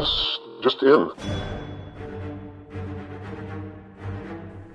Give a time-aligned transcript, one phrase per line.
[0.00, 1.10] just just in.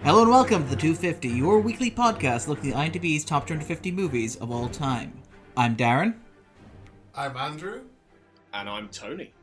[0.04, 4.36] Hello and welcome to the 250, your weekly podcast looking at IMDb's top 250 movies
[4.36, 5.20] of all time.
[5.58, 6.14] I'm Darren,
[7.16, 7.82] I'm Andrew.
[8.54, 9.34] And I'm Tony.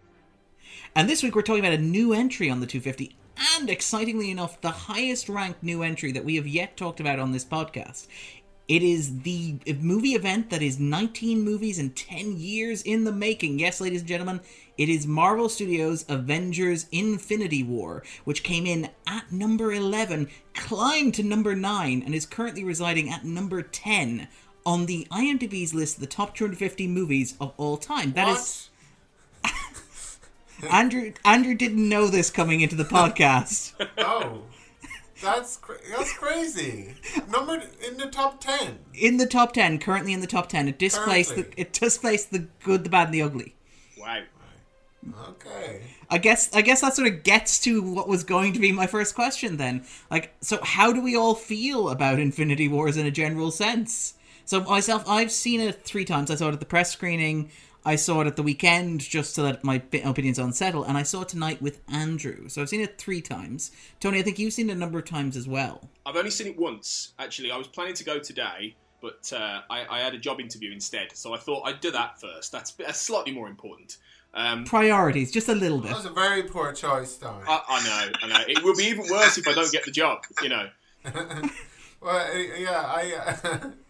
[0.95, 3.17] and this week we're talking about a new entry on the 250,
[3.59, 7.33] and excitingly enough, the highest ranked new entry that we have yet talked about on
[7.33, 8.07] this podcast.
[8.69, 13.59] It is the movie event that is 19 movies in 10 years in the making.
[13.59, 14.41] Yes, ladies and gentlemen,
[14.79, 21.23] it is Marvel Studios' Avengers Infinity War, which came in at number 11, climbed to
[21.23, 24.29] number 9, and is currently residing at number 10
[24.65, 28.13] on the IMDb's list of the top 250 movies of all time.
[28.13, 28.71] That is
[29.43, 29.53] what?
[30.71, 33.73] Andrew Andrew didn't know this coming into the podcast.
[33.99, 34.43] Oh,
[35.23, 36.95] that's cra- that's crazy.
[37.31, 38.79] Number in the top ten.
[38.95, 40.69] in the top 10, currently in the top 10.
[40.69, 43.55] It displaced the it displaced the good, the bad and the ugly.
[43.99, 44.23] Wow.
[45.31, 45.83] Okay.
[46.11, 48.87] I guess I guess that sort of gets to what was going to be my
[48.87, 49.85] first question then.
[50.11, 54.15] Like so how do we all feel about Infinity Wars in a general sense?
[54.45, 56.31] So myself I've seen it 3 times.
[56.31, 57.51] I saw it at the press screening.
[57.85, 61.23] I saw it at the weekend just to let my opinions unsettle and I saw
[61.23, 62.49] it tonight with Andrew.
[62.49, 63.73] So I've seen it 3 times.
[63.99, 65.89] Tony, I think you've seen it a number of times as well.
[66.07, 67.51] I've only seen it once, actually.
[67.51, 71.17] I was planning to go today, but uh, I, I had a job interview instead.
[71.17, 72.53] So I thought I'd do that first.
[72.53, 73.97] That's, that's slightly more important.
[74.35, 75.89] Um, Priorities just a little bit.
[75.89, 77.43] That was a very poor choice, Don.
[77.47, 78.45] I, I know, I know.
[78.49, 80.69] It will be even worse if I don't get the job, you know.
[82.01, 83.37] well, yeah, I.
[83.45, 83.71] Uh,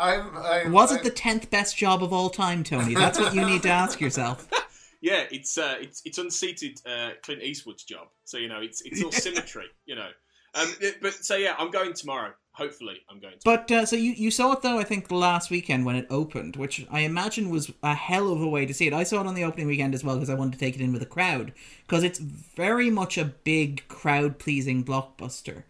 [0.00, 0.36] I'm.
[0.36, 2.94] I, Was I, it the 10th best job of all time, Tony?
[2.94, 4.48] That's what you need to ask yourself.
[5.02, 9.02] Yeah, it's uh, it's it's unseated uh, Clint Eastwood's job, so you know it's it's
[9.02, 10.10] all symmetry, you know.
[10.54, 10.68] Um,
[11.00, 12.32] but so yeah, I'm going tomorrow.
[12.52, 13.34] Hopefully, I'm going.
[13.34, 13.40] To.
[13.44, 16.56] But uh, so you, you saw it though I think last weekend when it opened,
[16.56, 18.92] which I imagine was a hell of a way to see it.
[18.92, 20.82] I saw it on the opening weekend as well because I wanted to take it
[20.82, 21.52] in with a crowd
[21.86, 25.62] because it's very much a big crowd pleasing blockbuster.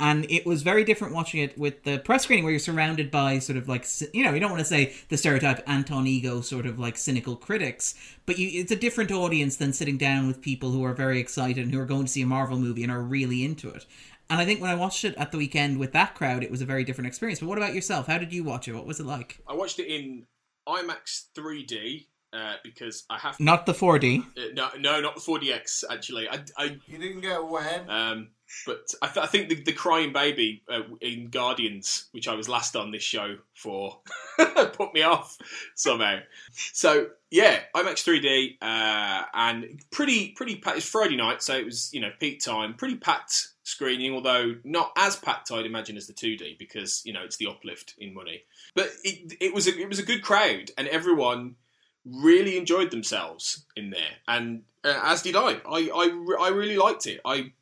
[0.00, 3.40] And it was very different watching it with the press screening where you're surrounded by
[3.40, 6.66] sort of like you know you don't want to say the stereotype Anton Ego sort
[6.66, 7.94] of like cynical critics,
[8.24, 11.64] but you, it's a different audience than sitting down with people who are very excited
[11.64, 13.86] and who are going to see a Marvel movie and are really into it.
[14.30, 16.60] And I think when I watched it at the weekend with that crowd, it was
[16.60, 17.40] a very different experience.
[17.40, 18.06] But what about yourself?
[18.06, 18.74] How did you watch it?
[18.74, 19.40] What was it like?
[19.48, 20.26] I watched it in
[20.68, 23.40] IMAX 3D uh, because I have.
[23.40, 24.20] Not the 4D.
[24.20, 25.84] Uh, no, no, not the 4DX.
[25.90, 27.88] Actually, I, I You didn't get wet.
[27.88, 28.28] Um,
[28.66, 32.48] but I, th- I think the, the crying baby uh, in Guardians, which I was
[32.48, 33.98] last on this show for,
[34.72, 35.36] put me off
[35.74, 36.20] somehow.
[36.52, 40.78] So yeah, IMAX 3D uh, and pretty pretty packed.
[40.78, 42.74] It's Friday night, so it was you know peak time.
[42.74, 47.22] Pretty packed screening, although not as packed I'd imagine as the 2D because you know
[47.22, 48.44] it's the uplift in money.
[48.74, 51.56] But it it was a, it was a good crowd and everyone
[52.04, 55.60] really enjoyed themselves in there, and uh, as did I.
[55.68, 56.36] I, I.
[56.40, 57.20] I really liked it.
[57.24, 57.52] I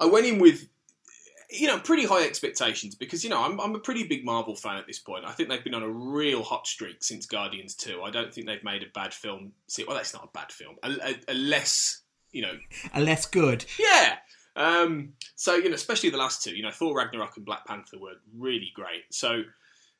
[0.00, 0.66] I went in with
[1.52, 4.76] you know pretty high expectations because you know I'm, I'm a pretty big Marvel fan
[4.76, 5.24] at this point.
[5.26, 8.02] I think they've been on a real hot streak since Guardians Two.
[8.02, 9.52] I don't think they've made a bad film.
[9.66, 10.76] See, well, that's not a bad film.
[10.82, 12.02] A, a, a less
[12.32, 12.56] you know
[12.94, 13.64] A less good.
[13.78, 14.16] yeah.
[14.56, 16.54] Um, so you know, especially the last two.
[16.56, 19.04] You know, Thor Ragnarok and Black Panther were really great.
[19.10, 19.42] So.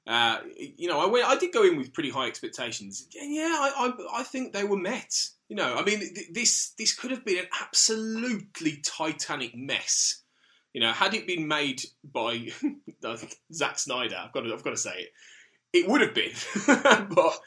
[0.07, 1.29] Uh, you know, I went.
[1.29, 3.07] I did go in with pretty high expectations.
[3.15, 5.15] Yeah, I, I, I think they were met.
[5.51, 10.23] You know, I mean, th- this this could have been an absolutely titanic mess.
[10.73, 12.51] You know, had it been made by
[13.53, 15.09] Zack Snyder, I've got to, I've got to say it,
[15.73, 16.31] it would have been.
[17.15, 17.41] but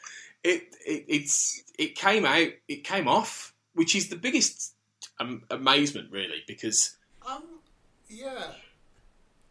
[0.44, 4.74] it, it it's it came out, it came off, which is the biggest
[5.18, 7.42] um, amazement, really, because Um,
[8.10, 8.48] yeah.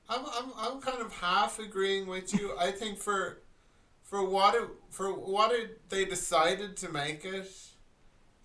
[0.07, 2.55] I'm, I'm, I'm kind of half agreeing with you.
[2.59, 3.41] I think for
[4.03, 7.49] for what it, for what it, they decided to make it,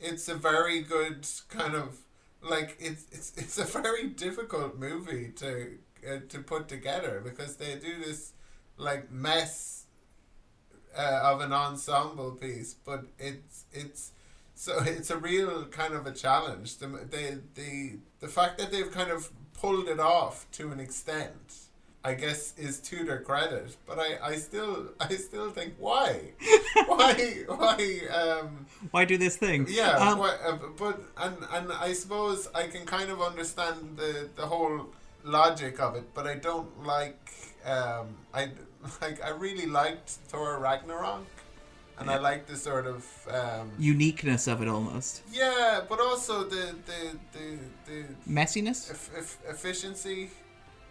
[0.00, 1.98] it's a very good kind of
[2.42, 5.78] like it's it's it's a very difficult movie to
[6.08, 8.32] uh, to put together because they do this
[8.76, 9.86] like mess
[10.96, 14.12] uh, of an ensemble piece, but it's it's
[14.54, 16.78] so it's a real kind of a challenge.
[16.78, 21.67] The the the the fact that they've kind of pulled it off to an extent,
[22.10, 23.76] I guess, is to their credit.
[23.88, 24.74] But I, I still
[25.10, 26.08] I still think why
[26.92, 27.14] why
[27.60, 27.78] why
[28.20, 28.48] um
[28.94, 29.60] Why do this thing?
[29.80, 34.12] yeah Um, why, uh, but and and I suppose I can kind of understand the
[34.40, 34.76] the whole
[35.24, 37.22] logic of it, but I don't like
[37.74, 38.06] um
[38.40, 38.42] I
[39.04, 41.24] like I really liked Thor Ragnarok.
[42.00, 43.02] And I like the sort of
[43.38, 45.12] um, uniqueness of it almost.
[45.42, 47.00] yeah, but also the the
[47.34, 47.46] the,
[47.88, 47.98] the
[48.38, 48.78] Messiness?
[48.94, 50.30] eff- eff- efficiency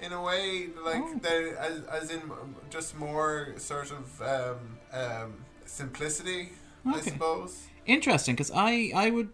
[0.01, 1.19] in a way like Oh.
[1.21, 2.21] there as, as in
[2.69, 5.33] just more sort of um, um,
[5.65, 6.49] simplicity
[6.85, 9.29] i suppose Interesting, because I, I would.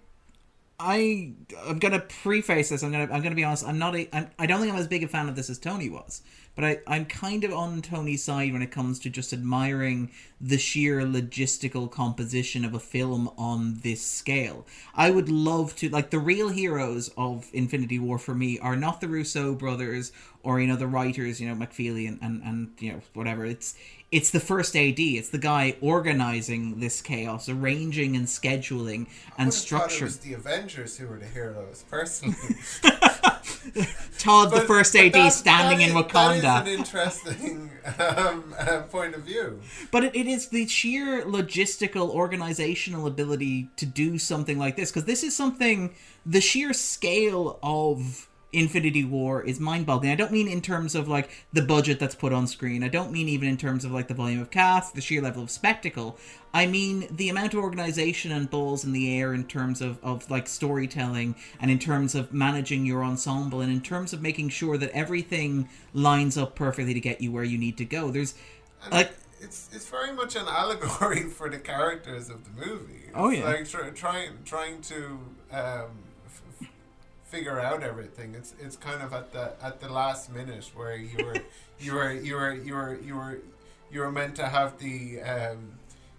[0.80, 1.32] I
[1.68, 2.84] I'm gonna preface this.
[2.84, 3.66] I'm gonna I'm gonna be honest.
[3.66, 5.58] I'm not a I'm, I don't think I'm as big a fan of this as
[5.58, 6.22] Tony was,
[6.56, 10.12] but I I'm kind of on Tony's side when it comes to just admiring
[10.46, 14.68] the sheer logistical composition of a film on this scale.
[14.94, 19.00] I would love to like the real heroes of Infinity War for me are not
[19.00, 20.12] the Russo brothers
[20.44, 23.46] or you know the writers, you know McFeely and and, and you know whatever.
[23.46, 23.76] It's
[24.12, 25.00] it's the first AD.
[25.00, 29.08] It's the guy organizing this chaos, arranging and scheduling
[29.38, 32.36] and was the Avengers who were the heroes, personally.
[34.20, 36.62] Todd, the first AD, standing in is- That is Wakanda.
[36.62, 39.60] an interesting um, uh, point of view.
[39.92, 44.92] But it, it is the sheer logistical, organizational ability to do something like this.
[44.92, 45.94] Because this is something,
[46.26, 50.12] the sheer scale of Infinity War is mind boggling.
[50.12, 52.84] I don't mean in terms of like the budget that's put on screen.
[52.84, 55.44] I don't mean even in terms of like the volume of cast, the sheer level
[55.44, 56.18] of spectacle.
[56.54, 60.30] I mean the amount of organization and balls in the air in terms of, of
[60.30, 64.78] like storytelling and in terms of managing your ensemble and in terms of making sure
[64.78, 68.12] that everything lines up perfectly to get you where you need to go.
[68.12, 68.36] There's
[68.84, 69.12] And like
[69.42, 73.02] it's it's very much an allegory for the characters of the movie.
[73.08, 73.44] It's Oh, yeah.
[73.46, 75.20] like try, trying trying to
[75.52, 75.90] um,
[77.34, 78.36] figure out everything.
[78.36, 81.38] It's it's kind of at the at the last minute where you were
[81.80, 83.40] you were you were you were you were
[83.92, 85.74] you were meant to have the um,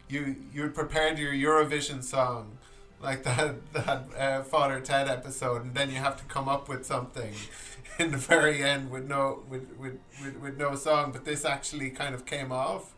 [0.08, 2.58] you you prepared your Eurovision song.
[3.00, 6.84] Like that, that uh, Father Ted episode, and then you have to come up with
[6.84, 7.34] something
[7.98, 11.12] in the very end with no with, with, with, with no song.
[11.12, 12.94] But this actually kind of came off,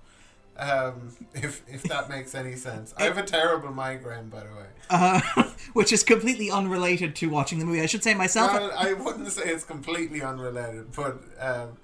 [0.58, 2.94] um, if if that makes any sense.
[2.96, 4.66] I have a terrible migraine, by the way.
[4.90, 5.20] uh,
[5.72, 7.80] which is completely unrelated to watching the movie.
[7.80, 8.52] I should say myself.
[8.52, 11.76] Well, I wouldn't say it's completely unrelated, but um,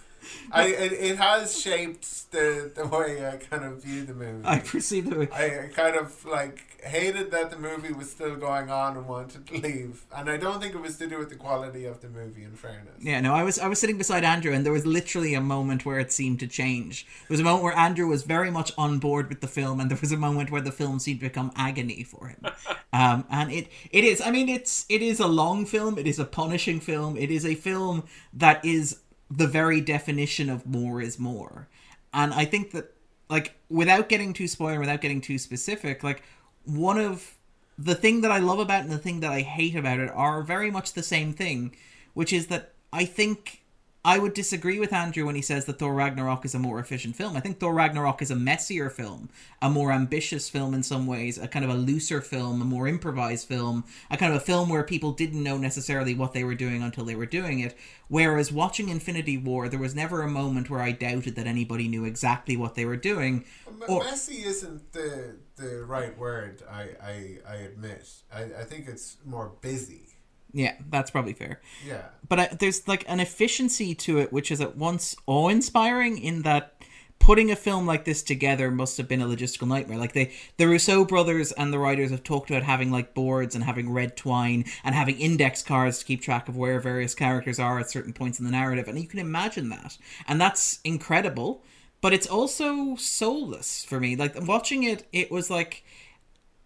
[0.51, 4.47] I it, it has shaped the the way I kind of view the movie.
[4.47, 5.33] I perceive the movie.
[5.33, 9.59] I kind of like hated that the movie was still going on and wanted to
[9.59, 12.45] leave, and I don't think it was to do with the quality of the movie.
[12.45, 15.35] In fairness, Yeah, no, I was I was sitting beside Andrew, and there was literally
[15.35, 17.07] a moment where it seemed to change.
[17.29, 19.91] There was a moment where Andrew was very much on board with the film, and
[19.91, 22.45] there was a moment where the film seemed to become agony for him.
[22.95, 24.21] Um, and it it is.
[24.21, 25.97] I mean, it's it is a long film.
[25.97, 27.17] It is a punishing film.
[27.17, 28.05] It is a film
[28.35, 28.99] that is
[29.31, 31.69] the very definition of more is more.
[32.13, 32.93] And I think that
[33.31, 36.23] like without getting too spoiler, without getting too specific, like
[36.65, 37.35] one of
[37.79, 40.43] the thing that I love about and the thing that I hate about it are
[40.43, 41.75] very much the same thing,
[42.15, 43.62] which is that I think
[44.05, 47.15] I would disagree with Andrew when he says that Thor Ragnarok is a more efficient
[47.15, 47.37] film.
[47.37, 49.29] I think Thor Ragnarok is a messier film,
[49.61, 52.89] a more ambitious film in some ways, a kind of a looser film, a more
[52.89, 56.57] improvised film, a kind of a film where people didn't know necessarily what they were
[56.57, 57.77] doing until they were doing it.
[58.09, 62.05] Whereas watching Infinity War, there was never a moment where I doubted that anybody knew
[62.05, 63.45] exactly what they were doing.
[63.89, 66.63] Or- messy isn't the the right word.
[66.69, 68.11] I I, I admit.
[68.35, 70.12] I, I think it's more busy.
[70.53, 71.61] Yeah, that's probably fair.
[71.87, 72.03] Yeah.
[72.29, 76.75] but I, there's like an efficiency to it which is at once awe-inspiring in that
[77.19, 80.67] putting a film like this together must have been a logistical nightmare like they the
[80.67, 84.65] Russo brothers and the writers have talked about having like boards and having red twine
[84.83, 88.41] and having index cards to keep track of where various characters are at certain points
[88.41, 91.63] in the narrative and you can imagine that and that's incredible
[92.01, 95.85] but it's also soulless for me like watching it it was like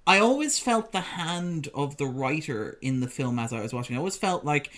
[0.06, 3.96] I always felt the hand of the writer in the film as I was watching.
[3.96, 4.70] I always felt like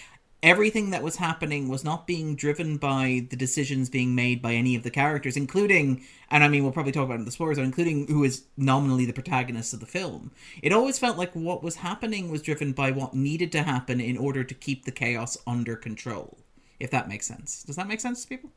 [0.42, 4.74] everything that was happening was not being driven by the decisions being made by any
[4.74, 7.58] of the characters, including, and I mean, we'll probably talk about it in the spoilers,
[7.58, 10.30] including who is nominally the protagonist of the film.
[10.62, 14.16] It always felt like what was happening was driven by what needed to happen in
[14.16, 16.38] order to keep the chaos under control.
[16.80, 17.64] If that makes sense.
[17.64, 18.50] Does that make sense to people?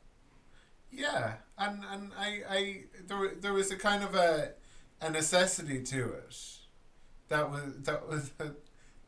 [0.90, 4.52] Yeah, and and I, I there there was a kind of a
[5.00, 6.36] a necessity to it
[7.32, 8.30] that was that was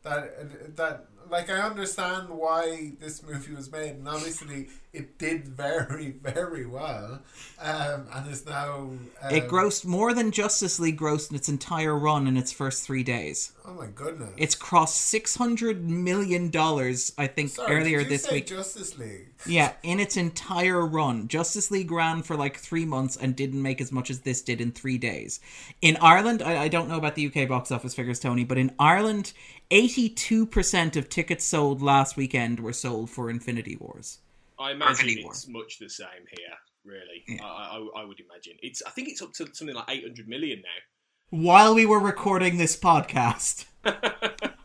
[0.03, 6.11] that that like I understand why this movie was made, and obviously it did very
[6.23, 7.21] very well,
[7.61, 11.97] um, and is now um, it grossed more than Justice League grossed in its entire
[11.97, 13.51] run in its first three days.
[13.65, 14.31] Oh my goodness!
[14.37, 18.47] It's crossed six hundred million dollars, I think, Sorry, earlier this week.
[18.47, 19.27] Justice League.
[19.47, 23.79] Yeah, in its entire run, Justice League ran for like three months and didn't make
[23.79, 25.39] as much as this did in three days.
[25.83, 28.73] In Ireland, I, I don't know about the UK box office figures, Tony, but in
[28.79, 29.33] Ireland,
[29.69, 34.19] eighty-two percent of tickets sold last weekend were sold for Infinity Wars.
[34.59, 36.55] I imagine it's much the same here.
[36.85, 37.43] Really, Yeah.
[37.43, 38.83] I, I, I would imagine it's.
[38.85, 41.39] I think it's up to something like eight hundred million now.
[41.41, 43.65] While we were recording this podcast,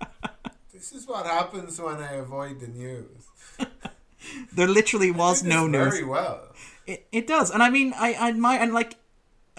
[0.81, 3.27] This is what happens when I avoid the news.
[4.55, 5.93] there literally was Did no news.
[5.93, 6.55] Very well.
[6.87, 8.97] It, it does, and I mean, I, I admire and like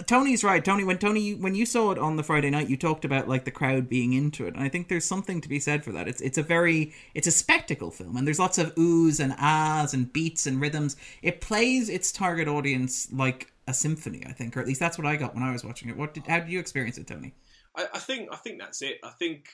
[0.07, 0.63] Tony's right.
[0.63, 3.45] Tony, when Tony, when you saw it on the Friday night, you talked about like
[3.45, 6.07] the crowd being into it, and I think there's something to be said for that.
[6.07, 9.93] It's it's a very it's a spectacle film, and there's lots of oohs and ahs
[9.93, 10.95] and beats and rhythms.
[11.21, 15.07] It plays its target audience like a symphony, I think, or at least that's what
[15.07, 15.97] I got when I was watching it.
[15.97, 17.33] What did how did you experience it, Tony?
[17.75, 18.97] I, I think I think that's it.
[19.03, 19.49] I think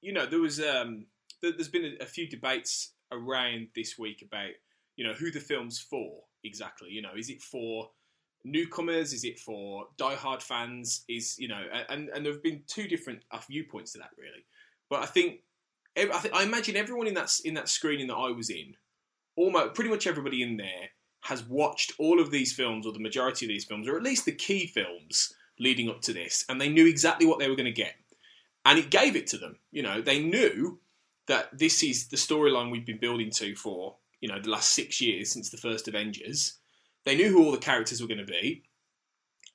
[0.00, 1.06] you know there was um,
[1.42, 4.50] there, has been a, a few debates around this week about
[4.96, 6.90] you know who the film's for exactly.
[6.90, 7.90] You know, is it for
[8.44, 9.12] newcomers?
[9.12, 11.04] Is it for die-hard fans?
[11.08, 14.44] Is you know, and and there have been two different uh, viewpoints to that really.
[14.90, 15.40] But I think
[15.96, 18.74] I, th- I imagine everyone in that in that screening that I was in,
[19.36, 20.90] almost pretty much everybody in there
[21.22, 24.26] has watched all of these films or the majority of these films, or at least
[24.26, 27.64] the key films leading up to this, and they knew exactly what they were going
[27.64, 27.94] to get,
[28.64, 29.56] and it gave it to them.
[29.70, 30.80] You know, they knew
[31.26, 35.00] that this is the storyline we've been building to for you know the last six
[35.00, 36.58] years since the first Avengers.
[37.04, 38.62] They knew who all the characters were going to be,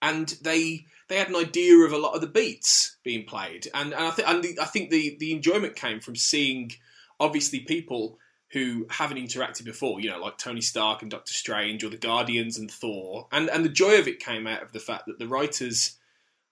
[0.01, 3.93] and they they had an idea of a lot of the beats being played, and
[3.93, 6.71] and I, th- and the, I think the the enjoyment came from seeing
[7.19, 8.17] obviously people
[8.51, 12.57] who haven't interacted before, you know, like Tony Stark and Doctor Strange or the Guardians
[12.57, 15.27] and Thor, and and the joy of it came out of the fact that the
[15.27, 15.97] writers,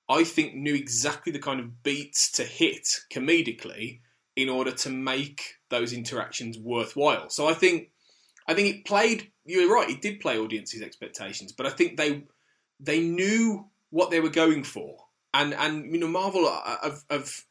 [0.09, 4.01] I think, knew exactly the kind of beats to hit comedically
[4.35, 7.29] in order to make those interactions worthwhile.
[7.29, 7.89] So I think
[8.47, 9.31] I think it played.
[9.45, 9.89] You're right.
[9.89, 12.23] It did play audiences' expectations, but I think they
[12.79, 16.49] they knew what they were going for, and and you know Marvel
[16.81, 17.43] have, have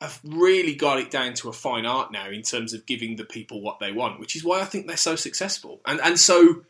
[0.00, 3.24] have really got it down to a fine art now in terms of giving the
[3.24, 6.64] people what they want, which is why I think they're so successful and and so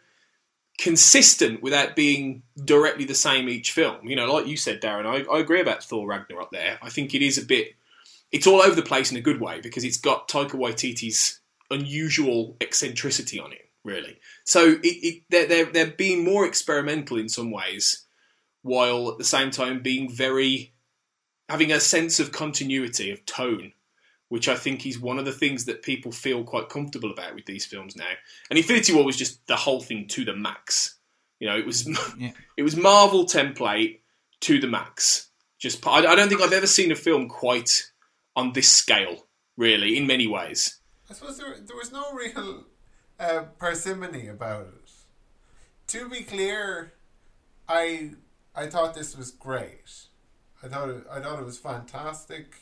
[0.78, 4.06] consistent without being directly the same each film.
[4.06, 6.50] You know, like you said, Darren, I, I agree about Thor Ragnarok.
[6.50, 7.74] There, I think it is a bit.
[8.30, 12.56] It's all over the place in a good way because it's got Taika Waititi's unusual
[12.60, 14.18] eccentricity on it, really.
[14.44, 18.06] So it, it, they're, they're, they're being more experimental in some ways,
[18.62, 20.72] while at the same time being very
[21.48, 23.72] having a sense of continuity of tone,
[24.28, 27.46] which I think is one of the things that people feel quite comfortable about with
[27.46, 28.04] these films now.
[28.50, 30.96] And Infinity War was just the whole thing to the max.
[31.38, 32.32] You know, it was yeah.
[32.56, 34.00] it was Marvel template
[34.40, 35.30] to the max.
[35.58, 37.90] Just I, I don't think I've ever seen a film quite
[38.34, 40.80] on this scale, really, in many ways.
[41.08, 42.64] I suppose there, there was no real
[43.18, 44.90] uh, parsimony about it.
[45.88, 46.92] To be clear,
[47.68, 48.12] I
[48.54, 50.08] I thought this was great.
[50.62, 52.56] I thought it, I thought it was fantastic.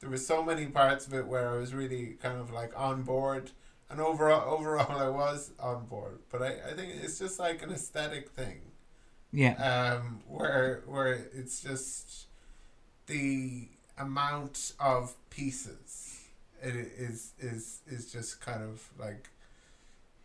[0.00, 3.02] There were so many parts of it where I was really kind of like on
[3.02, 3.52] board,
[3.88, 6.18] and overall overall I was on board.
[6.30, 8.60] But I, I think it's just like an aesthetic thing.
[9.32, 9.54] Yeah.
[9.54, 12.26] Um, where where it's just
[13.06, 16.05] the amount of pieces
[16.62, 19.30] it is is is just kind of like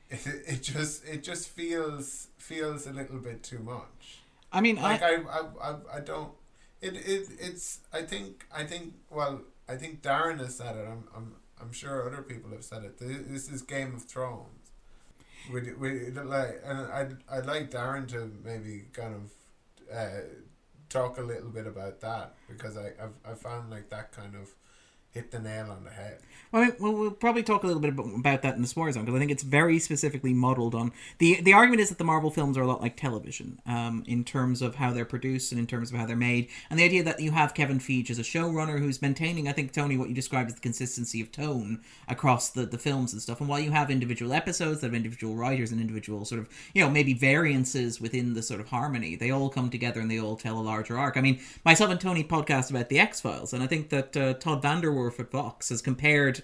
[0.09, 4.19] it, it just it just feels feels a little bit too much.
[4.51, 6.31] I mean, like I I, I, I don't
[6.81, 10.87] it, it it's I think I think well I think Darren has said it.
[10.87, 12.97] I'm I'm I'm sure other people have said it.
[12.99, 14.71] This is Game of Thrones.
[15.51, 20.21] We we like and I'd I'd like Darren to maybe kind of uh,
[20.89, 24.53] talk a little bit about that because I I've I found like that kind of
[25.11, 26.19] hit the nail on the head.
[26.51, 28.91] Well, I mean, well, we'll probably talk a little bit about that in the Spoiler
[28.91, 32.03] Zone because I think it's very specifically modeled on the the argument is that the
[32.03, 35.59] Marvel films are a lot like television um, in terms of how they're produced and
[35.59, 38.19] in terms of how they're made, and the idea that you have Kevin Feige as
[38.19, 41.81] a showrunner who's maintaining, I think Tony, what you described as the consistency of tone
[42.09, 45.35] across the the films and stuff, and while you have individual episodes that have individual
[45.35, 49.31] writers and individual sort of you know maybe variances within the sort of harmony, they
[49.31, 51.15] all come together and they all tell a larger arc.
[51.15, 54.33] I mean, myself and Tony podcast about the X Files, and I think that uh,
[54.33, 54.61] Todd
[55.01, 56.43] VanDerWerff at Vox has compared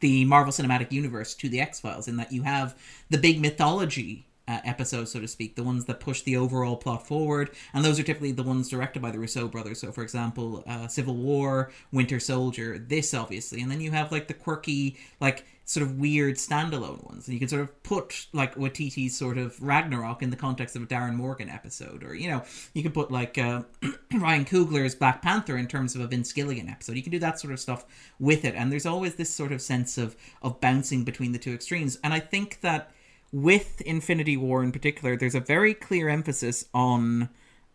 [0.00, 2.76] the Marvel Cinematic Universe to the X Files in that you have
[3.10, 7.06] the big mythology uh, episodes, so to speak, the ones that push the overall plot
[7.06, 9.80] forward, and those are typically the ones directed by the Russo brothers.
[9.80, 14.28] So, for example, uh, Civil War, Winter Soldier, this obviously, and then you have like
[14.28, 18.54] the quirky, like sort of weird standalone ones, and you can sort of put like
[18.54, 22.44] Waititi's sort of Ragnarok in the context of a Darin Morgan episode, or you know,
[22.72, 23.62] you can put like uh,
[24.14, 26.96] Ryan Coogler's Black Panther in terms of a Vince Gilligan episode.
[26.96, 27.84] You can do that sort of stuff
[28.20, 31.52] with it, and there's always this sort of sense of of bouncing between the two
[31.52, 32.92] extremes, and I think that
[33.32, 37.28] with Infinity War in particular, there's a very clear emphasis on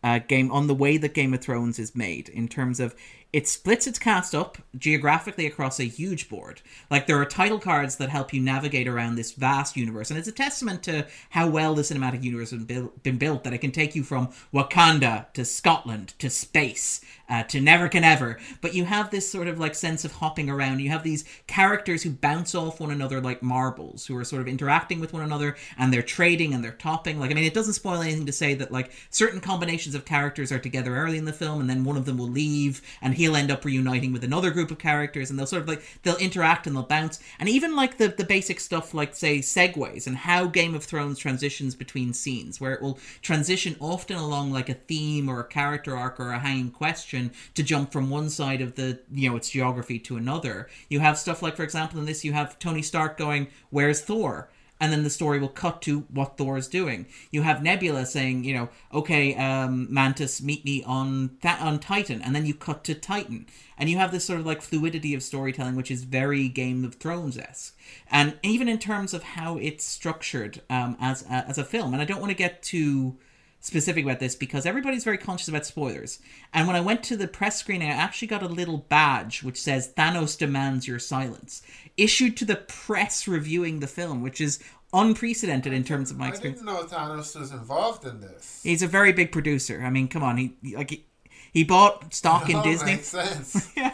[0.03, 2.95] uh, game on the way that Game of Thrones is made in terms of
[3.33, 6.61] it splits its cast up geographically across a huge board.
[6.89, 10.27] Like there are title cards that help you navigate around this vast universe, and it's
[10.27, 13.95] a testament to how well the cinematic universe has been built, that it can take
[13.95, 18.37] you from Wakanda to Scotland to space uh, to Nidavellir.
[18.59, 20.79] But you have this sort of like sense of hopping around.
[20.79, 24.49] You have these characters who bounce off one another like marbles, who are sort of
[24.49, 27.19] interacting with one another, and they're trading and they're topping.
[27.19, 30.51] Like I mean, it doesn't spoil anything to say that like certain combinations of characters
[30.51, 33.35] are together early in the film, and then one of them will leave and he'll
[33.35, 36.65] end up reuniting with another group of characters and they'll sort of like they'll interact
[36.65, 37.19] and they'll bounce.
[37.39, 41.19] And even like the the basic stuff like say segues and how game of thrones
[41.19, 45.95] transitions between scenes where it will transition often along like a theme or a character
[45.95, 49.49] arc or a hanging question to jump from one side of the you know its
[49.49, 50.67] geography to another.
[50.89, 54.49] You have stuff like for example in this you have tony stark going where's thor
[54.81, 57.05] and then the story will cut to what Thor is doing.
[57.29, 62.19] You have Nebula saying, you know, okay, um, Mantis, meet me on that on Titan,
[62.21, 63.45] and then you cut to Titan,
[63.77, 66.95] and you have this sort of like fluidity of storytelling, which is very Game of
[66.95, 67.77] Thrones esque,
[68.09, 71.93] and even in terms of how it's structured um, as a, as a film.
[71.93, 73.17] And I don't want to get too
[73.61, 76.19] specific about this because everybody's very conscious about spoilers.
[76.53, 79.61] And when I went to the press screening, I actually got a little badge which
[79.61, 81.61] says Thanos demands your silence,
[81.95, 84.59] issued to the press reviewing the film, which is
[84.93, 86.61] unprecedented in terms of my experience.
[86.61, 88.61] I didn't know Thanos was involved in this.
[88.63, 89.81] He's a very big producer.
[89.85, 91.05] I mean, come on, he like he,
[91.51, 92.93] he bought stock in Disney.
[92.93, 93.71] Makes sense.
[93.77, 93.93] Yeah,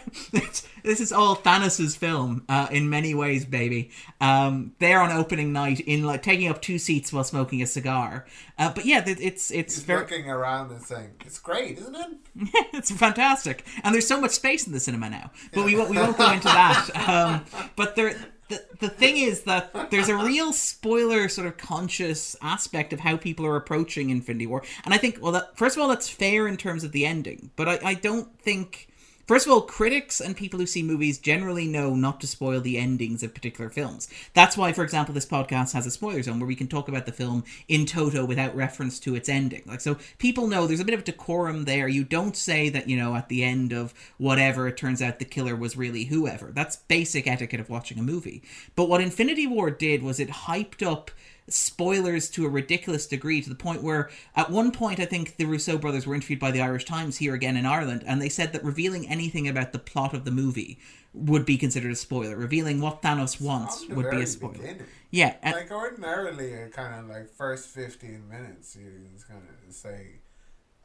[0.84, 3.92] this, is all Thanos' film uh, in many ways, baby.
[4.20, 8.26] Um, they're on opening night in like taking up two seats while smoking a cigar.
[8.58, 11.96] Uh, but yeah, it- it's it's He's very looking around and saying, "It's great, isn't
[11.96, 12.10] it?"
[12.74, 15.32] it's fantastic, and there's so much space in the cinema now.
[15.54, 16.90] But we won't we won't go into that.
[17.08, 17.46] Um,
[17.76, 18.16] but there.
[18.50, 23.18] The, the thing is that there's a real spoiler sort of conscious aspect of how
[23.18, 24.64] people are approaching Infinity War.
[24.86, 27.52] And I think, well, that, first of all, that's fair in terms of the ending.
[27.56, 28.88] But I, I don't think.
[29.28, 32.78] First of all, critics and people who see movies generally know not to spoil the
[32.78, 34.08] endings of particular films.
[34.34, 37.06] That's why, for example, this podcast has a spoiler zone where we can talk about
[37.06, 39.64] the film in toto without reference to its ending.
[39.66, 41.90] Like, so people know there's a bit of decorum there.
[41.90, 45.26] You don't say that, you know, at the end of whatever, it turns out the
[45.26, 46.54] killer was really whoever.
[46.54, 48.44] That's basic etiquette of watching a movie.
[48.78, 51.12] But what Infinity War did was it hyped up
[51.50, 55.46] spoilers to a ridiculous degree to the point where at one point I think the
[55.46, 58.54] Russo brothers were interviewed by the Irish Times here again in Ireland and they said
[58.54, 60.78] that revealing anything about the plot of the movie
[61.14, 62.36] would be considered a spoiler.
[62.36, 64.54] Revealing what Thanos wants would be a spoiler.
[64.54, 64.86] beginning.
[65.10, 68.92] Yeah, and, Like ordinarily, kind of like first fifteen minutes, you
[69.28, 70.20] kind of say,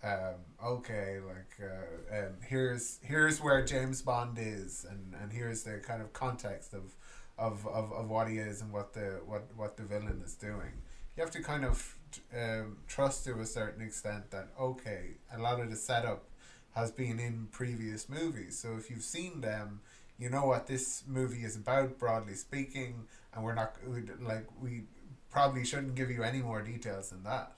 [0.02, 5.78] um, "Okay, like uh, um, here's here's where James Bond is, and, and here's the
[5.78, 6.94] kind of context of,
[7.38, 10.72] of, of, of what he is and what the what, what the villain is doing."
[11.16, 11.96] You have to kind of
[12.34, 16.24] um, trust to a certain extent that okay, a lot of the setup
[16.74, 19.80] has been in previous movies, so if you've seen them,
[20.18, 23.76] you know what this movie is about, broadly speaking, and we're not
[24.20, 24.82] like we
[25.30, 27.52] probably shouldn't give you any more details than that.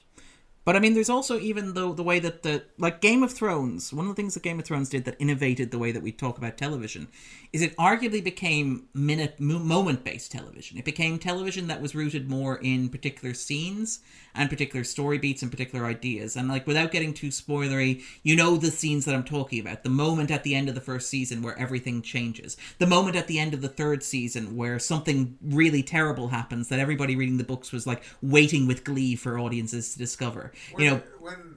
[0.65, 3.93] But I mean, there's also even though the way that the like Game of Thrones,
[3.93, 6.11] one of the things that Game of Thrones did that innovated the way that we
[6.11, 7.09] talk about television,
[7.53, 10.79] is it arguably became minute moment based television.
[10.79, 14.01] It became television that was rooted more in particular scenes
[14.35, 16.37] and particular story beats and particular ideas.
[16.37, 19.83] And like without getting too spoilery, you know the scenes that I'm talking about.
[19.83, 22.57] The moment at the end of the first season where everything changes.
[22.79, 26.79] The moment at the end of the third season where something really terrible happens that
[26.79, 30.53] everybody reading the books was like waiting with glee for audiences to discover.
[30.73, 31.55] When, You know, when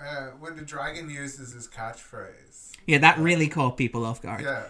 [0.00, 2.72] uh, when the dragon uses his catchphrase.
[2.86, 4.42] yeah, that really caught people off guard.
[4.42, 4.64] Yeah,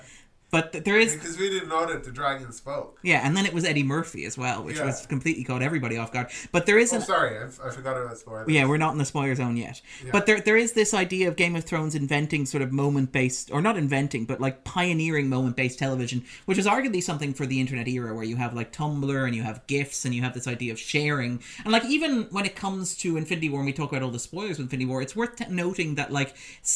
[0.53, 3.01] But th- there is because we didn't know that the dragon spoke.
[3.03, 4.85] yeah, and then it was Eddie Murphy as well, which Yeah.
[4.85, 6.29] was completely caught everybody off guard.
[6.53, 8.49] But there is Oh, an sorry, I, I forgot about spoilers.
[8.49, 9.81] Yeah, we're not in the spoiler zone yet.
[10.13, 13.51] But there there is this idea of Game of Thrones inventing sort of moment based
[13.51, 17.59] or not inventing, but like pioneering moment based television, which is arguably something for the
[17.59, 20.47] internet era where you have like Tumblr and you have GIFs and you have this
[20.47, 21.41] idea of sharing.
[21.65, 24.19] And like even when it comes to Infinity War and we talk about all the
[24.19, 26.35] spoilers of Infinity War, it's worth t- noting that like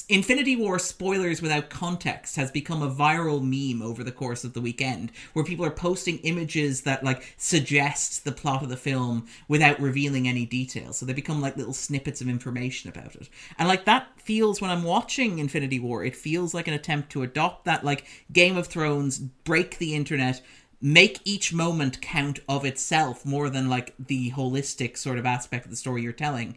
[0.08, 4.60] Infinity War spoilers without context has become a viral meme over the course of the
[4.60, 9.80] weekend where people are posting images that like suggest the plot of the film without
[9.80, 10.98] revealing any details.
[10.98, 13.28] So they become like little snippets of information about it.
[13.58, 17.22] And like that feels when I'm watching Infinity War, it feels like an attempt to
[17.22, 20.40] adopt that like Game of Thrones, break the internet,
[20.80, 25.70] make each moment count of itself more than like the holistic sort of aspect of
[25.70, 26.56] the story you're telling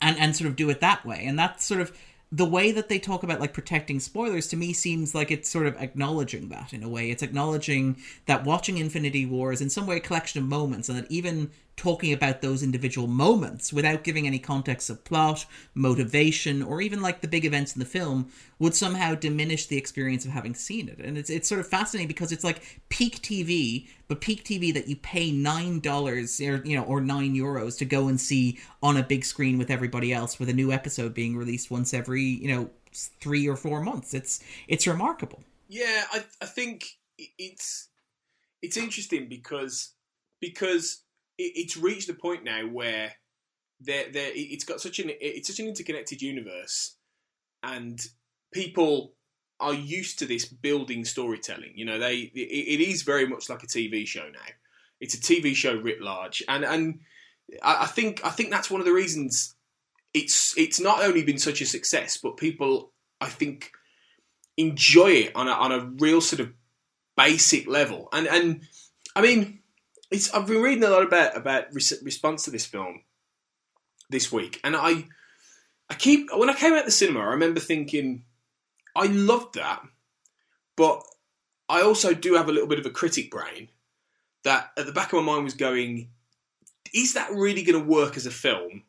[0.00, 1.96] and and sort of do it that way and that sort of
[2.30, 5.66] the way that they talk about like protecting spoilers to me seems like it's sort
[5.66, 7.10] of acknowledging that in a way.
[7.10, 10.98] It's acknowledging that watching infinity war is in some way a collection of moments and
[10.98, 16.82] that even talking about those individual moments without giving any context of plot, motivation, or
[16.82, 20.54] even like the big events in the film would somehow diminish the experience of having
[20.54, 20.98] seen it.
[20.98, 24.88] And it's it's sort of fascinating because it's like peak TV, but peak TV that
[24.88, 28.96] you pay nine dollars or you know or nine euros to go and see on
[28.96, 32.48] a big screen with everybody else, with a new episode being released once every you
[32.48, 34.12] know three or four months.
[34.12, 35.42] It's it's remarkable.
[35.68, 36.98] Yeah, I I think
[37.38, 37.88] it's
[38.62, 39.92] it's interesting because
[40.40, 41.02] because
[41.38, 43.12] it's reached a point now where
[43.80, 46.96] there there it's got such an it's such an interconnected universe,
[47.62, 48.00] and
[48.52, 49.14] people
[49.60, 51.72] are used to this building storytelling.
[51.74, 54.52] You know, they it, is very much like a TV show now.
[55.00, 57.00] It's a TV show writ large, and and
[57.62, 59.54] I, I think I think that's one of the reasons
[60.14, 63.70] it's it's not only been such a success, but people I think
[64.56, 66.52] enjoy it on a, on a real sort of
[67.16, 68.08] basic level.
[68.12, 68.62] And and
[69.14, 69.60] I mean,
[70.10, 73.02] it's I've been reading a lot about about response to this film
[74.10, 75.04] this week, and I
[75.90, 78.24] I keep when I came out the cinema, I remember thinking
[78.96, 79.82] I loved that,
[80.76, 81.02] but
[81.68, 83.68] I also do have a little bit of a critic brain
[84.44, 86.08] that at the back of my mind was going,
[86.94, 88.84] is that really going to work as a film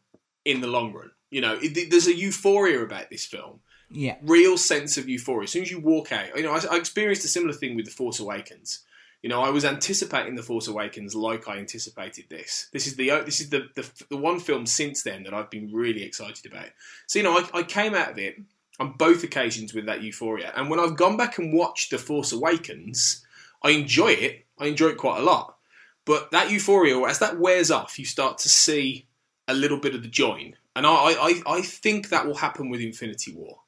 [0.45, 1.12] in the long run?
[1.29, 3.60] You know, it, there's a euphoria about this film.
[3.91, 4.15] Yeah.
[4.21, 5.43] Real sense of euphoria.
[5.43, 7.86] As soon as you walk out, you know, I, I experienced a similar thing with
[7.86, 8.84] The Force Awakens.
[9.21, 12.69] You know, I was anticipating The Force Awakens like I anticipated this.
[12.71, 15.73] This is the this is the, the, the one film since then that I've been
[15.73, 16.69] really excited about.
[17.08, 18.36] So you know, I, I came out of it
[18.79, 22.32] on both occasions with that euphoria, and when I've gone back and watched The Force
[22.32, 23.25] Awakens,
[23.62, 24.45] I enjoy it.
[24.58, 25.58] I enjoy it quite a lot.
[26.05, 29.05] But that euphoria, as that wears off, you start to see
[29.49, 32.79] a little bit of the join, and I I, I think that will happen with
[32.79, 33.60] Infinity War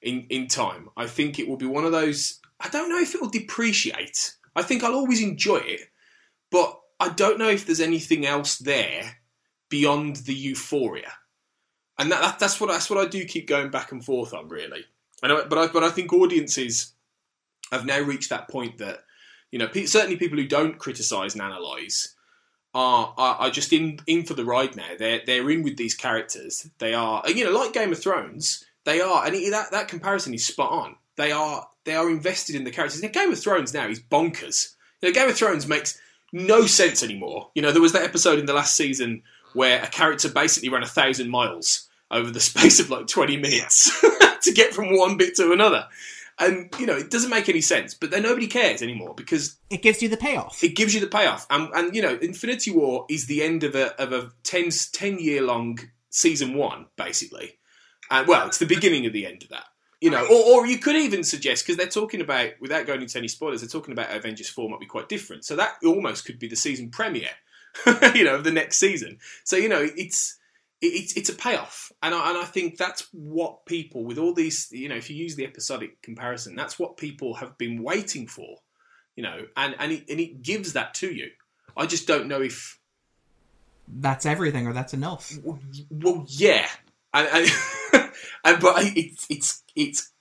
[0.00, 0.88] in in time.
[0.96, 2.40] I think it will be one of those.
[2.58, 5.82] I don't know if it will depreciate I think I'll always enjoy it,
[6.50, 9.18] but I don't know if there's anything else there
[9.68, 11.12] beyond the euphoria,
[11.98, 14.48] and that, that, that's what that's what I do keep going back and forth on
[14.48, 14.84] really.
[15.22, 16.92] I but I but I think audiences
[17.70, 19.04] have now reached that point that
[19.50, 22.14] you know certainly people who don't criticise and analyse
[22.74, 24.90] are, are, are just in in for the ride now.
[24.98, 26.68] They're they're in with these characters.
[26.78, 28.64] They are you know like Game of Thrones.
[28.84, 30.96] They are, and that that comparison is spot on.
[31.16, 33.02] They are they are invested in the characters.
[33.02, 34.74] In Game of Thrones now is bonkers.
[35.00, 35.98] You know, Game of Thrones makes
[36.32, 37.50] no sense anymore.
[37.54, 39.22] You know, there was that episode in the last season
[39.54, 44.00] where a character basically ran a thousand miles over the space of like 20 minutes
[44.42, 45.86] to get from one bit to another.
[46.38, 49.80] And, you know, it doesn't make any sense, but then nobody cares anymore because it
[49.80, 50.62] gives you the payoff.
[50.62, 51.46] It gives you the payoff.
[51.48, 55.18] And, and you know, Infinity War is the end of a, of a 10, 10
[55.18, 55.78] year long
[56.10, 57.58] season one, basically.
[58.10, 59.64] And, well, it's the beginning of the end of that.
[60.00, 63.16] You know, or, or you could even suggest because they're talking about, without going into
[63.16, 65.44] any spoilers, they're talking about Avengers Four might be quite different.
[65.44, 67.30] So that almost could be the season premiere,
[68.14, 69.18] you know, of the next season.
[69.44, 70.38] So you know, it's
[70.82, 74.68] it's it's a payoff, and I, and I think that's what people with all these,
[74.70, 78.58] you know, if you use the episodic comparison, that's what people have been waiting for,
[79.14, 81.30] you know, and and it, and it gives that to you.
[81.76, 82.78] I just don't know if
[83.88, 85.32] that's everything or that's enough.
[85.90, 86.68] Well, yeah,
[87.16, 87.48] and,
[87.92, 88.10] and,
[88.44, 90.12] and but it's it's it's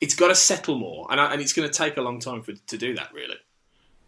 [0.00, 2.52] it's got to settle more, and, and it's going to take a long time for
[2.52, 3.12] to do that.
[3.12, 3.36] Really.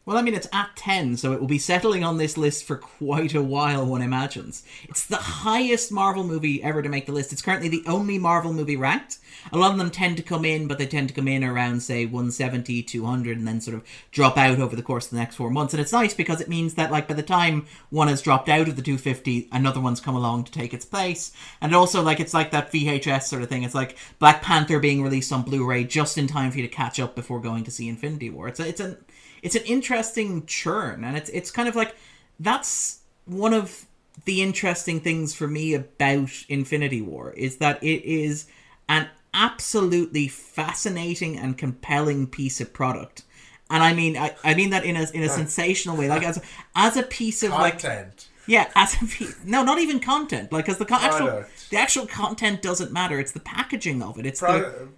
[0.04, 2.76] Well, I mean, it's at 10, so it will be settling on this list for
[2.76, 4.64] quite a while, one imagines.
[4.88, 7.32] It's the highest Marvel movie ever to make the list.
[7.32, 9.18] It's currently the only Marvel movie ranked.
[9.52, 11.84] A lot of them tend to come in, but they tend to come in around,
[11.84, 15.36] say, 170, 200, and then sort of drop out over the course of the next
[15.36, 15.72] four months.
[15.72, 18.66] And it's nice because it means that, like, by the time one has dropped out
[18.66, 21.30] of the 250, another one's come along to take its place.
[21.60, 23.62] And also, like, it's like that VHS sort of thing.
[23.62, 26.74] It's like Black Panther being released on Blu ray just in time for you to
[26.74, 28.48] catch up before going to see Infinity War.
[28.48, 28.96] It's a, it's an
[29.42, 31.96] it's an interesting churn, and it's it's kind of like
[32.38, 33.86] that's one of
[34.24, 38.46] the interesting things for me about Infinity War is that it is
[38.88, 43.22] an absolutely fascinating and compelling piece of product.
[43.70, 46.42] And I mean, I, I mean that in a in a sensational way, like as
[46.76, 47.82] as a piece of Content.
[47.82, 50.52] like yeah, as a no, not even content.
[50.52, 53.20] Like, because the con- actual the actual content doesn't matter.
[53.20, 54.26] It's the packaging of it.
[54.26, 54.88] It's the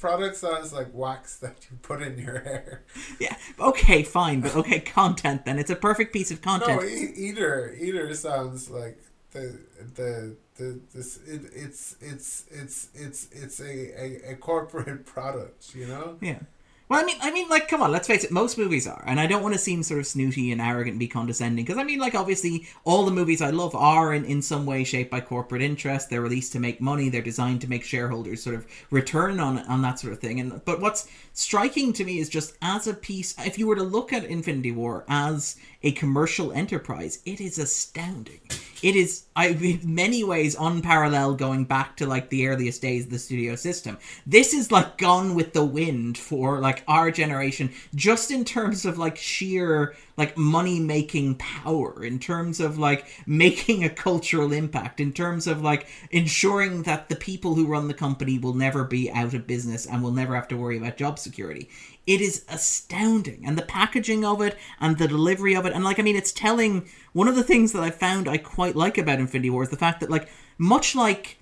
[0.00, 2.82] product sounds like wax that you put in your hair.
[3.20, 3.36] Yeah.
[3.60, 4.02] Okay.
[4.02, 4.40] Fine.
[4.40, 5.44] But okay, content.
[5.44, 6.82] Then it's a perfect piece of content.
[6.82, 7.74] No, e- eater.
[7.80, 8.98] Eater sounds like
[9.30, 9.58] the
[9.94, 15.74] the the this it, it's it's it's it's it's a, a a corporate product.
[15.74, 16.16] You know.
[16.20, 16.40] Yeah.
[16.88, 18.30] Well, I mean, I mean, like, come on, let's face it.
[18.30, 20.98] Most movies are, and I don't want to seem sort of snooty and arrogant and
[20.98, 24.40] be condescending, because I mean, like, obviously, all the movies I love are in, in
[24.40, 26.08] some way shaped by corporate interest.
[26.08, 27.08] They're released to make money.
[27.10, 30.40] They're designed to make shareholders sort of return on on that sort of thing.
[30.40, 33.82] And but what's striking to me is just as a piece, if you were to
[33.82, 38.40] look at Infinity War as a commercial enterprise, it is astounding.
[38.82, 43.10] It is, I, in many ways, unparalleled going back to like the earliest days of
[43.10, 43.98] the studio system.
[44.26, 48.98] This is like gone with the wind for like our generation, just in terms of
[48.98, 55.12] like sheer like money making power, in terms of like making a cultural impact, in
[55.12, 59.34] terms of like ensuring that the people who run the company will never be out
[59.34, 61.68] of business and will never have to worry about job security.
[62.08, 63.44] It is astounding.
[63.46, 65.74] And the packaging of it and the delivery of it.
[65.74, 66.88] And, like, I mean, it's telling.
[67.12, 69.76] One of the things that I found I quite like about Infinity War is the
[69.76, 71.38] fact that, like, much like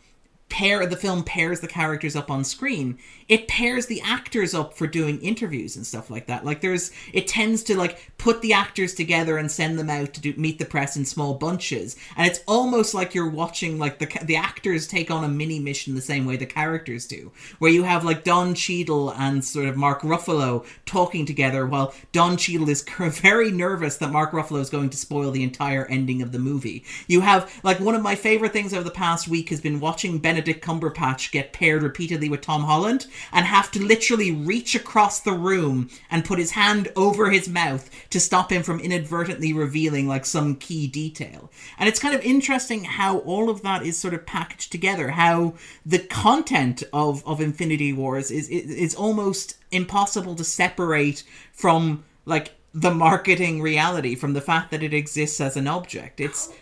[0.49, 4.87] pair the film pairs the characters up on screen it pairs the actors up for
[4.87, 6.45] doing interviews and stuff like that.
[6.45, 10.21] Like there's it tends to like put the actors together and send them out to
[10.21, 11.97] do, meet the press in small bunches.
[12.17, 15.95] And it's almost like you're watching like the the actors take on a mini mission
[15.95, 19.77] the same way the characters do where you have like Don Cheadle and sort of
[19.77, 24.91] Mark Ruffalo talking together while Don Cheadle is very nervous that Mark Ruffalo is going
[24.91, 26.85] to spoil the entire ending of the movie.
[27.09, 30.19] You have like one of my favorite things over the past week has been watching
[30.19, 35.33] Benedict Cumberbatch get paired repeatedly with Tom Holland and have to literally reach across the
[35.33, 40.27] room and put his hand over his mouth to stop him from inadvertently revealing like
[40.27, 41.51] some key detail.
[41.79, 45.55] And it's kind of interesting how all of that is sort of packaged together, how
[45.85, 52.53] the content of, of Infinity Wars is, is, is almost impossible to separate from like
[52.77, 56.21] the marketing reality from the fact that it exists as an object.
[56.21, 56.53] It's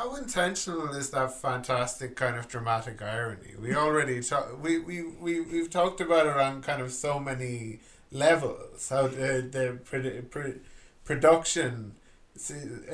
[0.00, 3.54] how intentional is that fantastic kind of dramatic irony?
[3.60, 7.80] We already talk, we, we, we, we've talked about it on kind of so many
[8.10, 8.88] levels.
[8.88, 10.54] How the, the pre, pre,
[11.04, 11.96] production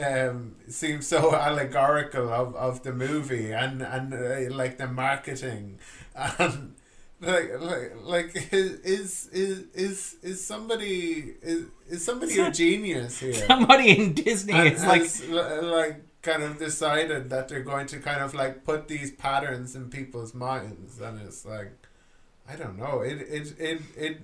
[0.05, 5.79] um, seems so allegorical of, of the movie and, and uh, like the marketing
[6.39, 6.75] and
[7.21, 13.97] like like like is is is is somebody is is somebody a genius here somebody
[13.97, 18.35] in disney and is like like kind of decided that they're going to kind of
[18.35, 21.73] like put these patterns in people's minds and it's like
[22.49, 24.15] i don't know it it it, it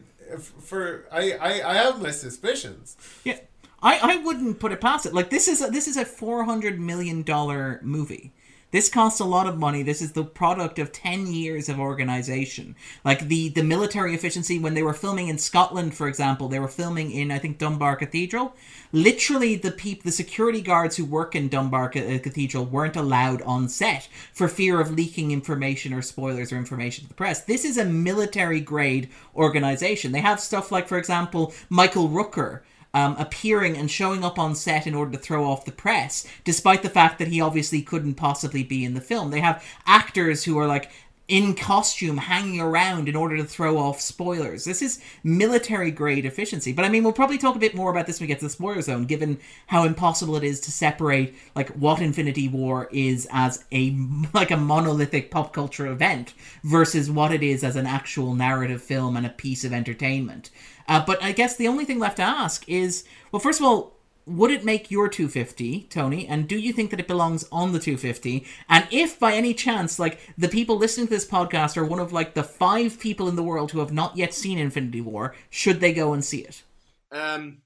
[0.71, 2.97] for I, I i have my suspicions.
[3.25, 3.39] Yeah
[3.83, 5.15] i i wouldn't put it past it.
[5.15, 8.33] Like this is a, this is a 400 million dollar movie
[8.73, 9.83] this costs a lot of money.
[9.83, 12.75] This is the product of 10 years of organization.
[13.05, 16.69] Like the, the military efficiency, when they were filming in Scotland, for example, they were
[16.69, 18.57] filming in, I think, Dunbar Cathedral.
[18.91, 23.69] Literally, the peop- the security guards who work in Dunbar uh, Cathedral weren't allowed on
[23.69, 27.43] set for fear of leaking information or spoilers or information to the press.
[27.45, 30.13] This is a military grade organization.
[30.13, 32.61] They have stuff like, for example, Michael Rooker
[32.95, 36.83] um, appearing and showing up on set in order to throw off the press, despite
[36.83, 39.31] the fact that he obviously couldn't possibly be in the film.
[39.31, 40.91] They have actors who are like
[41.29, 44.65] in costume hanging around in order to throw off spoilers.
[44.65, 46.73] This is military grade efficiency.
[46.75, 48.47] But I mean, we'll probably talk a bit more about this when we get to
[48.47, 53.27] the spoiler zone, given how impossible it is to separate like what Infinity War is
[53.33, 53.97] as a
[54.35, 59.17] like a monolithic pop culture event versus what it is as an actual narrative film
[59.17, 60.51] and a piece of entertainment.
[60.93, 63.97] Uh, but I guess the only thing left to ask is well, first of all,
[64.27, 66.29] would it make your 250, Tony?
[66.29, 68.45] And do you think that it belongs on the 250?
[68.69, 72.13] And if by any chance, like, the people listening to this podcast are one of,
[72.13, 75.81] like, the five people in the world who have not yet seen Infinity War, should
[75.81, 76.63] they go and see it?
[77.11, 77.63] Um,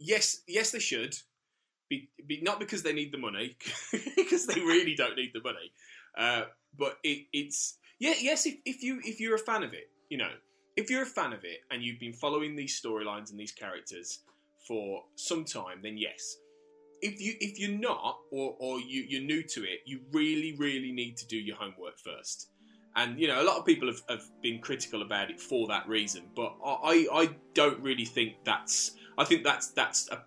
[0.00, 1.16] yes, yes, they should.
[1.88, 3.56] Be, be not because they need the money,
[4.16, 5.70] because they really don't need the money.
[6.18, 8.44] Uh, but it, it's yeah, yes.
[8.44, 10.30] If, if you if you're a fan of it, you know,
[10.76, 14.20] if you're a fan of it and you've been following these storylines and these characters
[14.66, 16.36] for some time, then yes.
[17.02, 20.92] If you if you're not or or you, you're new to it, you really really
[20.92, 22.50] need to do your homework first.
[22.94, 25.86] And you know, a lot of people have, have been critical about it for that
[25.86, 28.92] reason, but I, I don't really think that's.
[29.18, 30.24] I think that's that's a,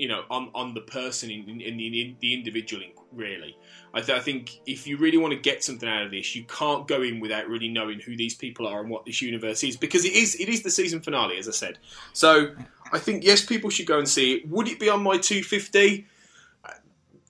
[0.00, 2.80] you know on on the person in, in, the in the individual
[3.12, 3.56] really.
[3.92, 6.44] I, th- I, think if you really want to get something out of this, you
[6.44, 9.76] can't go in without really knowing who these people are and what this universe is,
[9.76, 11.78] because it is it is the season finale, as I said.
[12.12, 12.54] So
[12.92, 14.48] I think yes, people should go and see it.
[14.48, 16.06] Would it be on my 250?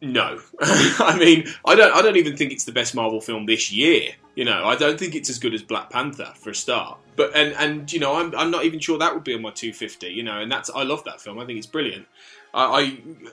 [0.02, 1.94] No, I mean I don't.
[1.94, 4.12] I don't even think it's the best Marvel film this year.
[4.34, 6.98] You know, I don't think it's as good as Black Panther for a start.
[7.16, 9.50] But and and you know, I'm I'm not even sure that would be on my
[9.50, 10.06] 250.
[10.08, 11.38] You know, and that's I love that film.
[11.38, 12.06] I think it's brilliant.
[12.52, 12.64] I,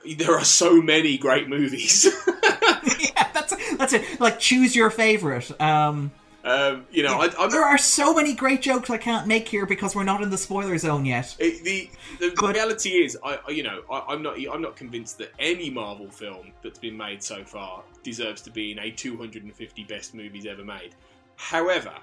[0.06, 2.06] I there are so many great movies.
[2.27, 4.19] yeah, that's that's it.
[4.19, 5.60] Like choose your favorite.
[5.62, 6.12] Um,
[6.47, 9.95] um, you know, I, there are so many great jokes I can't make here because
[9.95, 11.36] we're not in the spoiler zone yet.
[11.39, 15.17] It, the the but, reality is, I you know, I, am not I'm not convinced
[15.17, 19.84] that any Marvel film that's been made so far deserves to be in a 250
[19.84, 20.95] best movies ever made.
[21.36, 21.93] However,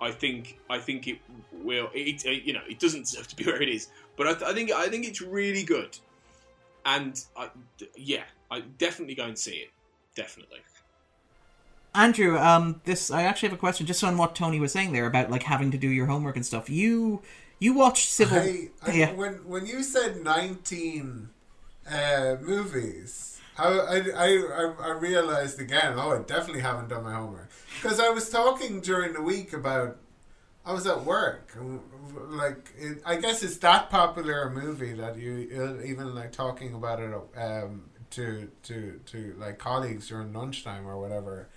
[0.00, 1.18] I think I think it
[1.52, 1.90] will.
[1.92, 4.54] It, it you know, it doesn't deserve to be where it is, but I, I
[4.54, 5.98] think I think it's really good
[6.84, 7.50] and I,
[7.96, 9.70] yeah, I definitely go and see it.
[10.14, 10.58] Definitely.
[11.94, 15.06] Andrew, um, this I actually have a question just on what Tony was saying there
[15.06, 16.68] about like having to do your homework and stuff.
[16.68, 17.22] You
[17.58, 18.38] you watched Civil?
[18.38, 19.12] I, I, yeah.
[19.12, 21.30] When when you said nineteen
[21.90, 25.94] uh, movies, I, I, I, I realized again.
[25.96, 29.96] Oh, I definitely haven't done my homework because I was talking during the week about.
[30.68, 31.56] I was at work,
[32.14, 37.00] like it, I guess it's that popular a movie that you even like talking about
[37.00, 41.48] it um, to to to like colleagues during lunchtime or whatever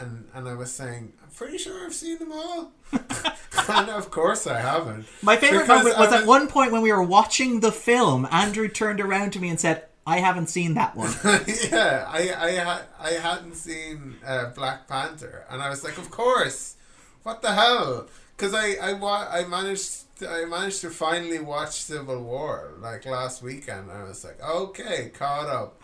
[0.00, 2.72] and and I was saying, I'm pretty sure I've seen them all.
[2.92, 5.06] and of course I haven't.
[5.22, 8.68] My favorite moment I was at one point when we were watching the film, Andrew
[8.68, 11.12] turned around to me and said, I haven't seen that one.
[11.70, 16.76] yeah, I I I hadn't seen uh, Black Panther, and I was like, of course,
[17.22, 18.08] what the hell?
[18.40, 23.04] Because I I wa- I managed to, I managed to finally watch Civil War like
[23.04, 23.90] last weekend.
[23.90, 25.78] I was like, okay, caught up.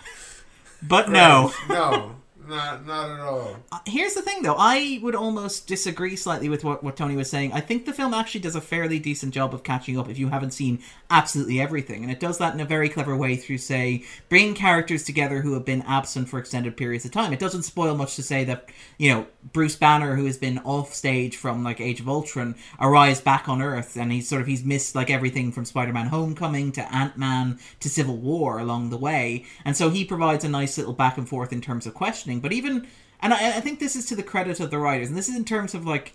[0.83, 1.53] But no.
[1.69, 2.17] no,
[2.49, 3.57] not not at all.
[3.73, 4.57] Uh, Here's the thing, though.
[4.59, 7.53] I would almost disagree slightly with what, what Tony was saying.
[7.53, 10.29] I think the film actually does a fairly decent job of catching up if you
[10.29, 10.81] haven't seen
[11.11, 12.03] absolutely everything.
[12.03, 15.55] And it does that in a very clever way through, say, bringing characters together who
[15.55, 17.33] have been absent for extended periods of time.
[17.33, 20.93] It doesn't spoil much to say that, you know, Bruce Banner, who has been off
[20.93, 23.97] stage from, like, Age of Ultron, arrives back on Earth.
[23.97, 27.59] And he's sort of, he's missed, like, everything from Spider Man Homecoming to Ant Man
[27.81, 29.45] to Civil War along the way.
[29.65, 32.36] And so he provides a nice little back and forth in terms of questioning.
[32.41, 32.87] But even
[33.21, 35.37] and I, I think this is to the credit of the writers, and this is
[35.37, 36.13] in terms of like,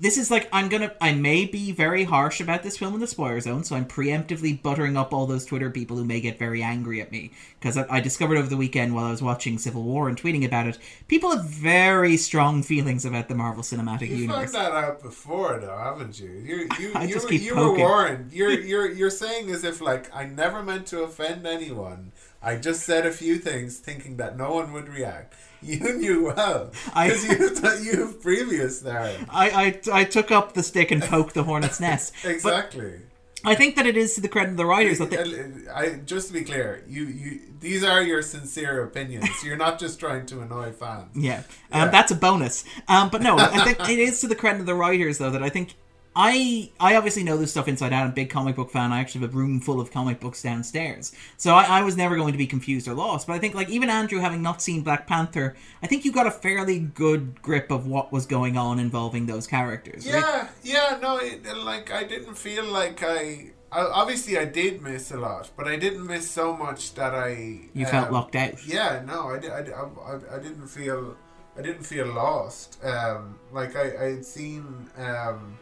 [0.00, 3.06] this is like I'm gonna I may be very harsh about this film in the
[3.08, 6.62] spoiler zone, so I'm preemptively buttering up all those Twitter people who may get very
[6.62, 9.82] angry at me because I, I discovered over the weekend while I was watching Civil
[9.82, 14.16] War and tweeting about it, people have very strong feelings about the Marvel Cinematic You
[14.16, 14.52] Universe.
[14.52, 16.30] found that out before, though, haven't you?
[16.30, 17.82] You you I you, keep you poking.
[17.82, 18.32] were warned.
[18.32, 22.12] You're you're you're saying as if like I never meant to offend anyone.
[22.42, 25.34] I just said a few things, thinking that no one would react.
[25.60, 29.16] You knew well I- because you th- you've previous there.
[29.28, 29.50] I,
[29.92, 32.14] I I took up the stick and poked the hornet's nest.
[32.22, 33.00] But Exactly.
[33.44, 36.28] I think that it is to the credit of the writers that they, I, just
[36.28, 39.28] to be clear, you, you these are your sincere opinions.
[39.44, 41.10] You're not just trying to annoy fans.
[41.16, 41.38] Yeah,
[41.72, 41.88] um, Yeah.
[41.88, 42.64] that's a bonus.
[42.86, 45.42] Um, but no, I think it is to the credit of the writers though that
[45.42, 45.74] I think
[46.20, 48.02] I I obviously know this stuff inside out.
[48.02, 48.90] I'm a big comic book fan.
[48.90, 52.16] I actually have a room full of comic books downstairs, so I, I was never
[52.16, 53.28] going to be confused or lost.
[53.28, 56.26] But I think like even Andrew, having not seen Black Panther, I think you got
[56.26, 60.12] a fairly good grip of what was going on involving those characters.
[60.12, 60.20] right?
[60.20, 63.82] Yeah, yeah, no, it, like I didn't feel like I, I.
[63.82, 67.60] Obviously, I did miss a lot, but I didn't miss so much that I.
[67.74, 68.66] You felt um, locked out.
[68.66, 71.16] Yeah, no, I, I, I, I didn't feel.
[71.56, 72.84] I didn't feel lost.
[72.84, 75.56] Um, like I, I had seen um,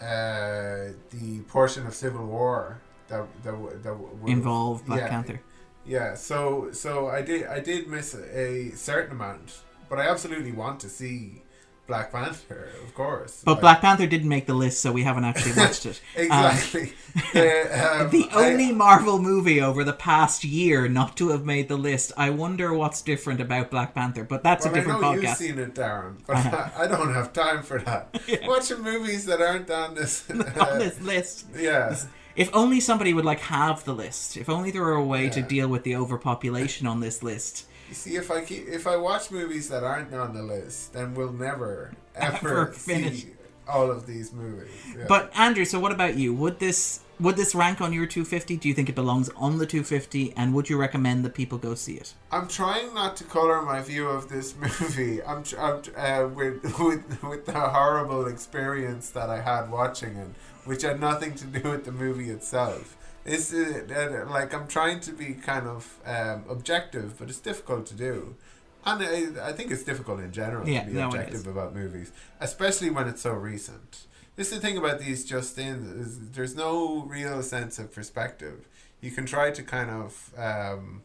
[0.00, 5.40] uh, the portion of Civil War that that that Involved Black yeah, Panther.
[5.84, 10.80] Yeah, so so I did I did miss a certain amount, but I absolutely want
[10.80, 11.42] to see
[11.88, 13.42] Black Panther, of course.
[13.44, 16.00] But Like- Black Panther didn't make the list, so we haven't actually watched it.
[16.14, 16.92] exactly.
[17.32, 21.68] the um, The I- only Marvel movie over the past year not to have made
[21.68, 22.12] the list.
[22.16, 25.24] I wonder what's different about Black Panther, but that's well, a different I know you've
[25.24, 25.36] podcast.
[25.36, 26.70] seen it, Darren, but I.
[26.76, 28.20] I, I don't have time for that.
[28.44, 30.28] Watching movies that aren't on this.
[30.30, 31.46] on uh, this list.
[31.58, 31.96] yeah.
[32.36, 34.36] If only somebody would like have the list.
[34.36, 37.64] If only there were a way to deal with the overpopulation on this list.
[37.88, 41.14] You see, if I keep, if I watch movies that aren't on the list, then
[41.14, 43.22] we'll never ever, Ever finish.
[43.22, 43.30] see
[43.66, 44.70] all of these movies.
[44.96, 45.04] Yeah.
[45.08, 46.34] But Andrew, so what about you?
[46.34, 48.56] Would this would this rank on your 250?
[48.58, 50.34] Do you think it belongs on the 250?
[50.36, 52.14] And would you recommend that people go see it?
[52.30, 55.20] I'm trying not to color my view of this movie.
[55.24, 60.14] I'm, tr- I'm tr- uh, with with with the horrible experience that I had watching
[60.16, 60.28] it,
[60.64, 62.96] which had nothing to do with the movie itself.
[63.28, 67.86] It's uh, uh, like I'm trying to be kind of um, objective, but it's difficult
[67.86, 68.36] to do.
[68.84, 72.10] And I, I think it's difficult in general Yeah, to be no, objective about movies,
[72.40, 74.06] especially when it's so recent.
[74.36, 78.68] This is the thing about these just in is there's no real sense of perspective.
[79.00, 81.02] You can try to kind of um,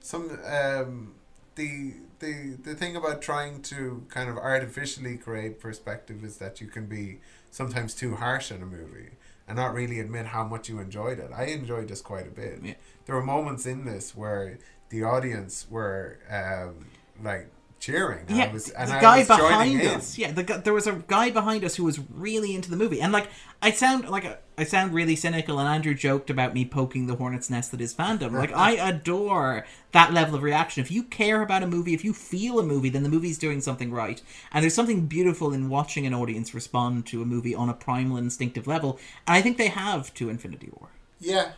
[0.00, 1.14] some um,
[1.56, 6.68] the the the thing about trying to kind of artificially create perspective is that you
[6.68, 7.18] can be
[7.50, 9.10] sometimes too harsh on a movie
[9.48, 11.30] and not really admit how much you enjoyed it.
[11.34, 12.60] I enjoyed this quite a bit.
[12.62, 12.74] Yeah.
[13.04, 14.58] There were moments in this where
[14.88, 16.86] the audience were um,
[17.22, 17.50] like
[17.86, 18.24] cheering.
[18.28, 19.86] Yeah, I was, and the I guy behind in.
[19.88, 20.18] us.
[20.18, 23.12] Yeah, the there was a guy behind us who was really into the movie, and
[23.12, 23.28] like
[23.62, 25.58] I sound like a, I sound really cynical.
[25.60, 28.32] And Andrew joked about me poking the hornet's nest that is fandom.
[28.32, 30.82] Like I adore that level of reaction.
[30.82, 33.60] If you care about a movie, if you feel a movie, then the movie's doing
[33.60, 34.20] something right.
[34.52, 38.16] And there's something beautiful in watching an audience respond to a movie on a primal,
[38.16, 38.98] instinctive level.
[39.26, 40.90] And I think they have to Infinity War.
[41.20, 41.52] Yeah,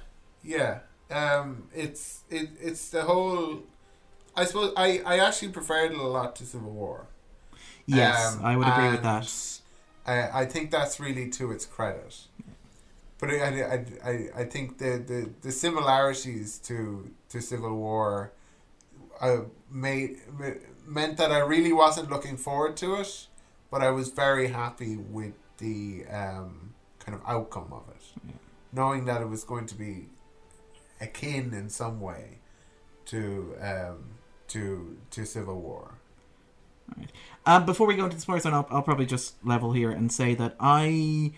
[0.44, 0.80] yeah.
[1.10, 3.62] um, it's it, it's the whole.
[4.38, 7.06] I suppose I, I actually preferred it a lot to Civil War.
[7.86, 9.60] Yes, Um, I would agree with that.
[10.06, 12.14] I, I think that's really to its credit.
[13.18, 18.32] But I, I, I, I think the, the, the similarities to, to Civil War
[19.20, 19.38] uh,
[19.70, 20.18] made,
[20.86, 23.26] meant that I really wasn't looking forward to it,
[23.72, 28.32] but I was very happy with the um, kind of outcome of it.
[28.72, 30.06] Knowing that it was going to be
[31.00, 32.38] akin in some way
[33.06, 34.17] to um,
[34.48, 35.94] to to Civil War.
[37.46, 40.34] Um, before we go into the spoilers, I'll, I'll probably just level here and say
[40.34, 41.32] that I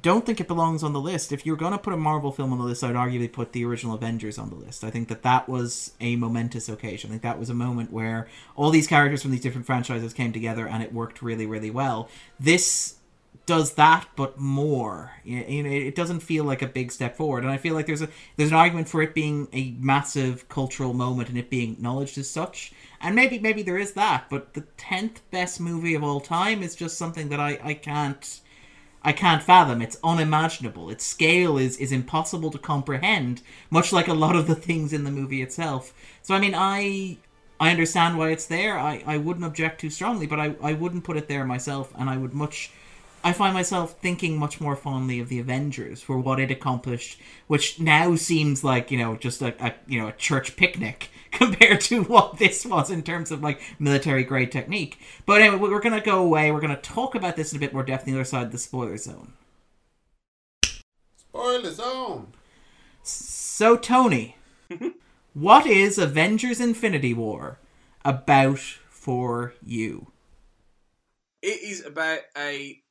[0.00, 1.32] don't think it belongs on the list.
[1.32, 3.64] If you're going to put a Marvel film on the list, I'd arguably put the
[3.64, 4.84] original Avengers on the list.
[4.84, 7.10] I think that that was a momentous occasion.
[7.10, 10.32] I think that was a moment where all these characters from these different franchises came
[10.32, 12.08] together and it worked really, really well.
[12.40, 12.96] This
[13.44, 17.52] does that but more you know it doesn't feel like a big step forward and
[17.52, 21.28] i feel like there's a there's an argument for it being a massive cultural moment
[21.28, 25.18] and it being acknowledged as such and maybe maybe there is that but the 10th
[25.30, 28.40] best movie of all time is just something that i i can't
[29.04, 29.82] I can't fathom.
[29.82, 30.88] It's unimaginable.
[30.88, 35.02] Its scale is is impossible to comprehend, much like a lot of the things in
[35.02, 35.92] the movie itself.
[36.22, 37.18] So I mean, I
[37.58, 38.78] I understand why it's there.
[38.78, 42.10] I, I wouldn't object too strongly, but I, I wouldn't put it there myself, and
[42.10, 42.72] I would much
[43.24, 47.78] I find myself thinking much more fondly of the Avengers for what it accomplished, which
[47.78, 52.02] now seems like you know just a, a you know a church picnic compared to
[52.02, 54.98] what this was in terms of like military grade technique.
[55.24, 56.50] But anyway, we're gonna go away.
[56.50, 58.52] We're gonna talk about this in a bit more depth on the other side of
[58.52, 59.34] the spoiler zone.
[61.16, 62.32] Spoiler zone.
[63.02, 64.36] So Tony,
[65.34, 67.58] what is Avengers: Infinity War
[68.04, 70.08] about for you?
[71.40, 72.82] It is about a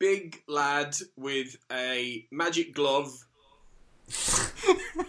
[0.00, 3.24] big lad with a magic glove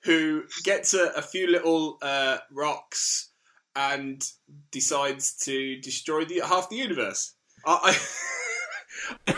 [0.00, 3.30] who gets a, a few little uh, rocks
[3.74, 4.30] and
[4.70, 7.34] decides to destroy the half the universe.
[7.66, 7.98] I,
[9.26, 9.34] I,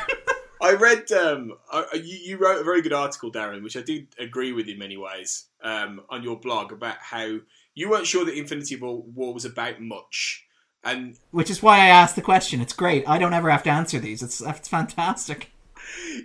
[0.60, 4.06] I read um, I, you, you wrote a very good article, Darren, which I do
[4.18, 7.38] agree with in many ways um, on your blog about how
[7.74, 10.44] you weren't sure that Infinity War War was about much.
[10.84, 12.60] And Which is why I asked the question.
[12.60, 13.08] It's great.
[13.08, 14.22] I don't ever have to answer these.
[14.22, 15.50] It's it's fantastic.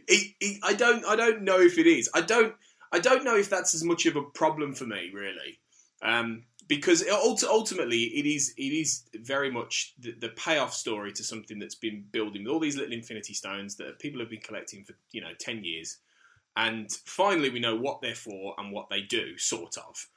[0.08, 2.10] it, it, I don't I don't know if it is.
[2.14, 2.54] I don't
[2.92, 5.60] I don't know if that's as much of a problem for me really,
[6.04, 11.24] um, because it, ultimately it is it is very much the, the payoff story to
[11.24, 14.84] something that's been building with all these little Infinity Stones that people have been collecting
[14.84, 15.98] for you know ten years,
[16.56, 20.08] and finally we know what they're for and what they do, sort of,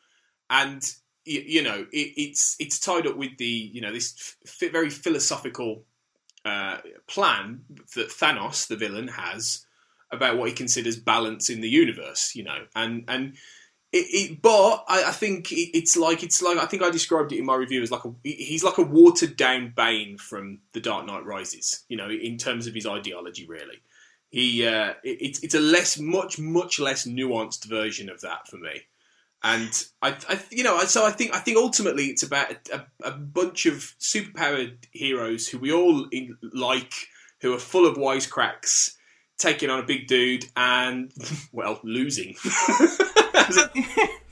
[0.50, 0.94] and
[1.26, 4.90] you, you know it, it's it's tied up with the you know this f- very
[4.90, 5.84] philosophical
[6.46, 7.62] uh, plan
[7.96, 9.66] that Thanos, the villain, has
[10.12, 13.34] about what he considers balance in the universe, you know, and and
[13.92, 17.32] it, it but I, I think it, it's like it's like I think I described
[17.32, 20.80] it in my review as like a he's like a watered down Bane from The
[20.80, 23.80] Dark Knight Rises, you know, in terms of his ideology, really.
[24.30, 28.58] He uh, it, it's it's a less much much less nuanced version of that for
[28.58, 28.82] me.
[29.42, 29.70] And
[30.02, 33.10] I, I, you know, so I think I think ultimately it's about a, a, a
[33.12, 36.92] bunch of superpowered heroes who we all in, like,
[37.42, 38.96] who are full of wisecracks,
[39.38, 41.12] taking on a big dude and
[41.52, 42.34] well losing.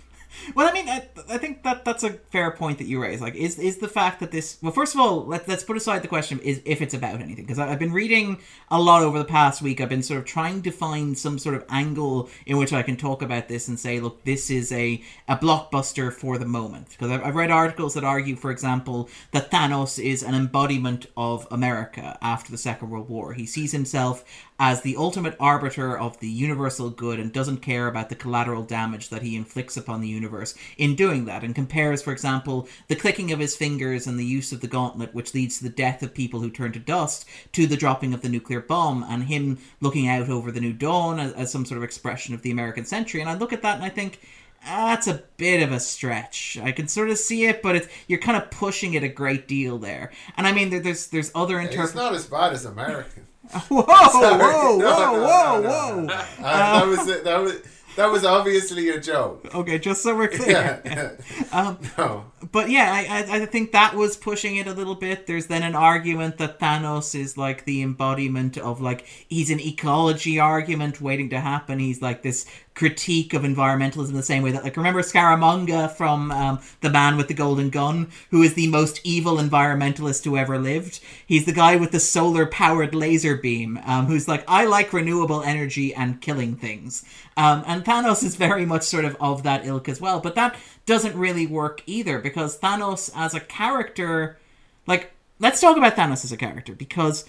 [0.55, 3.21] Well, I mean, I, I think that that's a fair point that you raise.
[3.21, 4.59] Like, is is the fact that this?
[4.63, 7.45] Well, first of all, let, let's put aside the question is if it's about anything,
[7.45, 9.81] because I've been reading a lot over the past week.
[9.81, 12.97] I've been sort of trying to find some sort of angle in which I can
[12.97, 16.91] talk about this and say, look, this is a a blockbuster for the moment.
[16.91, 21.47] Because I've, I've read articles that argue, for example, that Thanos is an embodiment of
[21.51, 23.33] America after the Second World War.
[23.33, 24.25] He sees himself
[24.59, 29.09] as the ultimate arbiter of the universal good and doesn't care about the collateral damage
[29.09, 33.33] that he inflicts upon the universe in doing that and compares for example the clicking
[33.33, 36.15] of his fingers and the use of the gauntlet which leads to the death of
[36.15, 40.07] people who turn to dust to the dropping of the nuclear bomb and him looking
[40.07, 43.21] out over the new dawn as, as some sort of expression of the american century
[43.21, 44.21] and i look at that and i think
[44.67, 46.57] "Ah, that's a bit of a stretch.
[46.63, 49.47] I can sort of see it, but it's you're kind of pushing it a great
[49.47, 50.11] deal there.
[50.39, 51.95] And I mean, there's there's other It's interpretations.
[51.95, 53.27] not as bad as American.
[53.69, 54.39] Whoa, whoa, Sorry.
[54.39, 56.01] whoa, No, whoa, no, no, whoa!
[56.03, 56.15] no.
[56.15, 57.63] Uh, that was that was
[57.97, 59.47] that was obviously a joke.
[59.55, 60.83] Okay, just so we're clear.
[60.85, 61.11] Yeah.
[61.53, 62.25] Um, no.
[62.51, 65.27] but yeah, I, I I think that was pushing it a little bit.
[65.29, 70.41] There's then an argument that Thanos is like the embodiment of like he's an ecology
[70.41, 71.79] argument waiting to happen.
[71.79, 76.61] He's like this critique of environmentalism the same way that like remember Scaramanga from um,
[76.81, 81.01] the Man with the Golden Gun, who is the most evil environmentalist who ever lived.
[81.27, 85.43] He's the guy with the solar powered laser beam, um, who's like I like renewable
[85.43, 87.05] energy and killing things.
[87.37, 90.21] Um, and Thanos is very much sort of of that ilk as well.
[90.21, 90.57] But that
[90.87, 94.39] doesn't really work either because Thanos as a character,
[94.87, 97.25] like, let's talk about Thanos as a character because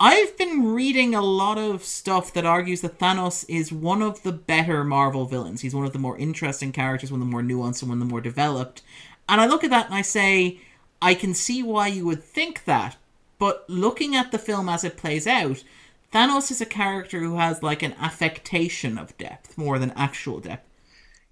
[0.00, 4.30] I've been reading a lot of stuff that argues that Thanos is one of the
[4.30, 5.62] better Marvel villains.
[5.62, 8.06] He's one of the more interesting characters, one of the more nuanced, and one of
[8.06, 8.82] the more developed.
[9.28, 10.60] And I look at that and I say,
[11.02, 12.96] I can see why you would think that,
[13.38, 15.64] but looking at the film as it plays out,
[16.12, 20.66] Thanos is a character who has like an affectation of depth more than actual depth.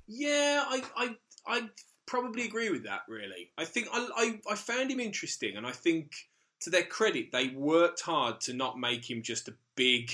[0.09, 1.69] Yeah, I, I, I
[2.07, 3.03] probably agree with that.
[3.09, 6.13] Really, I think I, I, I found him interesting, and I think
[6.67, 10.11] to their credit, they worked hard to not make him just a big,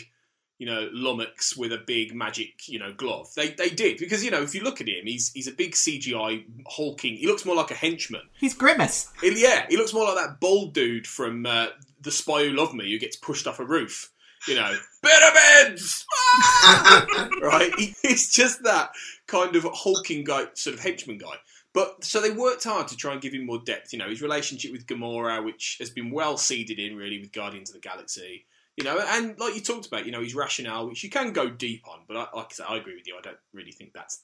[0.58, 3.28] you know, lummox with a big magic, you know, glove.
[3.34, 5.72] They they did because you know if you look at him, he's he's a big
[5.72, 7.16] CGI hulking.
[7.16, 8.22] He looks more like a henchman.
[8.38, 9.08] He's Grimace.
[9.20, 11.66] He- yeah, he looks more like that bald dude from uh,
[12.00, 14.10] The Spy Who Loved Me who gets pushed off a roof.
[14.48, 16.04] You know, pyramids,
[16.64, 17.28] Ah!
[17.42, 17.70] right?
[17.78, 18.90] He- He's just that
[19.26, 21.34] kind of hulking guy, sort of henchman guy.
[21.74, 23.92] But so they worked hard to try and give him more depth.
[23.92, 27.70] You know, his relationship with Gamora, which has been well seeded in really with Guardians
[27.70, 28.46] of the Galaxy.
[28.76, 31.50] You know, and like you talked about, you know, his rationale, which you can go
[31.50, 32.00] deep on.
[32.08, 33.16] But I, like I said, I agree with you.
[33.18, 34.22] I don't really think that's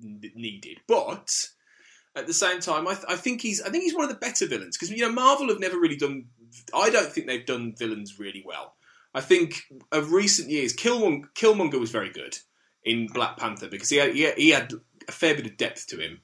[0.00, 0.80] needed.
[0.88, 1.30] But
[2.16, 4.16] at the same time, I, th- I think he's I think he's one of the
[4.16, 6.26] better villains because you know Marvel have never really done.
[6.72, 8.74] I don't think they've done villains really well.
[9.14, 12.36] I think of recent years, Killmonger, Killmonger was very good
[12.84, 14.72] in Black Panther because he had, he had, he had
[15.08, 16.20] a fair bit of depth to him.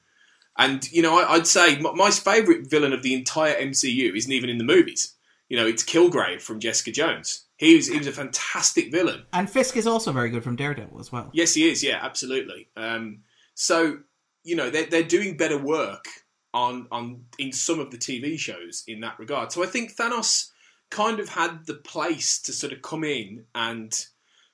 [0.61, 4.31] And you know, I, I'd say my, my favourite villain of the entire MCU isn't
[4.31, 5.15] even in the movies.
[5.49, 7.45] You know, it's Kilgrave from Jessica Jones.
[7.57, 9.23] He was he was a fantastic villain.
[9.33, 11.29] And Fisk is also very good from Daredevil as well.
[11.33, 11.83] Yes, he is.
[11.83, 12.69] Yeah, absolutely.
[12.77, 13.21] Um,
[13.55, 13.99] so
[14.43, 16.05] you know they're they're doing better work
[16.53, 19.51] on on in some of the TV shows in that regard.
[19.51, 20.49] So I think Thanos
[20.91, 24.05] kind of had the place to sort of come in and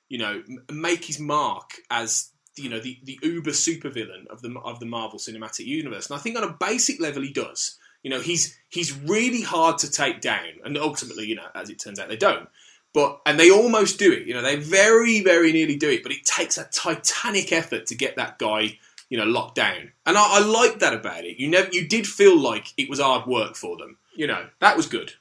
[0.08, 4.58] you know m- make his mark as you know the the uber supervillain of the
[4.64, 6.10] of the Marvel Cinematic Universe.
[6.10, 7.78] And I think on a basic level he does.
[8.04, 11.80] You know, he's he's really hard to take down, and ultimately, you know, as it
[11.80, 12.48] turns out, they don't.
[12.94, 14.28] But and they almost do it.
[14.28, 17.96] You know, they very very nearly do it, but it takes a titanic effort to
[17.96, 18.78] get that guy
[19.10, 19.92] you know locked down.
[20.06, 21.38] And I, I like that about it.
[21.40, 23.98] You never you did feel like it was hard work for them.
[24.16, 25.14] You know, that was good.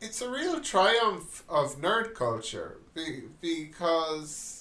[0.00, 4.53] it's a real triumph of nerd culture be, because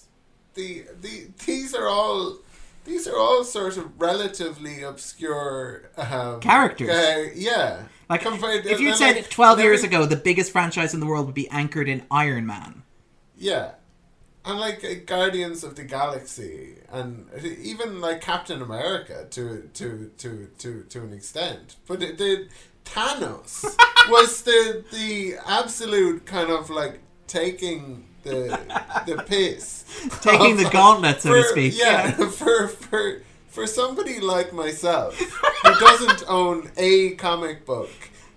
[0.55, 2.37] the the these are all
[2.85, 6.89] these are all sort of relatively obscure um, Characters.
[6.89, 7.83] uh, yeah.
[8.09, 11.25] Like, Compared- if you'd said like, 12 years ago the biggest franchise in the world
[11.25, 12.83] would be anchored in Iron Man.
[13.37, 13.71] Yeah.
[14.45, 20.49] And like uh, Guardians of the Galaxy and even like Captain America to to to
[20.57, 21.77] to to an extent.
[21.87, 22.49] But it did
[22.83, 23.63] Thanos
[24.09, 28.59] was the the absolute kind of like taking the
[29.05, 29.83] the piss.
[30.21, 31.73] Taking of, the gauntlet, so to speak.
[31.77, 37.91] Yeah, for for for somebody like myself who doesn't own a comic book.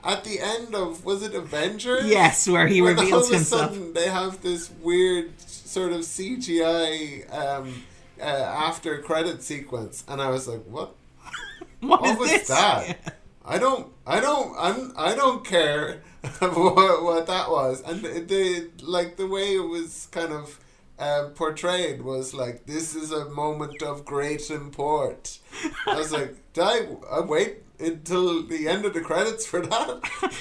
[0.04, 2.04] At the end of was it Avengers?
[2.06, 3.72] Yes, where he when all reveals of a himself.
[3.72, 7.82] sudden they have this weird sort of CGI um,
[8.20, 10.94] uh, after credit sequence, and I was like, "What?
[11.80, 12.48] What was this?
[12.48, 13.16] that?"
[13.46, 16.02] I don't, I don't, I'm, I don't care
[16.40, 20.58] what, what that was, and the, like the way it was kind of
[20.98, 25.38] um, portrayed was like this is a moment of great import.
[25.86, 30.00] I was like, did I, I wait until the end of the credits for that?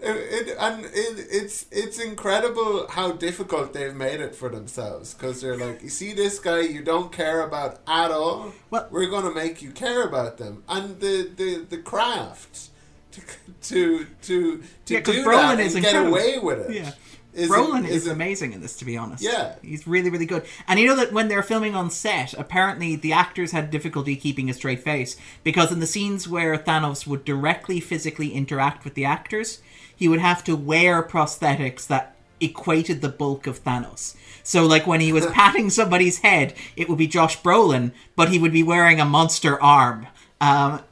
[0.00, 5.40] It, it, and it, it's it's incredible how difficult they've made it for themselves because
[5.40, 9.34] they're like you see this guy you don't care about at all Well- we're gonna
[9.34, 12.68] make you care about them and the the, the craft
[13.10, 13.20] to
[13.62, 16.92] to to, to Yeah, do Brolin that is and get away with it Yeah.
[17.34, 19.22] is Brolin is is amazing in this, to be honest.
[19.24, 19.56] Yeah.
[19.62, 20.44] He's really, really good.
[20.68, 24.48] And you know that when they're filming on set, apparently the actors had difficulty keeping
[24.48, 29.04] a straight face because in the scenes where Thanos would directly physically interact with the
[29.04, 29.60] actors,
[29.98, 34.14] he would have to wear prosthetics that equated the bulk of Thanos.
[34.44, 38.38] So, like when he was patting somebody's head, it would be Josh Brolin, but he
[38.38, 40.06] would be wearing a monster arm.
[40.40, 40.82] Um,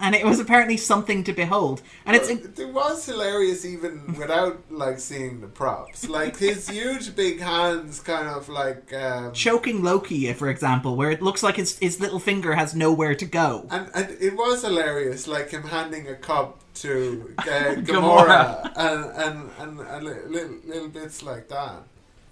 [0.00, 1.82] and it was apparently something to behold.
[2.04, 7.40] And it's it was hilarious even without like seeing the props like his huge big
[7.40, 12.00] hands kind of like um, choking Loki, for example, where it looks like his his
[12.00, 13.66] little finger has nowhere to go.
[13.70, 17.42] And, and it was hilarious, like him handing a cup to uh,
[17.82, 18.72] Gamora.
[18.76, 21.82] And and and, and little, little bits like that.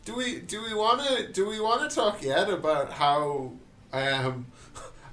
[0.05, 3.53] Do we do we want to do we want to talk yet about how
[3.93, 4.47] um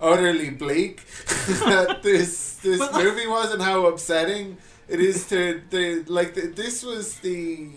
[0.01, 1.05] utterly bleak
[1.65, 6.47] that this this Well- movie was and how upsetting it is to the like the,
[6.47, 7.69] this was the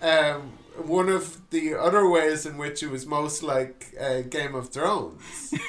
[0.00, 4.70] um one of the other ways in which it was most like uh, Game of
[4.70, 5.52] Thrones.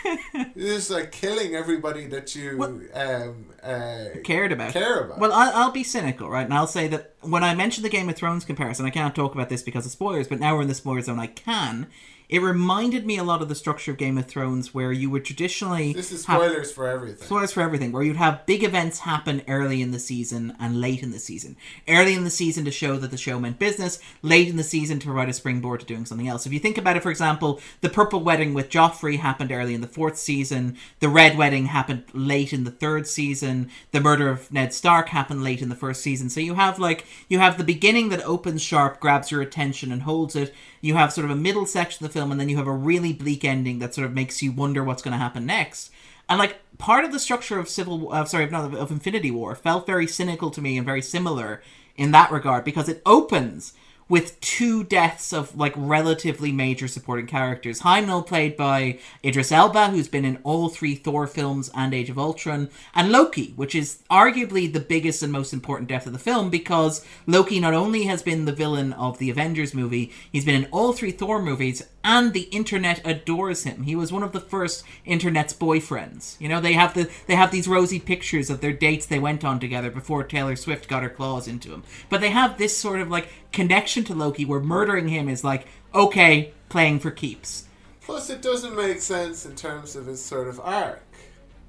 [0.56, 4.72] it's like killing everybody that you um, uh, cared about.
[4.72, 5.20] care about.
[5.20, 6.46] Well, I'll, I'll be cynical, right?
[6.46, 9.34] And I'll say that when I mentioned the Game of Thrones comparison, I can't talk
[9.34, 11.88] about this because of spoilers, but now we're in the spoiler zone, I can.
[12.34, 15.24] It reminded me a lot of the structure of Game of Thrones, where you would
[15.24, 17.24] traditionally this is have- spoilers for everything.
[17.24, 21.04] spoilers for everything, where you'd have big events happen early in the season and late
[21.04, 21.56] in the season.
[21.88, 24.98] Early in the season to show that the show meant business, late in the season
[24.98, 26.48] to provide a springboard to doing something else.
[26.48, 29.82] If you think about it, for example, the Purple Wedding with Joffrey happened early in
[29.82, 34.52] the fourth season, the Red Wedding happened late in the third season, the murder of
[34.52, 36.32] Ned Stark happened late in the first season.
[36.32, 40.02] So you have like you have the beginning that opens sharp, grabs your attention and
[40.02, 40.52] holds it.
[40.82, 42.72] You have sort of a middle section of the film, and then you have a
[42.72, 45.92] really bleak ending that sort of makes you wonder what's going to happen next.
[46.30, 50.08] And like part of the structure of Civil, uh, sorry, of Infinity War felt very
[50.08, 51.62] cynical to me and very similar
[51.96, 53.74] in that regard because it opens
[54.10, 57.80] with two deaths of like relatively major supporting characters.
[57.80, 62.20] Heimdall played by Idris Elba, who's been in all three Thor films and Age of
[62.20, 66.50] Ultron, and Loki, which is arguably the biggest and most important death of the film
[66.50, 70.70] because Loki not only has been the villain of the Avengers movie, he's been in
[70.72, 73.84] all three Thor movies, and the internet adores him.
[73.84, 76.40] He was one of the first internet's boyfriends.
[76.40, 79.44] You know, they have the they have these rosy pictures of their dates they went
[79.44, 81.84] on together before Taylor Swift got her claws into him.
[82.10, 85.68] But they have this sort of like connection to Loki where murdering him is like
[85.94, 87.66] okay, playing for keeps.
[88.02, 91.02] Plus, it doesn't make sense in terms of his sort of arc.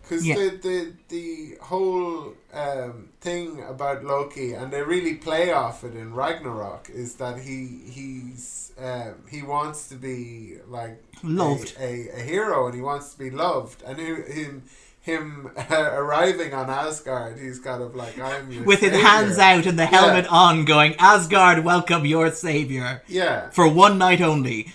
[0.03, 0.35] Because Yeah.
[0.35, 6.13] the, the, the whole um, thing about Loki, and they really play off it in
[6.15, 11.75] Ragnarok, is that he he's um, he wants to be like Loved.
[11.79, 14.65] a, a, a hero, and he wants to be loved, and him
[15.01, 19.85] him arriving on Asgard, he's kind of like I'm With his hands out and the
[19.85, 23.03] helmet on, going, Asgard, welcome your savior.
[23.07, 24.73] Yeah, For one night only.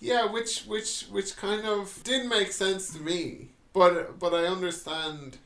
[0.00, 5.38] Yeah, which which which kind of didn't make sense to me, but but I understand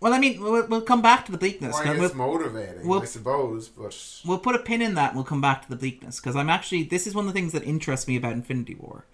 [0.00, 1.74] Well, I mean, we'll, we'll come back to the bleakness.
[1.74, 3.68] why it's we'll, motivating, well- I suppose.
[3.68, 6.36] But we'll put a pin in that and we'll come back to the bleakness because
[6.36, 9.06] I'm actually this is one of the things that interests me about Infinity War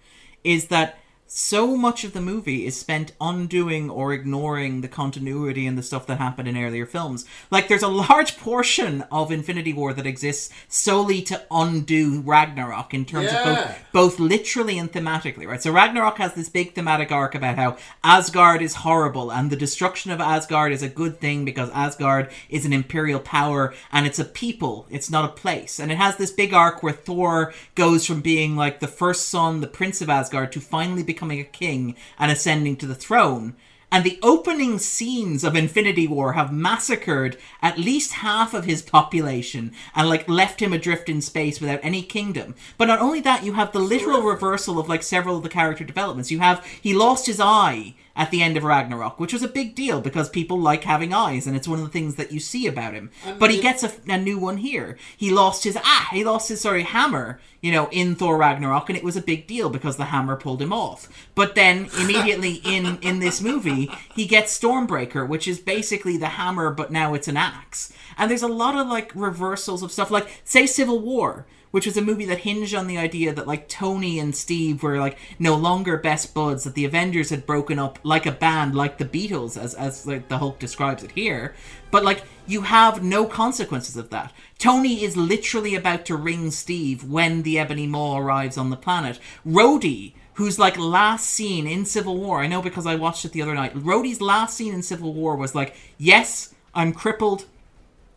[0.43, 0.97] is that
[1.33, 6.05] so much of the movie is spent undoing or ignoring the continuity and the stuff
[6.05, 7.23] that happened in earlier films.
[7.49, 13.05] Like there's a large portion of Infinity War that exists solely to undo Ragnarok in
[13.05, 15.63] terms of both both literally and thematically, right?
[15.63, 20.11] So Ragnarok has this big thematic arc about how Asgard is horrible and the destruction
[20.11, 24.25] of Asgard is a good thing because Asgard is an imperial power and it's a
[24.25, 25.79] people, it's not a place.
[25.79, 29.61] And it has this big arc where Thor goes from being like the first son,
[29.61, 33.55] the prince of Asgard, to finally becoming a king and ascending to the throne.
[33.93, 39.73] And the opening scenes of Infinity War have massacred at least half of his population
[39.93, 42.55] and like left him adrift in space without any kingdom.
[42.77, 45.83] But not only that, you have the literal reversal of like several of the character
[45.83, 46.31] developments.
[46.31, 49.75] You have he lost his eye at the end of Ragnarok, which was a big
[49.75, 52.67] deal because people like having eyes, and it's one of the things that you see
[52.67, 53.09] about him.
[53.39, 54.97] But he gets a, a new one here.
[55.15, 58.97] He lost his ah, he lost his sorry hammer, you know, in Thor Ragnarok, and
[58.97, 61.07] it was a big deal because the hammer pulled him off.
[61.35, 66.71] But then immediately in in this movie, he gets Stormbreaker, which is basically the hammer,
[66.71, 67.93] but now it's an axe.
[68.17, 71.97] And there's a lot of like reversals of stuff, like say Civil War which was
[71.97, 75.55] a movie that hinged on the idea that like Tony and Steve were like no
[75.55, 79.57] longer best buds, that the Avengers had broken up like a band, like the Beatles,
[79.57, 81.55] as as like the Hulk describes it here.
[81.89, 84.33] But like you have no consequences of that.
[84.59, 89.19] Tony is literally about to ring Steve when the Ebony Maw arrives on the planet.
[89.45, 93.41] Rhodey who's like last scene in Civil War, I know because I watched it the
[93.41, 93.75] other night.
[93.75, 97.45] Rhodey's last scene in Civil War was like, "Yes, I'm crippled.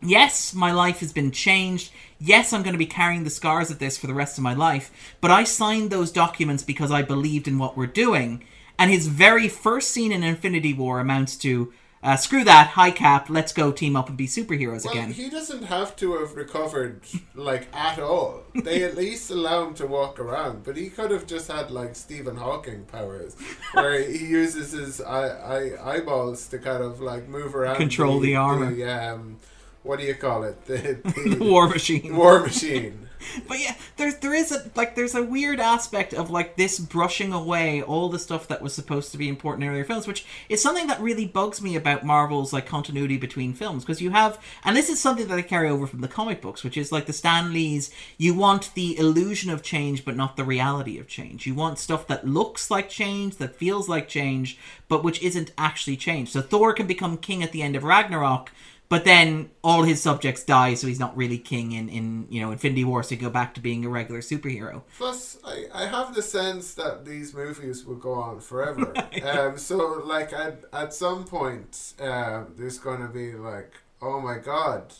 [0.04, 1.90] Yes, my life has been changed.
[2.20, 4.54] Yes, I'm going to be carrying the scars of this for the rest of my
[4.54, 4.90] life.
[5.20, 8.44] But I signed those documents because I believed in what we're doing."
[8.78, 13.30] And his very first scene in Infinity War amounts to, uh, "Screw that, high cap.
[13.30, 17.02] Let's go team up and be superheroes well, again." he doesn't have to have recovered
[17.34, 18.42] like at all.
[18.54, 21.94] They at least allow him to walk around, but he could have just had like
[21.94, 23.36] Stephen Hawking powers,
[23.72, 28.34] where he uses his eye, eye, eyeballs to kind of like move around, Control the
[28.34, 28.74] armor.
[28.74, 29.38] the, um,
[29.84, 30.64] what do you call it?
[30.66, 32.16] The, the the War Machine.
[32.16, 33.00] war machine.
[33.48, 37.32] But yeah, there's there is a like there's a weird aspect of like this brushing
[37.32, 40.60] away all the stuff that was supposed to be important in earlier films, which is
[40.62, 44.76] something that really bugs me about Marvel's like continuity between films because you have and
[44.76, 47.14] this is something that I carry over from the comic books, which is like the
[47.14, 47.90] Stan Lee's.
[48.18, 51.46] You want the illusion of change, but not the reality of change.
[51.46, 55.96] You want stuff that looks like change, that feels like change, but which isn't actually
[55.96, 56.30] change.
[56.30, 58.50] So Thor can become king at the end of Ragnarok.
[58.94, 62.52] But then all his subjects die, so he's not really king in, in you know
[62.52, 63.02] Infinity War.
[63.02, 64.82] So he go back to being a regular superhero.
[64.98, 68.94] Plus, I, I have the sense that these movies will go on forever.
[69.24, 74.38] um, so, like, at, at some point, um, there's going to be like, oh my
[74.38, 74.94] god,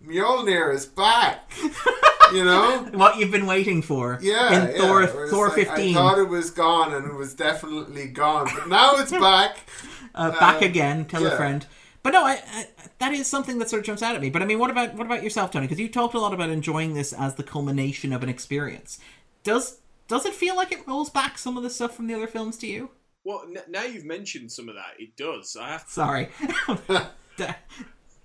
[0.00, 1.50] Mjolnir is back!
[2.32, 2.88] you know?
[2.92, 4.20] What you've been waiting for?
[4.22, 4.78] Yeah, in yeah.
[4.78, 8.48] Thor Whereas, Thor like, fifteen, I thought it was gone and it was definitely gone.
[8.54, 9.68] But now it's back.
[10.14, 11.04] uh, back uh, again.
[11.06, 11.66] Tell a friend.
[12.02, 12.66] But no, I,
[13.00, 14.30] that is something that sort of jumps out at me.
[14.30, 15.66] But I mean, what about what about yourself, Tony?
[15.66, 18.98] Because you talked a lot about enjoying this as the culmination of an experience.
[19.42, 22.26] Does does it feel like it rolls back some of the stuff from the other
[22.26, 22.90] films to you?
[23.24, 25.56] Well, n- now you've mentioned some of that, it does.
[25.60, 26.28] I have Sorry,
[27.36, 27.54] Da-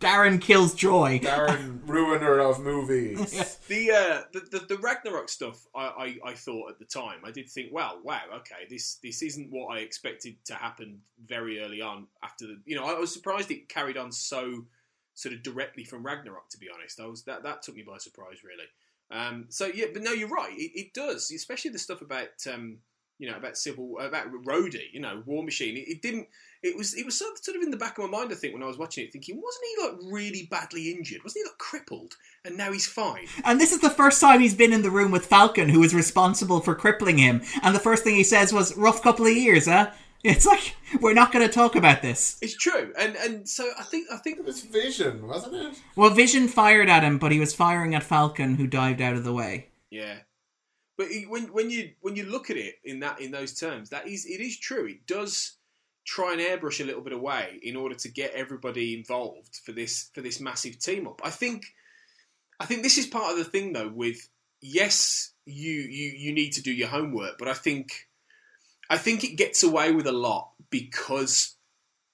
[0.05, 1.19] Darren kills joy.
[1.19, 3.57] Darren, ruiner of movies.
[3.67, 5.65] the, uh, the the the Ragnarok stuff.
[5.73, 9.21] I, I, I thought at the time, I did think, well, wow, okay, this this
[9.21, 12.07] isn't what I expected to happen very early on.
[12.23, 14.65] After the, you know, I was surprised it carried on so
[15.15, 16.49] sort of directly from Ragnarok.
[16.49, 18.65] To be honest, I was that that took me by surprise, really.
[19.11, 20.53] Um, so yeah, but no, you're right.
[20.53, 22.77] It, it does, especially the stuff about um,
[23.17, 25.77] you know about civil about Rhodey, you know, War Machine.
[25.77, 26.27] It, it didn't.
[26.63, 28.31] It was it was sort of, sort of in the back of my mind.
[28.31, 31.23] I think when I was watching it, thinking, wasn't he like really badly injured?
[31.23, 32.15] Wasn't he like crippled?
[32.43, 33.27] And now he's fine.
[33.43, 35.93] And this is the first time he's been in the room with Falcon, who is
[35.93, 37.41] responsible for crippling him.
[37.61, 39.91] And the first thing he says was, "Rough couple of years, huh?"
[40.25, 42.39] It's like we're not going to talk about this.
[42.41, 45.79] It's true, and and so I think I think It was Vision, wasn't it?
[45.95, 49.23] Well, Vision fired at him, but he was firing at Falcon, who dived out of
[49.23, 49.67] the way.
[49.91, 50.15] Yeah,
[50.97, 54.07] but when when you when you look at it in that in those terms, that
[54.07, 54.87] is it is true.
[54.87, 55.57] It does
[56.05, 60.09] try and airbrush a little bit away in order to get everybody involved for this
[60.13, 61.21] for this massive team up.
[61.23, 61.65] I think
[62.59, 63.89] I think this is part of the thing though.
[63.89, 64.29] With
[64.61, 68.07] yes, you you you need to do your homework, but I think
[68.89, 71.55] I think it gets away with a lot because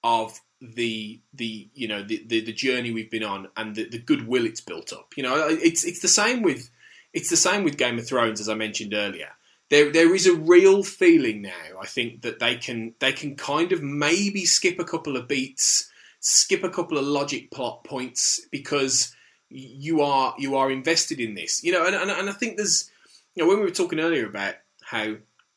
[0.02, 3.98] of the the you know the, the, the journey we've been on and the, the
[3.98, 5.12] goodwill it's built up.
[5.16, 6.70] You know, it's it's the same with
[7.12, 9.30] it's the same with Game of Thrones as I mentioned earlier.
[9.72, 11.80] There there is a real feeling now.
[11.80, 15.88] I think that they can they can kind of maybe skip a couple of beats,
[16.20, 19.16] skip a couple of logic plot points because
[19.48, 21.64] you are you are invested in this.
[21.64, 22.90] You know, and and, and I think there's
[23.34, 25.14] you know when we were talking earlier about how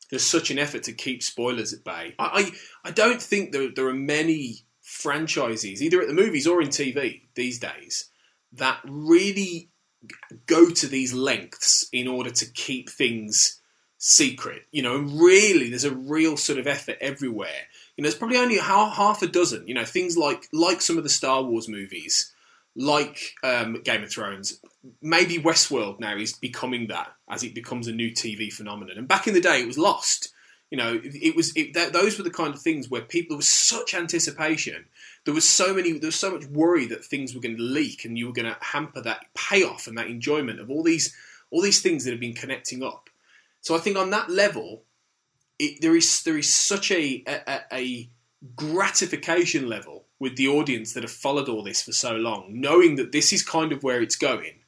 [0.08, 2.14] there's such an effort to keep spoilers at bay.
[2.18, 2.24] I
[2.84, 6.68] I, I don't think there there are many franchises either at the movies or in
[6.68, 8.08] TV these days
[8.54, 9.68] that really
[10.46, 13.60] go to these lengths in order to keep things
[13.98, 14.62] secret.
[14.72, 17.66] You know, really, there's a real sort of effort everywhere.
[17.96, 19.66] You know, there's probably only half, half a dozen.
[19.66, 22.32] You know, things like like some of the Star Wars movies,
[22.74, 24.60] like um, Game of Thrones.
[25.02, 28.98] Maybe Westworld now is becoming that as it becomes a new TV phenomenon.
[28.98, 30.32] And back in the day, it was Lost.
[30.70, 33.36] You know, it, was it, that, those were the kind of things where people there
[33.36, 34.86] was such anticipation.
[35.24, 35.92] There was so many.
[35.92, 38.52] There was so much worry that things were going to leak, and you were going
[38.52, 41.14] to hamper that payoff and that enjoyment of all these
[41.50, 43.08] all these things that have been connecting up.
[43.66, 44.84] So I think on that level,
[45.58, 48.10] it, there is there is such a, a a
[48.54, 53.10] gratification level with the audience that have followed all this for so long, knowing that
[53.10, 54.60] this is kind of where it's going,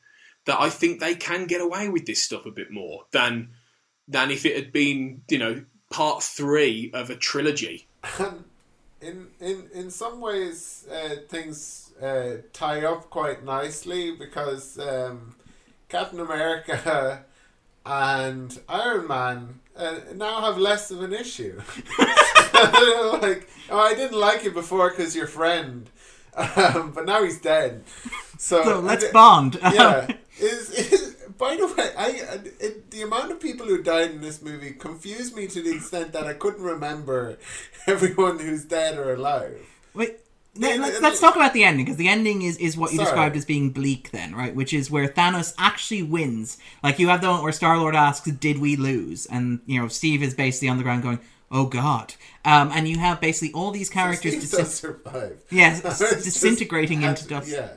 [0.47, 3.51] that I think they can get away with this stuff a bit more than
[4.09, 7.87] than if it had been you know part three of a trilogy.
[9.01, 15.37] In in in some ways, uh, things uh, tie up quite nicely because um,
[15.89, 17.25] Captain America
[17.89, 21.61] and Iron Man uh, now have less of an issue.
[21.99, 25.89] like, oh, I didn't like you before because your friend,
[26.37, 27.83] um, but now he's dead.
[28.37, 29.59] So, So let's I- bond.
[29.63, 30.13] yeah.
[30.41, 32.11] Is, is by the way, I,
[32.61, 36.13] it, the amount of people who died in this movie confused me to the extent
[36.13, 37.39] that I couldn't remember
[37.89, 39.59] everyone who's dead or alive.
[39.95, 40.21] Wait,
[40.59, 43.07] let's, let's talk about the ending because the ending is, is what you Sorry.
[43.07, 44.55] described as being bleak, then, right?
[44.55, 46.59] Which is where Thanos actually wins.
[46.83, 49.89] Like you have the one where Star Lord asks, "Did we lose?" And you know
[49.89, 53.71] Steve is basically on the ground going, "Oh God!" Um, and you have basically all
[53.71, 54.33] these characters.
[54.33, 55.43] Steve disi- does survive.
[55.51, 57.49] Yes, It's disintegrating into to- dust.
[57.49, 57.69] Yeah.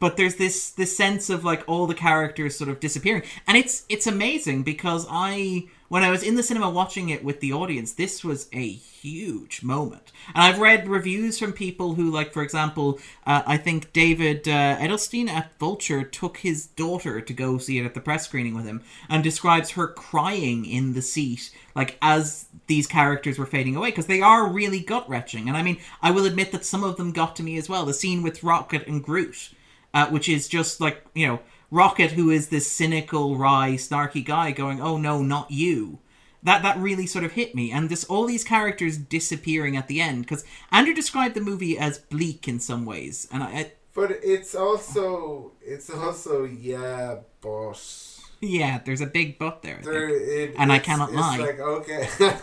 [0.00, 3.84] but there's this this sense of like all the characters sort of disappearing and it's
[3.88, 5.62] it's amazing because i
[5.92, 9.62] when i was in the cinema watching it with the audience this was a huge
[9.62, 10.10] moment.
[10.34, 14.78] And i've read reviews from people who like for example uh, i think david uh,
[14.78, 18.64] edelstein at vulture took his daughter to go see it at the press screening with
[18.64, 18.80] him
[19.10, 24.06] and describes her crying in the seat like as these characters were fading away because
[24.06, 27.12] they are really gut wrenching and i mean i will admit that some of them
[27.12, 27.84] got to me as well.
[27.84, 29.50] The scene with rocket and groot
[29.94, 31.40] uh, which is just like you know
[31.72, 36.00] Rocket, who is this cynical, wry, snarky guy, going, "Oh no, not you."
[36.42, 40.00] That that really sort of hit me, and this all these characters disappearing at the
[40.00, 44.10] end because Andrew described the movie as bleak in some ways, and I, I but
[44.10, 48.20] it's also it's also yeah, boss.
[48.42, 49.78] Yeah, there's a big but there.
[49.78, 51.38] I there it, And I cannot it's lie.
[51.38, 52.08] Like okay,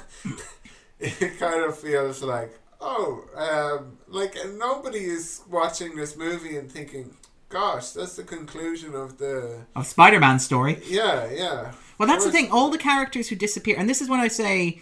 [0.99, 7.15] it kind of feels like oh, um, like nobody is watching this movie and thinking,
[7.50, 10.82] "Gosh, that's the conclusion of the." Of Spider Man story.
[10.88, 11.72] Yeah, yeah.
[11.97, 12.50] Well, that's the thing.
[12.50, 14.82] All the characters who disappear, and this is when I say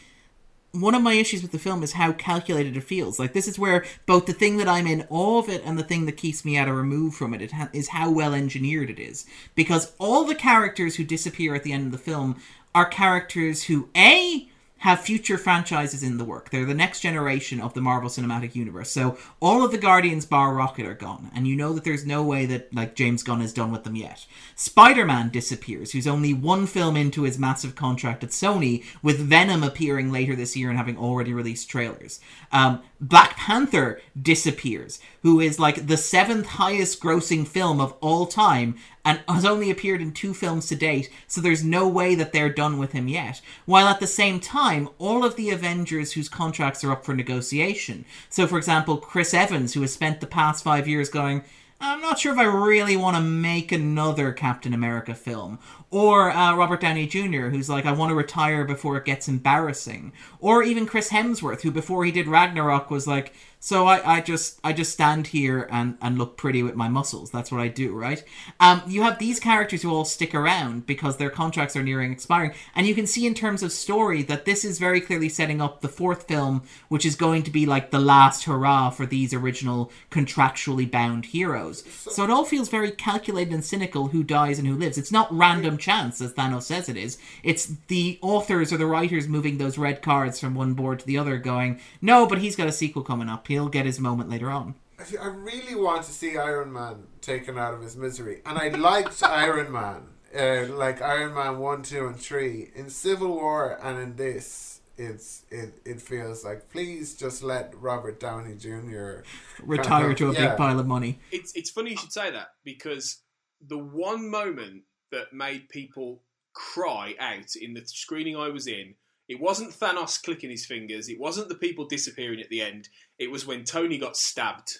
[0.72, 3.20] one of my issues with the film is how calculated it feels.
[3.20, 5.84] Like this is where both the thing that I'm in awe of it and the
[5.84, 8.90] thing that keeps me at a remove from it, it ha- is how well engineered
[8.90, 9.26] it is.
[9.56, 12.38] Because all the characters who disappear at the end of the film
[12.76, 14.50] are characters who a
[14.80, 16.50] have future franchises in the work.
[16.50, 18.92] They're the next generation of the Marvel Cinematic Universe.
[18.92, 22.24] So all of the Guardians bar Rocket are gone, and you know that there's no
[22.24, 24.26] way that like James Gunn is done with them yet.
[24.56, 30.12] Spider-Man disappears, who's only one film into his massive contract at Sony, with Venom appearing
[30.12, 32.20] later this year and having already released trailers.
[32.52, 38.76] Um, Black Panther disappears, who is like the seventh highest grossing film of all time
[39.08, 42.50] and has only appeared in two films to date, so there's no way that they're
[42.50, 43.40] done with him yet.
[43.66, 48.04] While at the same time, all of the Avengers whose contracts are up for negotiation.
[48.30, 51.46] So, for example, Chris Evans, who has spent the past five years going,
[51.80, 55.60] I'm not sure if I really want to make another Captain America film.
[55.90, 60.12] Or uh, Robert Downey Jr., who's like, I want to retire before it gets embarrassing.
[60.40, 64.60] Or even Chris Hemsworth, who before he did Ragnarok was like, so I, I just
[64.64, 67.32] I just stand here and, and look pretty with my muscles.
[67.32, 68.24] That's what I do, right?
[68.60, 72.54] Um, you have these characters who all stick around because their contracts are nearing expiring,
[72.76, 75.82] and you can see in terms of story that this is very clearly setting up
[75.82, 79.92] the fourth film, which is going to be like the last hurrah for these original
[80.12, 81.84] contractually bound heroes.
[81.90, 84.98] So it all feels very calculated and cynical who dies and who lives.
[84.98, 87.18] It's not random chance, as Thanos says it is.
[87.44, 91.18] It's the authors or the writers moving those red cards from one board to the
[91.18, 93.47] other, going, no, but he's got a sequel coming up.
[93.48, 94.76] He'll get his moment later on.
[95.00, 98.70] I- I really want to see Iron Man taken out of his misery, and I
[98.70, 104.00] liked Iron Man, uh, like Iron Man one, two, and three in Civil War, and
[104.00, 109.20] in this, it's it it feels like please just let Robert Downey Jr.
[109.62, 110.48] Retire to a Yeah.
[110.50, 111.20] big pile of money.
[111.32, 113.22] It's it's funny you should say that because
[113.62, 116.24] the one moment that made people
[116.54, 118.96] cry out in the screening I was in,
[119.30, 122.90] it wasn't Thanos clicking his fingers, it wasn't the people disappearing at the end,
[123.20, 124.80] it was when Tony got stabbed.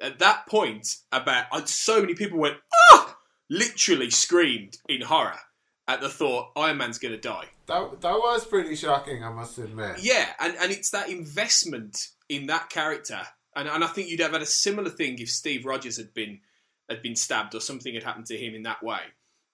[0.00, 2.56] At that point, about so many people went
[2.90, 3.16] ah,
[3.50, 5.38] literally screamed in horror
[5.86, 7.46] at the thought Iron Man's going to die.
[7.66, 9.96] That that was pretty shocking, I must admit.
[10.00, 13.20] Yeah, and, and it's that investment in that character,
[13.54, 16.40] and, and I think you'd have had a similar thing if Steve Rogers had been
[16.88, 19.00] had been stabbed or something had happened to him in that way.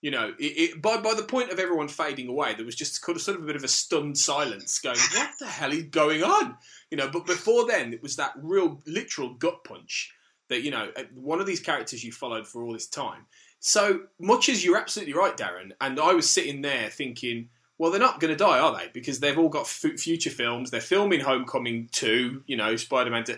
[0.03, 3.03] You know, it, it, by by the point of everyone fading away, there was just
[3.03, 5.85] kind of sort of a bit of a stunned silence, going, "What the hell is
[5.85, 6.57] going on?"
[6.91, 10.13] You know, but before then, it was that real, literal gut punch
[10.49, 13.27] that you know uh, one of these characters you followed for all this time.
[13.59, 18.01] So much as you're absolutely right, Darren, and I was sitting there thinking, well, they're
[18.01, 18.89] not going to die, are they?
[18.93, 20.71] Because they've all got f- future films.
[20.71, 23.37] They're filming Homecoming 2, you know, Spider Man 2,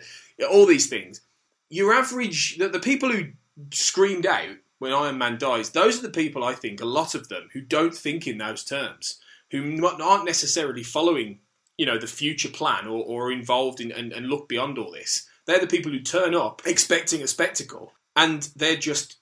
[0.50, 1.22] all these things.
[1.70, 3.28] Your average, the, the people who
[3.72, 7.28] screamed out when Iron Man dies, those are the people, I think, a lot of
[7.28, 9.20] them, who don't think in those terms,
[9.50, 11.40] who aren't necessarily following,
[11.76, 15.26] you know, the future plan or, or involved in and, and look beyond all this.
[15.46, 19.16] They're the people who turn up expecting a spectacle, and they're just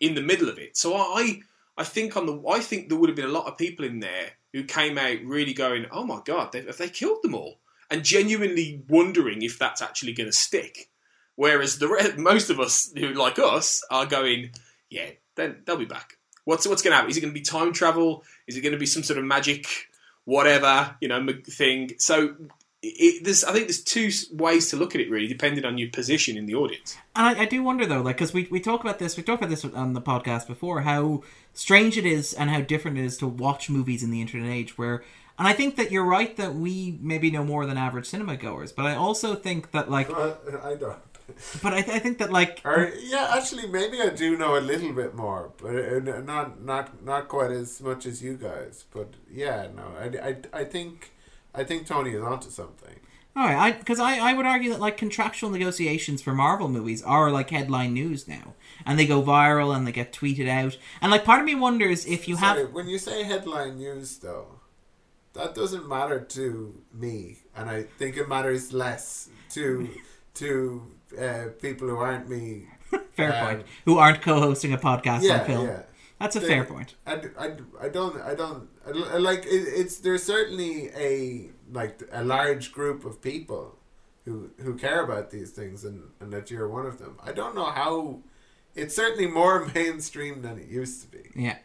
[0.00, 0.76] in the middle of it.
[0.76, 1.40] So I,
[1.76, 4.00] I think on the, I think there would have been a lot of people in
[4.00, 7.58] there who came out really going, "Oh my god, they, have they killed them all?"
[7.90, 10.90] and genuinely wondering if that's actually going to stick.
[11.36, 14.50] Whereas the most of us who like us are going,
[14.90, 17.10] "Yeah, then they'll be back." What's what's going to happen?
[17.10, 18.24] Is it going to be time travel?
[18.46, 19.66] Is it going to be some sort of magic,
[20.24, 21.92] whatever you know thing?
[21.98, 22.36] So.
[22.80, 25.90] It, there's, I think there's two ways to look at it, really, depending on your
[25.90, 26.96] position in the audience.
[27.16, 29.42] And I, I do wonder though, like, because we, we talk about this, we talked
[29.42, 31.24] about this on the podcast before, how
[31.54, 34.78] strange it is and how different it is to watch movies in the internet age.
[34.78, 35.02] Where,
[35.40, 38.70] and I think that you're right that we maybe know more than average cinema goers,
[38.70, 41.07] but I also think that like, But I don't.
[41.62, 44.60] But I, th- I think that like, Or yeah, actually, maybe I do know a
[44.60, 48.84] little bit more, but uh, not not not quite as much as you guys.
[48.92, 51.12] But yeah, no, I, I, I think
[51.54, 53.00] I think Tony is onto something.
[53.36, 57.02] all right, I because I, I would argue that like contractual negotiations for Marvel movies
[57.02, 58.54] are like headline news now,
[58.84, 62.04] and they go viral and they get tweeted out, and like part of me wonders
[62.06, 64.60] if you Sorry, have when you say headline news, though,
[65.34, 69.88] that doesn't matter to me, and I think it matters less to
[70.34, 72.66] to uh, people who aren't me.
[73.12, 75.66] fair um, point who aren't co-hosting a podcast Yeah, on film.
[75.66, 75.82] yeah.
[76.18, 76.94] That's a They- fair point.
[77.06, 79.48] I, I, I don't I don't I, like it,
[79.80, 83.76] it's there's certainly a like a large group of people
[84.24, 87.18] who who care about these things and, and that you're one of them.
[87.22, 88.20] I don't know how
[88.74, 91.30] it's certainly more mainstream than it used to be.
[91.36, 91.58] Yeah.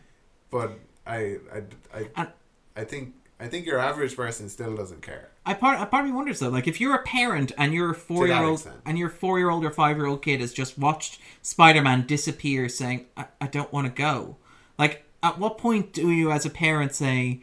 [0.51, 0.77] But
[1.07, 1.59] I I
[1.93, 2.31] I, And-
[2.75, 3.13] I think
[3.43, 5.29] I think your average person still doesn't care.
[5.45, 7.93] I part, a part of me wonders though, like if you're a parent and your
[7.93, 8.77] four year old extent.
[8.85, 12.07] and your four year old or five year old kid has just watched Spider Man
[12.07, 14.37] disappear, saying, I, "I don't want to go,"
[14.79, 17.41] like at what point do you, as a parent, say,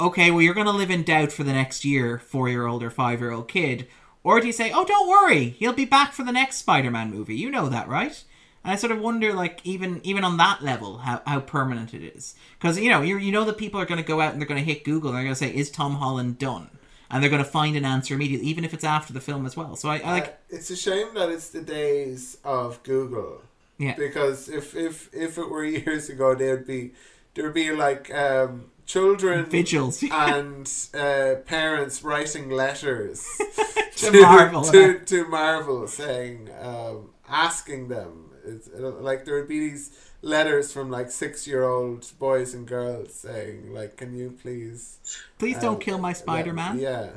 [0.00, 2.82] "Okay, well you're going to live in doubt for the next year, four year old
[2.82, 3.86] or five year old kid,"
[4.24, 7.10] or do you say, "Oh, don't worry, he'll be back for the next Spider Man
[7.10, 7.36] movie"?
[7.36, 8.24] You know that, right?
[8.64, 12.02] And I sort of wonder, like, even even on that level, how, how permanent it
[12.02, 12.34] is.
[12.58, 14.48] Because you know, you you know that people are going to go out and they're
[14.48, 16.70] going to hit Google and they're going to say, "Is Tom Holland done?"
[17.10, 19.54] And they're going to find an answer immediately, even if it's after the film as
[19.56, 19.76] well.
[19.76, 23.42] So I, I like, Uh, it's a shame that it's the days of Google.
[23.78, 23.94] Yeah.
[23.96, 26.92] Because if if if it were years ago, there'd be
[27.34, 30.02] there'd be like um, children vigils.
[30.12, 33.26] and uh, parents writing letters
[33.96, 39.90] To Marvel, to, to Marvel saying um, asking them it's, like there would be these
[40.22, 44.98] letters from like six year old boys and girls saying like can you please
[45.38, 46.78] Please don't uh, kill my Spider Man.
[46.78, 47.08] yeah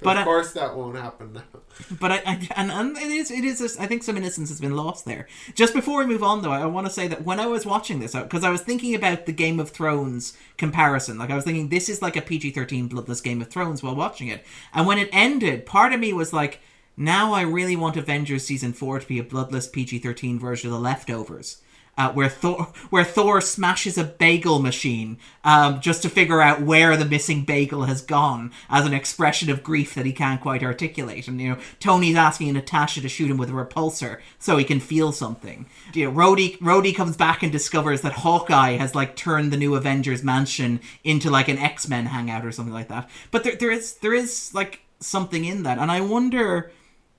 [0.00, 1.42] but, But, of uh, course that won't happen now
[1.98, 4.60] But I, I and, and it is it is just, I think some innocence has
[4.60, 5.26] been lost there.
[5.54, 7.98] Just before we move on though, I want to say that when I was watching
[7.98, 11.70] this, because I was thinking about the Game of Thrones comparison, like I was thinking
[11.70, 14.44] this is like a PG thirteen bloodless Game of Thrones while watching it,
[14.74, 16.60] and when it ended, part of me was like,
[17.04, 20.74] now I really want Avengers season four to be a bloodless PG thirteen version of
[20.74, 21.62] the leftovers.
[21.94, 26.96] Uh, where Thor, where Thor smashes a bagel machine um, just to figure out where
[26.96, 31.28] the missing bagel has gone, as an expression of grief that he can't quite articulate.
[31.28, 34.80] And you know, Tony's asking Natasha to shoot him with a repulsor so he can
[34.80, 35.66] feel something.
[35.92, 39.74] You know, Rhodey, Rhodey comes back and discovers that Hawkeye has like turned the new
[39.74, 43.10] Avengers mansion into like an X Men hangout or something like that.
[43.30, 46.72] But there, there is there is like something in that, and I wonder,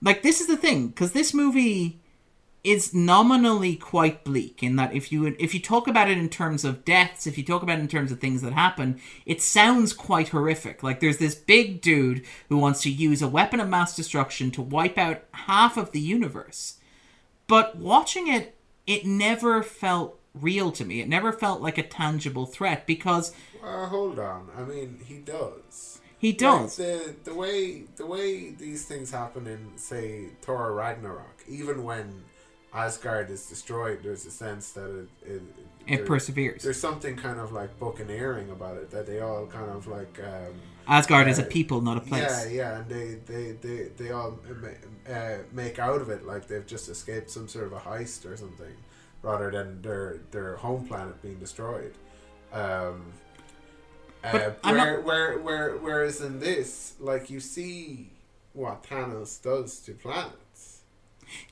[0.04, 2.00] like this is the thing because this movie
[2.64, 6.64] is nominally quite bleak in that if you if you talk about it in terms
[6.64, 9.92] of deaths, if you talk about it in terms of things that happen, it sounds
[9.92, 10.82] quite horrific.
[10.82, 14.62] Like there's this big dude who wants to use a weapon of mass destruction to
[14.62, 16.80] wipe out half of the universe.
[17.48, 18.56] But watching it,
[18.88, 21.02] it never felt real to me.
[21.02, 26.32] It never felt like a tangible threat because hold on I mean he does he
[26.32, 26.80] does.
[26.80, 27.60] Like the the way
[28.02, 28.30] the way
[28.66, 30.04] these things happen in say
[30.42, 32.24] Thor Ragnarok, even when
[32.74, 35.42] Asgard is destroyed, there's a sense that it it,
[35.86, 36.64] It there- perseveres.
[36.64, 40.54] There's something kind of like buccaneering about it that they all kind of like um,
[40.88, 42.24] Asgard is a uh, people, not a place.
[42.24, 44.32] yeah yeah, and they they they they all
[45.18, 48.36] uh, make out of it like they've just escaped some sort of a heist or
[48.44, 48.76] something,
[49.22, 51.94] rather than their their home planet being destroyed.
[52.54, 52.98] Um,
[54.24, 58.12] uh, But I'm where, where, where, whereas in this, like you see
[58.54, 60.82] what Thanos does to planets.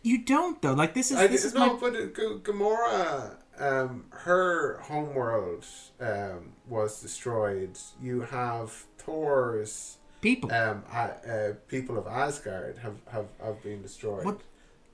[0.03, 0.73] You don't though.
[0.73, 5.65] Like this is I, this is no, my but it- G- Gamora, um, her homeworld
[5.99, 7.77] um, was destroyed.
[8.01, 10.51] You have Thor's people.
[10.53, 14.25] um, uh, uh, people of Asgard have, have, have been destroyed.
[14.25, 14.41] What-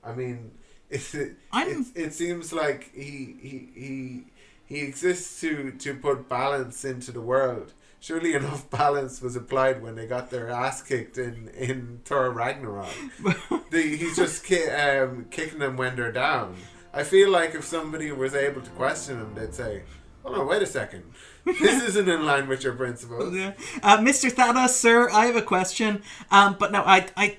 [0.02, 0.52] I mean,
[0.90, 4.24] it, it, it, it seems like he, he, he,
[4.68, 7.72] he exists to, to put balance into the world.
[8.00, 12.92] Surely enough balance was applied when they got their ass kicked in, in Thor Ragnarok.
[13.70, 16.56] the, he's just ki- um, kicking them when they're down.
[16.92, 19.82] I feel like if somebody was able to question him, they'd say,
[20.22, 21.04] "Hold on, wait a second.
[21.44, 23.52] This isn't in line with your principles." Yeah.
[23.82, 24.30] Uh, Mr.
[24.30, 26.02] Thanos, sir, I have a question.
[26.30, 27.38] Um, but no, I, I,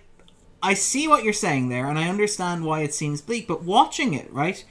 [0.61, 3.47] I see what you're saying there, and I understand why it seems bleak.
[3.47, 4.63] But watching it, right,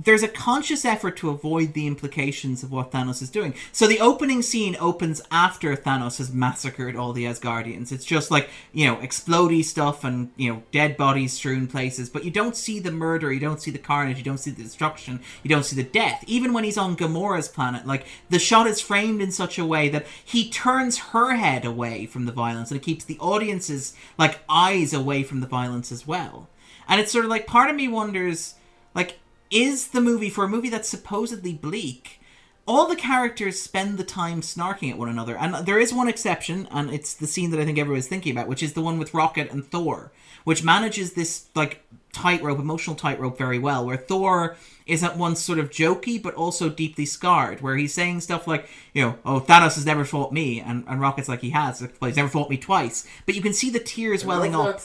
[0.00, 3.52] there's a conscious effort to avoid the implications of what Thanos is doing.
[3.72, 7.90] So the opening scene opens after Thanos has massacred all the Asgardians.
[7.90, 12.08] It's just like you know, explodey stuff and you know, dead bodies strewn places.
[12.08, 14.62] But you don't see the murder, you don't see the carnage, you don't see the
[14.62, 16.22] destruction, you don't see the death.
[16.28, 19.88] Even when he's on Gamora's planet, like the shot is framed in such a way
[19.88, 24.38] that he turns her head away from the violence, and it keeps the audience's like
[24.48, 26.48] eyes away from the violence as well.
[26.86, 28.54] And it's sort of like part of me wonders,
[28.94, 29.18] like
[29.50, 32.20] is the movie for a movie that's supposedly bleak.
[32.66, 36.68] All the characters spend the time snarking at one another and there is one exception
[36.70, 39.14] and it's the scene that i think everyone's thinking about which is the one with
[39.14, 40.12] rocket and thor
[40.44, 41.82] which manages this like
[42.12, 44.54] tightrope emotional tightrope very well where thor
[44.88, 48.68] is at once sort of jokey but also deeply scarred where he's saying stuff like
[48.92, 52.06] you know oh thanos has never fought me and, and rocket's like he has but
[52.06, 54.80] he's never fought me twice but you can see the tears welling Love up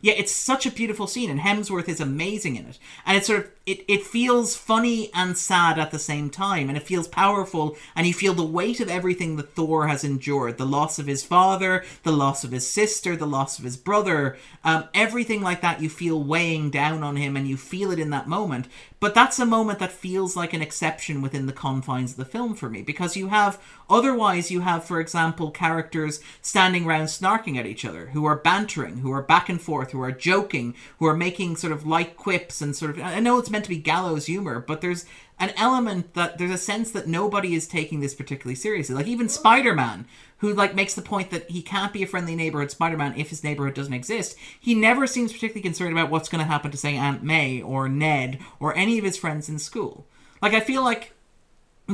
[0.00, 2.78] yeah, it's such a beautiful scene, and Hemsworth is amazing in it.
[3.06, 6.76] And it's sort of it, it feels funny and sad at the same time, and
[6.76, 10.66] it feels powerful, and you feel the weight of everything that Thor has endured: the
[10.66, 14.88] loss of his father, the loss of his sister, the loss of his brother, um,
[14.94, 15.80] everything like that.
[15.80, 18.66] You feel weighing down on him, and you feel it in that moment.
[19.00, 22.54] But that's a moment that feels like an exception within the confines of the film
[22.54, 27.64] for me because you have otherwise you have, for example, characters standing around snarking at
[27.64, 31.16] each other, who are bantering, who are back and forth, who are joking, who are
[31.16, 33.00] making sort of light quips and sort of.
[33.00, 35.06] I know it's meant to be gallows humor, but there's
[35.40, 38.94] an element that there's a sense that nobody is taking this particularly seriously.
[38.94, 40.06] Like even Spider-Man,
[40.38, 43.42] who like makes the point that he can't be a friendly neighborhood Spider-Man if his
[43.42, 44.36] neighborhood doesn't exist.
[44.60, 47.88] He never seems particularly concerned about what's going to happen to say Aunt May or
[47.88, 50.06] Ned or any of his friends in school.
[50.42, 51.14] Like I feel like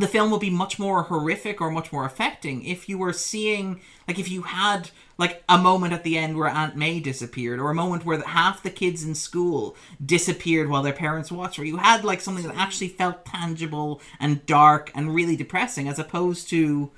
[0.00, 3.80] the film will be much more horrific or much more affecting if you were seeing
[4.08, 7.70] like if you had like a moment at the end where Aunt May disappeared or
[7.70, 11.78] a moment where half the kids in school disappeared while their parents watched where you
[11.78, 16.90] had like something that actually felt tangible and dark and really depressing as opposed to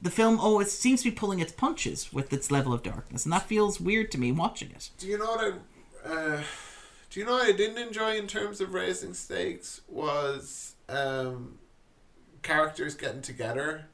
[0.00, 3.24] the film oh it seems to be pulling its punches with its level of darkness
[3.24, 5.54] and that feels weird to me watching it Do you know what
[6.04, 6.08] I?
[6.08, 6.42] Uh,
[7.10, 11.58] do you know what I didn't enjoy in terms of raising stakes was um,
[12.46, 13.86] characters getting together.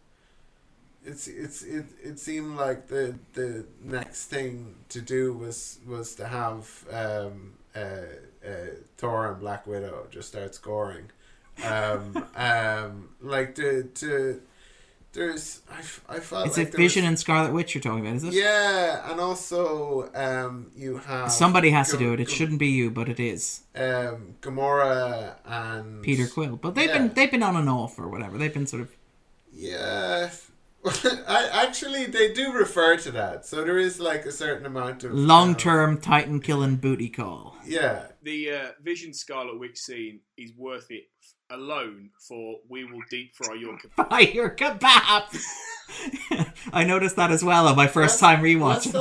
[1.04, 6.28] It's it's it, it seemed like the the next thing to do was was to
[6.28, 7.78] have um, uh,
[8.46, 8.50] uh,
[8.98, 11.10] Thor and Black Widow just start scoring.
[11.64, 14.42] Um, um, like to to
[15.12, 18.00] there's I, f- I felt it's like a Vision was- and Scarlet Witch you're talking
[18.06, 18.32] about is it?
[18.34, 22.20] Yeah, and also um, you have somebody has to do it.
[22.20, 23.62] It Gam- shouldn't be you but it is.
[23.74, 26.56] um, Gamora and Peter Quill.
[26.56, 26.98] But they've Yeah.
[26.98, 28.38] been they've been on and off or whatever.
[28.38, 28.90] They've been sort of
[29.52, 30.30] Yeah,
[30.84, 35.12] I actually they do refer to that, so there is like a certain amount of
[35.12, 37.56] long term Titan killing booty call.
[37.64, 41.04] Yeah, The uh, Vision Scarlet Witch scene is worth it
[41.52, 45.44] alone for "We will deep fry your." kebab." Fire kebab.
[46.72, 48.28] I noticed that as well on my first What?
[48.28, 48.92] time rewatching.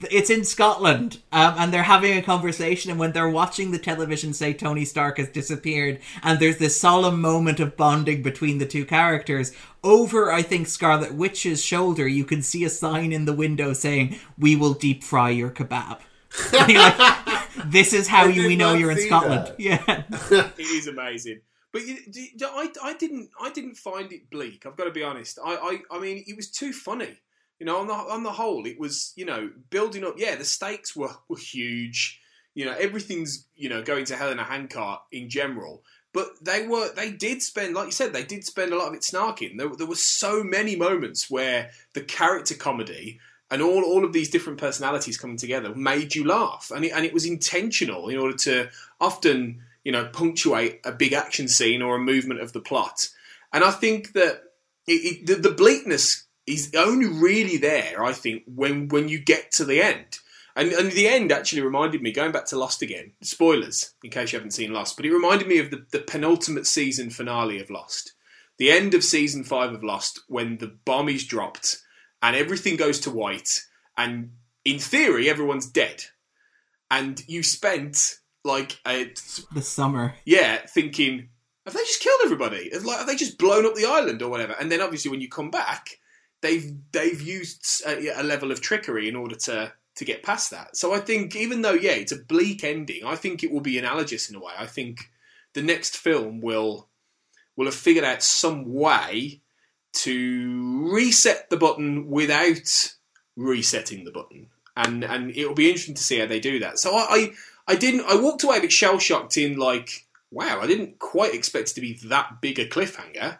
[0.10, 2.90] It's in Scotland, um, and they're having a conversation.
[2.90, 7.20] And when they're watching the television, say Tony Stark has disappeared, and there's this solemn
[7.20, 9.52] moment of bonding between the two characters.
[9.82, 14.16] Over, I think Scarlet Witch's shoulder, you can see a sign in the window saying,
[14.38, 15.98] "We will deep fry your kebab."
[16.52, 19.46] Like, this is how you, we know you're in Scotland.
[19.48, 19.58] that.
[19.58, 19.82] Yeah.
[20.30, 21.40] it is amazing.
[21.72, 21.96] But you,
[22.42, 24.64] I, I didn't, I didn't find it bleak.
[24.64, 25.38] I've got to be honest.
[25.44, 25.54] I,
[25.90, 27.18] I, I mean, it was too funny.
[27.58, 30.14] You know, on the on the whole, it was you know building up.
[30.16, 32.20] Yeah, the stakes were were huge.
[32.54, 35.82] You know, everything's you know going to hell in a handcart in general.
[36.14, 38.94] But they were, they did spend, like you said, they did spend a lot of
[38.94, 39.58] it snarking.
[39.58, 44.30] There, there were so many moments where the character comedy and all, all of these
[44.30, 48.36] different personalities coming together made you laugh, and it, and it was intentional in order
[48.38, 48.68] to
[49.00, 53.08] often you know punctuate a big action scene or a movement of the plot.
[53.54, 54.42] And I think that
[54.86, 58.04] it, it, the, the bleakness is only really there.
[58.04, 60.18] I think when when you get to the end.
[60.54, 64.30] And, and the end actually reminded me, going back to Lost again, spoilers in case
[64.30, 67.70] you haven't seen Lost, but it reminded me of the, the penultimate season finale of
[67.70, 68.12] Lost.
[68.58, 71.78] The end of season five of Lost, when the bomb is dropped
[72.22, 73.64] and everything goes to white,
[73.96, 74.32] and
[74.66, 76.04] in theory, everyone's dead.
[76.90, 78.18] And you spent
[78.48, 79.12] like a
[79.52, 80.14] The summer.
[80.24, 81.28] yeah, thinking,
[81.64, 82.70] have they just killed everybody?
[82.72, 84.54] Have, like, have they just blown up the island or whatever?
[84.58, 86.00] And then obviously when you come back,
[86.40, 90.50] they've they've used uh, a, a level of trickery in order to to get past
[90.50, 90.76] that.
[90.76, 93.78] So I think even though yeah, it's a bleak ending, I think it will be
[93.78, 94.52] analogous in a way.
[94.58, 95.10] I think
[95.54, 96.88] the next film will
[97.56, 99.42] will have figured out some way
[99.92, 102.92] to reset the button without
[103.36, 104.48] resetting the button.
[104.76, 106.78] And and it'll be interesting to see how they do that.
[106.78, 107.32] So I, I
[107.68, 108.06] I didn't.
[108.06, 111.74] I walked away a bit shell shocked in like, wow, I didn't quite expect it
[111.74, 113.38] to be that big a cliffhanger.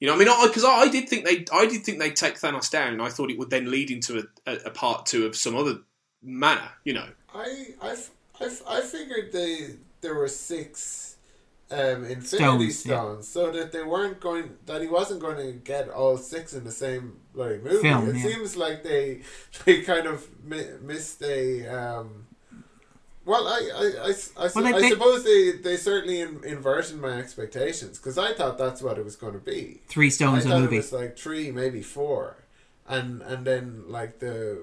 [0.00, 2.34] You know, I mean, because I, I, did think they, I did think they'd take
[2.34, 5.26] Thanos down, and I thought it would then lead into a, a, a part two
[5.26, 5.78] of some other
[6.22, 6.70] manner.
[6.84, 7.96] You know, I, I,
[8.68, 11.16] I figured they there were six
[11.70, 12.70] um, Stones, Infinity yeah.
[12.70, 16.64] Stones, so that they weren't going that he wasn't going to get all six in
[16.64, 17.82] the same bloody movie.
[17.82, 18.22] Film, it yeah.
[18.22, 19.22] seems like they
[19.64, 21.66] they kind of mi- missed a.
[21.66, 22.27] Um,
[23.28, 26.98] well, I I, I, I Well, they- I they- suppose they, they certainly in, inverted
[27.00, 29.80] my expectations because I thought that's what it was going to be.
[29.88, 30.76] Three stones a thought it movie.
[30.78, 32.36] was like three, maybe four,
[32.88, 34.58] and and then like the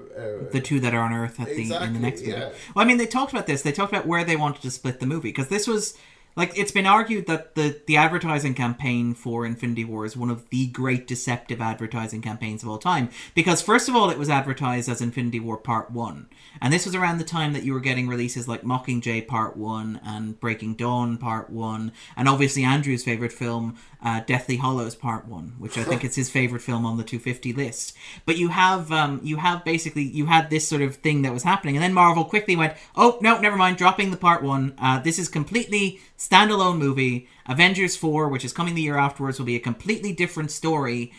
[0.47, 2.33] uh, the two that are on Earth at the in the next movie.
[2.33, 2.49] yeah.
[2.73, 3.61] Well, I mean, they talked about this.
[3.61, 5.95] They talked about where they wanted to split the movie because this was
[6.35, 10.49] like it's been argued that the the advertising campaign for Infinity War is one of
[10.49, 13.09] the great deceptive advertising campaigns of all time.
[13.33, 16.27] Because first of all, it was advertised as Infinity War Part One,
[16.61, 19.99] and this was around the time that you were getting releases like Mockingjay Part One
[20.03, 25.55] and Breaking Dawn Part One, and obviously Andrew's favorite film, uh, Deathly Hallows Part One,
[25.57, 27.95] which I think is his favorite film on the 250 list.
[28.25, 31.43] But you have um, you have basically you had this sort of thing that was
[31.43, 34.73] happening, and then Marvel quickly went, "Oh no, never mind, dropping the Part One.
[34.77, 37.27] Uh, this is completely standalone movie.
[37.47, 41.11] Avengers 4, which is coming the year afterwards, will be a completely different story.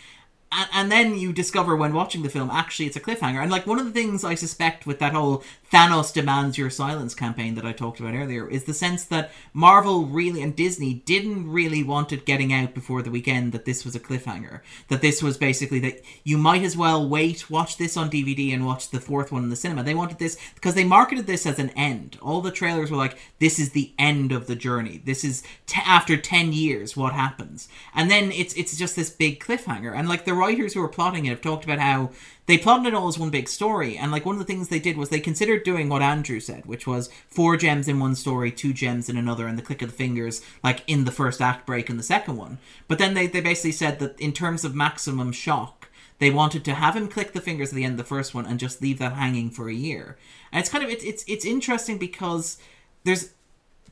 [0.53, 3.43] And, and then you discover when watching the film, actually, it's a cliffhanger.
[3.43, 5.43] And like one of the things I suspect with that whole
[5.73, 10.07] Thanos demands your silence campaign that I talked about earlier is the sense that Marvel
[10.07, 13.97] really and Disney didn't really want it getting out before the weekend that this was
[13.97, 14.61] a cliffhanger.
[14.89, 18.65] That this was basically that you might as well wait, watch this on DVD and
[18.65, 19.83] watch the fourth one in the cinema.
[19.83, 22.17] They wanted this because they marketed this as an end.
[22.23, 25.03] All the trailers were like, this is the end of the journey.
[25.05, 27.69] This is t- after 10 years what happens.
[27.95, 29.95] And then it's it's just this big cliffhanger.
[29.97, 32.11] And like the writers who were plotting it have talked about how
[32.47, 33.97] they plotted it all as one big story.
[33.97, 36.67] And like one of the things they did was they considered doing what Andrew said,
[36.67, 39.91] which was four gems in one story, two gems in another, and the click of
[39.91, 42.59] the fingers, like in the first act break in the second one.
[42.89, 45.89] But then they, they basically said that in terms of maximum shock,
[46.19, 48.47] they wanted to have him click the fingers at the end of the first one
[48.47, 50.17] and just leave that hanging for a year.
[50.53, 52.59] And it's kind of it's it's, it's interesting because
[53.05, 53.33] there's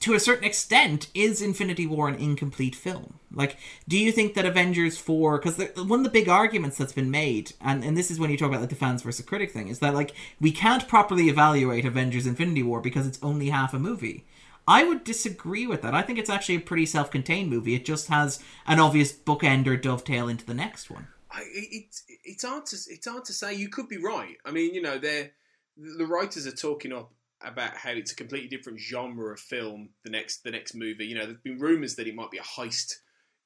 [0.01, 3.19] to a certain extent, is Infinity War an incomplete film?
[3.33, 3.57] Like,
[3.89, 7.53] do you think that Avengers 4, because one of the big arguments that's been made,
[7.61, 9.79] and, and this is when you talk about like the fans versus critic thing, is
[9.81, 14.27] that like, we can't properly evaluate Avengers Infinity War because it's only half a movie.
[14.67, 15.95] I would disagree with that.
[15.95, 17.75] I think it's actually a pretty self contained movie.
[17.75, 21.09] It just has an obvious bookend or dovetail into the next one.
[21.31, 23.55] I, it, it's hard to it's hard to say.
[23.55, 24.37] You could be right.
[24.45, 25.33] I mean, you know, they're
[25.77, 27.13] the writers are talking up
[27.45, 29.91] about how it's a completely different genre of film.
[30.05, 32.43] The next the next movie, you know, there's been rumours that it might be a
[32.43, 32.97] heist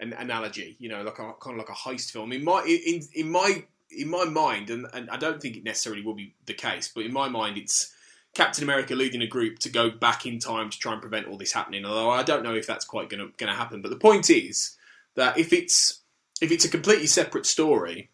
[0.01, 2.33] an analogy, you know, like a kind of like a heist film.
[2.33, 6.03] In my in in my in my mind, and, and I don't think it necessarily
[6.03, 7.93] will be the case, but in my mind, it's
[8.35, 11.39] Captain America leading a group to go back in time to try and prevent all
[11.39, 11.85] this happening.
[11.85, 13.83] Although I don't know if that's quite going to happen.
[13.83, 14.77] But the point is
[15.16, 16.03] that if it's
[16.41, 18.11] if it's a completely separate story,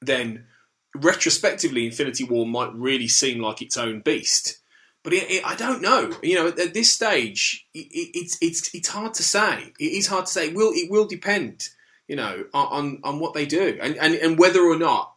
[0.00, 0.46] then
[0.94, 4.58] retrospectively, Infinity War might really seem like its own beast.
[5.06, 6.10] But it, it, I don't know.
[6.20, 9.72] You know, at, this stage, it, it's it's it's hard to say.
[9.78, 10.48] It is hard to say.
[10.48, 11.68] It will it will depend,
[12.08, 15.14] you know, on on what they do and and, and whether or not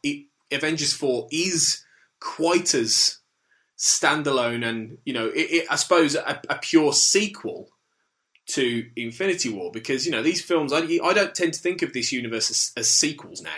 [0.51, 1.83] Avengers Four is
[2.19, 3.17] quite as
[3.79, 7.71] standalone and you know, I suppose a, a, pure sequel
[8.49, 10.71] to Infinity War because you know these films.
[10.71, 13.49] I, I don't tend to think of this universe as, as sequels now.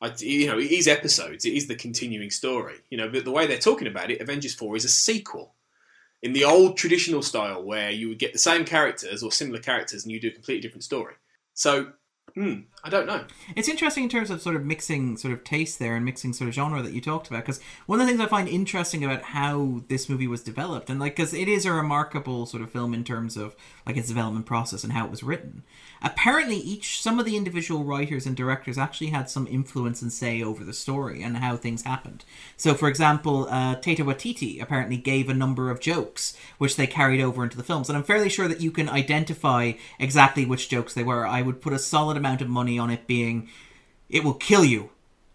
[0.00, 1.44] I, you know, it is episodes.
[1.44, 2.76] It is the continuing story.
[2.88, 5.56] You know, but the way they're talking about it, Avengers Four is a sequel
[6.22, 10.04] in the old traditional style where you would get the same characters or similar characters
[10.04, 11.14] and you do a completely different story.
[11.54, 11.92] So
[12.34, 13.24] Hmm, I don't know.
[13.54, 16.48] It's interesting in terms of sort of mixing sort of taste there and mixing sort
[16.48, 17.44] of genre that you talked about.
[17.44, 20.98] Because one of the things I find interesting about how this movie was developed, and
[20.98, 23.54] like, because it is a remarkable sort of film in terms of
[23.86, 25.62] like its development process and how it was written.
[26.02, 30.42] Apparently, each some of the individual writers and directors actually had some influence and say
[30.42, 32.24] over the story and how things happened.
[32.56, 37.20] So, for example, uh, Taika Waititi apparently gave a number of jokes which they carried
[37.20, 40.94] over into the films, and I'm fairly sure that you can identify exactly which jokes
[40.94, 41.24] they were.
[41.24, 43.48] I would put a solid amount of money on it being,
[44.08, 44.90] "It will kill you,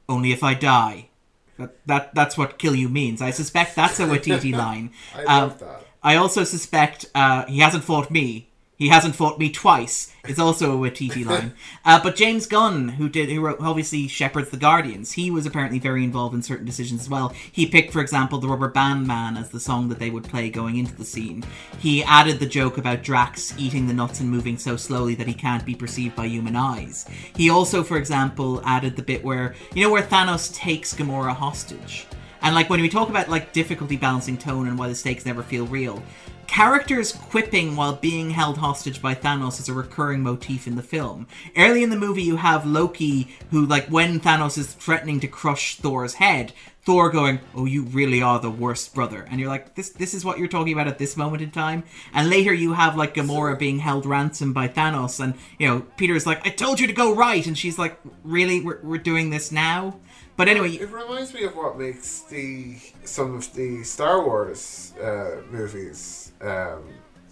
[0.08, 1.10] only if I die."
[1.58, 3.22] That, that that's what "kill you" means.
[3.22, 4.92] I suspect that's a Waititi line.
[5.16, 5.84] I love um, that.
[6.04, 10.14] I also suspect uh, he hasn't fought me, he hasn't fought me twice.
[10.28, 11.54] It's also a Waititi line.
[11.84, 15.80] Uh, but James Gunn, who did, who wrote, obviously shepherds the Guardians, he was apparently
[15.80, 17.30] very involved in certain decisions as well.
[17.52, 20.50] He picked, for example, the Rubber Band Man as the song that they would play
[20.50, 21.44] going into the scene.
[21.80, 25.34] He added the joke about Drax eating the nuts and moving so slowly that he
[25.34, 27.06] can't be perceived by human eyes.
[27.36, 32.06] He also, for example, added the bit where you know where Thanos takes Gamora hostage.
[32.42, 35.42] And like when we talk about like difficulty balancing tone and why the stakes never
[35.42, 36.02] feel real,
[36.48, 41.28] Characters quipping while being held hostage by Thanos is a recurring motif in the film.
[41.56, 45.76] Early in the movie, you have Loki, who, like, when Thanos is threatening to crush
[45.76, 46.54] Thor's head,
[46.84, 50.24] Thor going, "Oh, you really are the worst brother," and you're like, "This, this is
[50.24, 51.84] what you're talking about at this moment in time."
[52.14, 56.26] And later, you have like Gamora being held ransom by Thanos, and you know, Peter's
[56.26, 58.62] like, "I told you to go right," and she's like, "Really?
[58.62, 60.00] We're, we're doing this now?"
[60.38, 65.42] But anyway, it reminds me of what makes the some of the Star Wars uh,
[65.52, 66.84] movies um,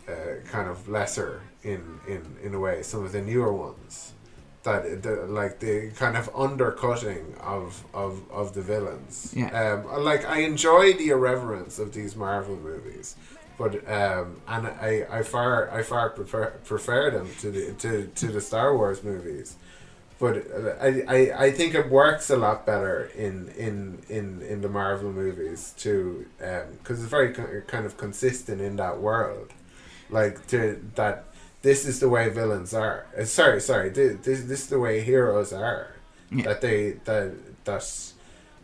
[0.07, 0.13] uh,
[0.49, 2.83] kind of lesser in, in, in a way.
[2.83, 4.13] Some of the newer ones
[4.65, 9.33] that the, like the kind of undercutting of of, of the villains.
[9.35, 9.47] Yeah.
[9.47, 13.15] Um, like I enjoy the irreverence of these Marvel movies,
[13.57, 18.27] but um, and I, I far I far prefer prefer them to the to, to
[18.27, 19.55] the Star Wars movies.
[20.17, 20.47] But
[20.79, 25.11] I, I, I think it works a lot better in in, in, in the Marvel
[25.11, 29.51] movies too, because um, it's very kind of consistent in that world,
[30.09, 31.25] like to that
[31.63, 33.07] this is the way villains are.
[33.17, 35.95] Uh, sorry, sorry, this, this this is the way heroes are.
[36.31, 36.43] Yeah.
[36.43, 37.33] That they that
[37.65, 38.13] that's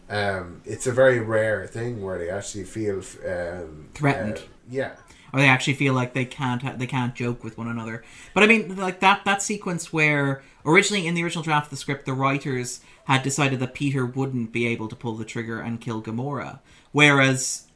[0.09, 4.37] um, it's a very rare thing where they actually feel um, threatened.
[4.37, 4.91] Uh, yeah.
[5.33, 8.03] Or they actually feel like they can't ha- they can't joke with one another.
[8.33, 11.77] But I mean, like that that sequence where originally in the original draft of the
[11.77, 15.81] script, the writers had decided that Peter wouldn't be able to pull the trigger and
[15.81, 16.59] kill Gamora,
[16.91, 17.67] whereas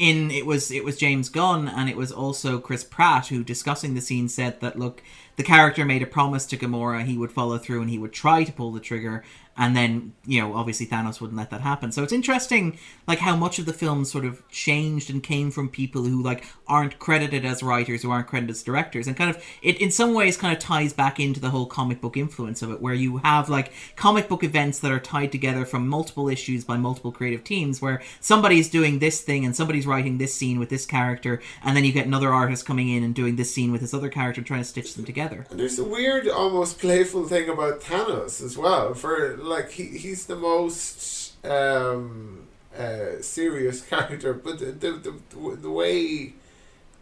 [0.00, 3.94] in it was it was James Gunn and it was also Chris Pratt who discussing
[3.94, 5.02] the scene said that look
[5.40, 8.44] the character made a promise to Gamora he would follow through and he would try
[8.44, 9.24] to pull the trigger
[9.56, 11.92] and then you know obviously Thanos wouldn't let that happen.
[11.92, 15.68] So it's interesting like how much of the film sort of changed and came from
[15.68, 19.42] people who like aren't credited as writers who aren't credited as directors and kind of
[19.62, 22.70] it in some ways kind of ties back into the whole comic book influence of
[22.70, 26.64] it where you have like comic book events that are tied together from multiple issues
[26.64, 30.70] by multiple creative teams where somebody's doing this thing and somebody's writing this scene with
[30.70, 33.82] this character and then you get another artist coming in and doing this scene with
[33.82, 37.48] this other character trying to stitch them together And there's a weird, almost playful thing
[37.48, 38.94] about Thanos as well.
[38.94, 42.46] For like, he he's the most um,
[42.76, 46.34] uh, serious character, but the the, the, the way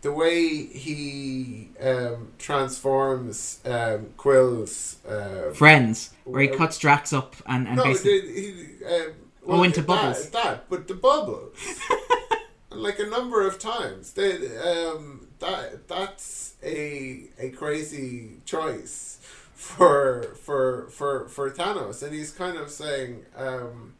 [0.02, 7.66] the way he um, transforms um, Quill's uh, friends where he cuts Drax up and,
[7.66, 9.12] and no, basically the, he, um,
[9.48, 10.30] Oh, into that, bubbles.
[10.30, 11.56] That, but the bubbles,
[12.70, 14.12] like a number of times.
[14.12, 19.18] They, um, that that's a a crazy choice
[19.54, 23.94] for for for for Thanos, and he's kind of saying, um,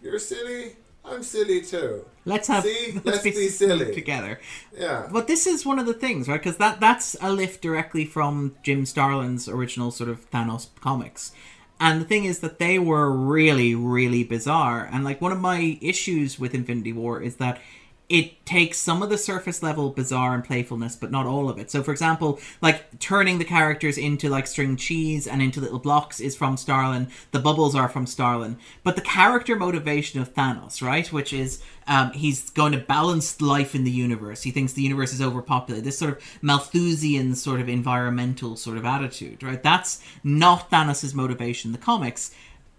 [0.00, 0.76] "You're silly.
[1.04, 2.98] I'm silly too." let's have See?
[3.04, 3.94] Let's be silly.
[3.94, 4.40] together
[4.76, 5.08] Yeah.
[5.12, 6.40] But this is one of the things, right?
[6.40, 11.32] Because that that's a lift directly from Jim Starlin's original sort of Thanos comics.
[11.80, 14.88] And the thing is that they were really, really bizarre.
[14.90, 17.60] And like one of my issues with Infinity War is that
[18.08, 21.70] it takes some of the surface level bizarre and playfulness, but not all of it.
[21.70, 26.20] So, for example, like turning the characters into like string cheese and into little blocks
[26.20, 27.08] is from Starlin.
[27.30, 28.58] The bubbles are from Starlin.
[28.82, 33.74] But the character motivation of Thanos, right, which is um, he's going to balance life
[33.74, 34.42] in the universe.
[34.42, 35.84] He thinks the universe is overpopulated.
[35.84, 39.62] This sort of Malthusian sort of environmental sort of attitude, right?
[39.62, 42.32] That's not Thanos' motivation in the comics.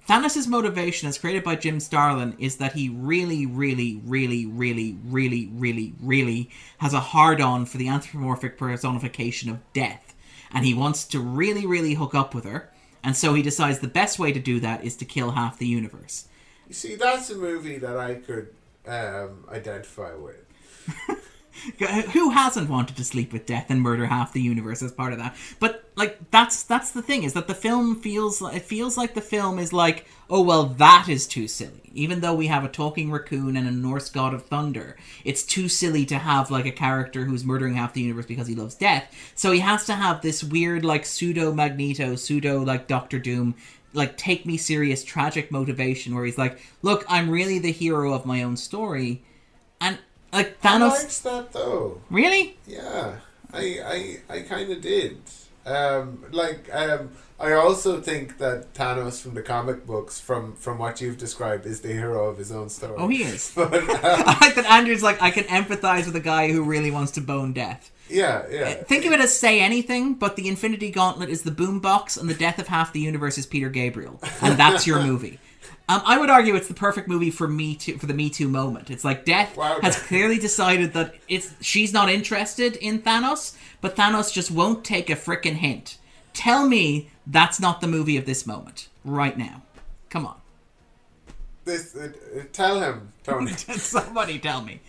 [0.08, 5.50] Thanos' motivation, as created by Jim Starlin, is that he really, really, really, really, really,
[5.52, 10.14] really, really has a hard on for the anthropomorphic personification of death.
[10.52, 12.72] And he wants to really, really hook up with her.
[13.04, 15.68] And so he decides the best way to do that is to kill half the
[15.68, 16.28] universe.
[16.68, 18.50] You see, that's a movie that I could
[18.88, 20.46] um, identify with.
[22.14, 25.20] Who hasn't wanted to sleep with death and murder half the universe as part of
[25.20, 25.36] that?
[25.60, 29.22] But like that's that's the thing is that the film feels it feels like the
[29.22, 31.92] film is like oh well that is too silly.
[31.94, 35.70] Even though we have a talking raccoon and a Norse god of thunder, it's too
[35.70, 39.10] silly to have like a character who's murdering half the universe because he loves death.
[39.36, 43.56] So he has to have this weird like pseudo Magneto, pseudo like Doctor Doom
[43.94, 48.26] like take me serious tragic motivation where he's like, "Look, I'm really the hero of
[48.26, 49.24] my own story."
[49.80, 50.00] And
[50.36, 52.02] like I Thanos liked that though.
[52.10, 52.58] Really?
[52.68, 53.16] Yeah,
[53.54, 55.18] I I I kind of did.
[55.66, 57.10] Um, like um,
[57.40, 61.82] I also think that Thanos from the comic books, from from what you've described, is
[61.82, 62.96] the hero of his own story.
[62.98, 63.52] Oh, he is.
[63.56, 66.92] But um, I like that Andrew's like, I can empathize with a guy who really
[66.92, 67.92] wants to bone death.
[68.10, 68.74] yeah, yeah.
[68.76, 72.36] Think of it as say anything, but the Infinity Gauntlet is the boombox, and the
[72.36, 75.40] death of half the universe is Peter Gabriel, and that's your movie.
[75.88, 78.48] Um, I would argue it's the perfect movie for me too for the Me Too
[78.50, 78.90] moment.
[78.90, 79.80] It's like Death Wow.
[79.82, 85.10] has clearly decided that it's she's not interested in Thanos, but Thanos just won't take
[85.12, 85.98] a frickin' hint.
[86.34, 89.62] Tell me that's not the movie of this moment right now.
[90.10, 90.38] Come on,
[91.66, 93.52] This uh, uh, tell him, Tony.
[93.58, 94.82] somebody tell me.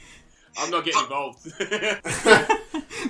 [0.59, 1.52] I'm not getting involved.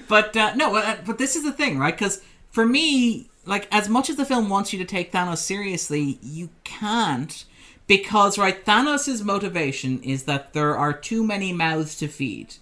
[0.09, 1.95] But uh, no, uh, but this is the thing, right?
[1.95, 6.19] Because for me, like as much as the film wants you to take Thanos seriously,
[6.23, 7.45] you can't
[7.87, 12.55] because right, Thanos' motivation is that there are too many mouths to feed.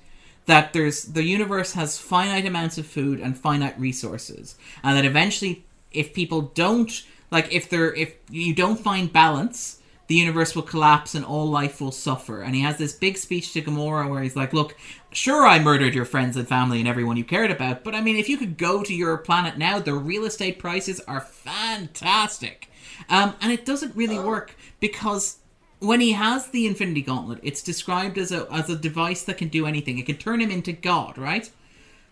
[0.46, 5.64] That there's the universe has finite amounts of food and finite resources, and that eventually,
[5.90, 11.14] if people don't like, if there if you don't find balance, the universe will collapse
[11.14, 12.42] and all life will suffer.
[12.42, 14.76] And he has this big speech to Gamora where he's like, Look,
[15.12, 18.16] sure, I murdered your friends and family and everyone you cared about, but I mean,
[18.16, 22.70] if you could go to your planet now, the real estate prices are fantastic.
[23.08, 25.38] Um, and it doesn't really work because
[25.80, 29.48] when he has the Infinity Gauntlet, it's described as a, as a device that can
[29.48, 29.98] do anything.
[29.98, 31.50] It can turn him into God, right?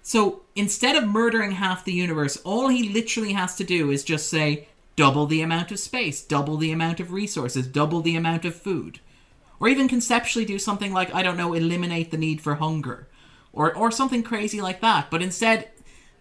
[0.03, 4.29] So instead of murdering half the universe, all he literally has to do is just
[4.29, 8.55] say, double the amount of space, double the amount of resources, double the amount of
[8.55, 9.01] food.
[9.61, 13.07] Or even conceptually do something like, I don't know, eliminate the need for hunger.
[13.53, 15.11] Or, or something crazy like that.
[15.11, 15.71] But instead,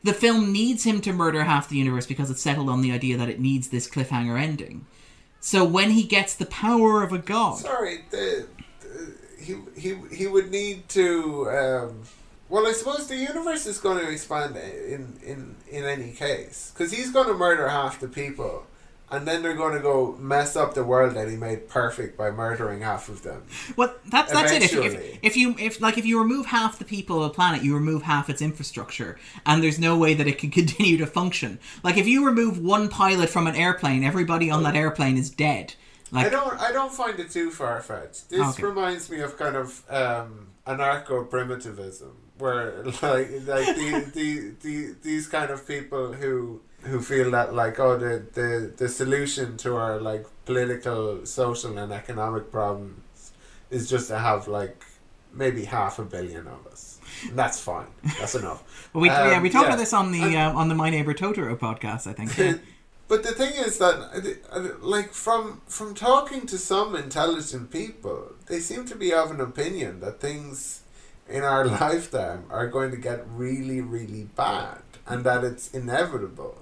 [0.03, 3.17] the film needs him to murder half the universe because it's settled on the idea
[3.17, 4.85] that it needs this cliffhanger ending.
[5.39, 7.57] So when he gets the power of a god.
[7.57, 8.47] Sorry, the,
[8.81, 12.03] the, he he he would need to um,
[12.49, 16.91] Well, I suppose the universe is going to expand in in in any case because
[16.91, 18.65] he's going to murder half the people,
[19.11, 22.31] and then they're going to go mess up the world that he made perfect by
[22.31, 23.43] murdering half of them.
[23.75, 24.63] Well, that's that's it.
[24.63, 27.61] If, if, if you if like if you remove half the people of a planet,
[27.63, 31.59] you remove half its infrastructure, and there's no way that it can continue to function.
[31.83, 35.75] Like if you remove one pilot from an airplane, everybody on that airplane is dead.
[36.13, 38.29] I don't I don't find it too far fetched.
[38.29, 38.63] This Okay.
[38.63, 45.27] reminds me of kind of um, anarcho primitivism, where like like the, the, the these
[45.27, 49.99] kind of people who who feel that like oh the, the the solution to our
[49.99, 53.31] like political, social, and economic problems
[53.69, 54.83] is just to have like
[55.33, 56.99] maybe half a billion of us.
[57.27, 57.87] And that's fine.
[58.19, 58.63] That's enough.
[58.93, 59.69] But we yeah Um, we talked yeah.
[59.69, 62.37] about this on the And- uh, on the My Neighbor Totoro podcast, I think.
[62.37, 62.55] Yeah.
[63.11, 68.35] But the thing is that, uh, uh, like, from from talking to some intelligent people,
[68.45, 70.83] they seem to be of an opinion that things
[71.27, 76.60] in our lifetime are going to get really, really bad, and that it's inevitable.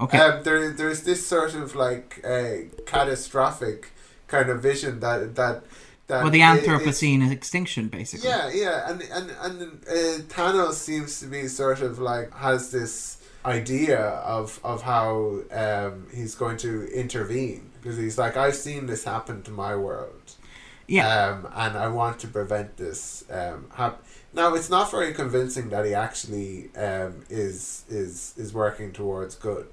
[0.00, 0.18] Okay.
[0.18, 3.90] Um, there, there's this sort of like a catastrophic
[4.26, 5.62] kind of vision that that
[6.08, 8.28] that well, the i- is- Anthropocene extinction, basically.
[8.28, 13.18] yeah, yeah, and and and uh, Thanos seems to be sort of like has this
[13.44, 19.04] idea of of how um, he's going to intervene because he's like I've seen this
[19.04, 20.32] happen to my world,
[20.88, 21.06] Yeah.
[21.28, 23.24] um, and I want to prevent this.
[23.30, 24.02] Um, hap-
[24.34, 29.68] now it's not very convincing that he actually um, is is is working towards good.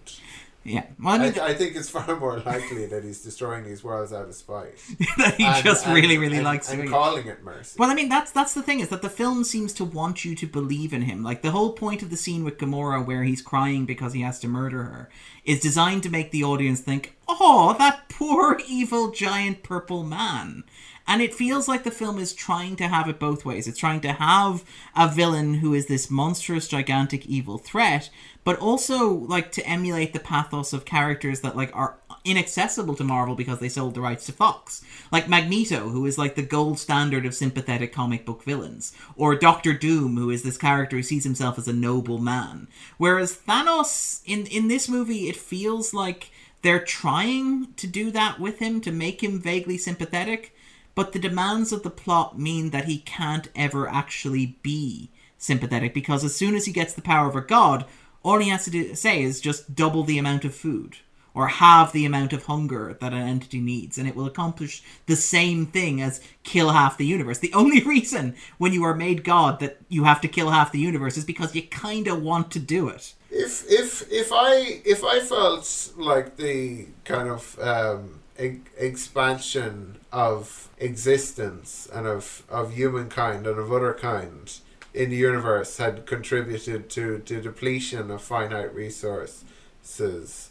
[0.66, 0.84] Yeah.
[1.02, 4.12] Well, I I, th- I think it's far more likely that he's destroying these worlds
[4.12, 4.78] out of spite.
[5.18, 7.78] that he And- just and- really, really and- likes and calling it mercy.
[7.80, 10.36] Well, I mean, that's that's the thing is that the film seems to want you
[10.36, 11.24] to believe in him.
[11.24, 14.40] Like the whole point of the scene with Gamora, where he's crying because he has
[14.42, 15.10] to murder her,
[15.46, 20.66] is designed to make the audience think, "Oh, that poor evil giant purple man."
[21.10, 23.68] And it feels like the film is trying to have it both ways.
[23.68, 24.64] It's trying to have
[24.96, 28.12] a villain who is this monstrous, gigantic, evil threat,
[28.44, 33.34] but also like to emulate the pathos of characters that like are inaccessible to Marvel
[33.34, 34.86] because they sold the rights to Fox.
[35.12, 39.74] Like Magneto, who is like the gold standard of sympathetic comic book villains, or Doctor
[39.74, 42.68] Doom, who is this character who sees himself as a noble man.
[43.00, 46.30] Whereas Thanos in in this movie it feels like
[46.62, 50.54] they're trying to do that with him to make him vaguely sympathetic,
[51.00, 56.26] but the demands of the plot mean that he can't ever actually be sympathetic because
[56.26, 57.86] as soon as he gets the power of a god,
[58.22, 60.98] all he has to do, say is just double the amount of food
[61.34, 65.16] or halve the amount of hunger that an entity needs, and it will accomplish the
[65.16, 67.40] same thing as kill half the universe.
[67.40, 70.80] The only reason when you are made God that you have to kill half the
[70.80, 73.14] universe is because you kind of want to do it.
[73.32, 80.70] if if if I if I felt like the kind of um, e- expansion of
[80.78, 84.60] existence and of of humankind and of other kind
[84.94, 90.50] in the universe had contributed to the depletion of finite resources,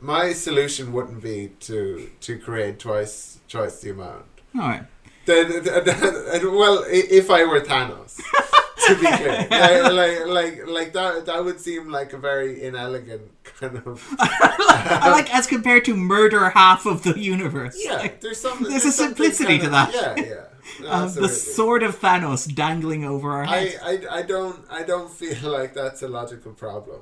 [0.00, 4.26] my solution wouldn't be to to create twice twice the amount.
[4.54, 4.84] All right.
[5.26, 8.16] Well, if I were Thanos,
[8.86, 13.30] to be clear, like, like, like, like that, that would seem like a very inelegant
[13.44, 14.04] kind of.
[14.18, 17.76] I like as compared to murder half of the universe.
[17.78, 18.62] Yeah, Like, there's some.
[18.62, 19.94] There's a something simplicity to that.
[19.94, 20.46] Yeah,
[20.82, 20.88] yeah.
[20.88, 23.74] um, the sword of Thanos dangling over our I.
[23.82, 27.00] I, I don't I don't feel like that's a logical problem,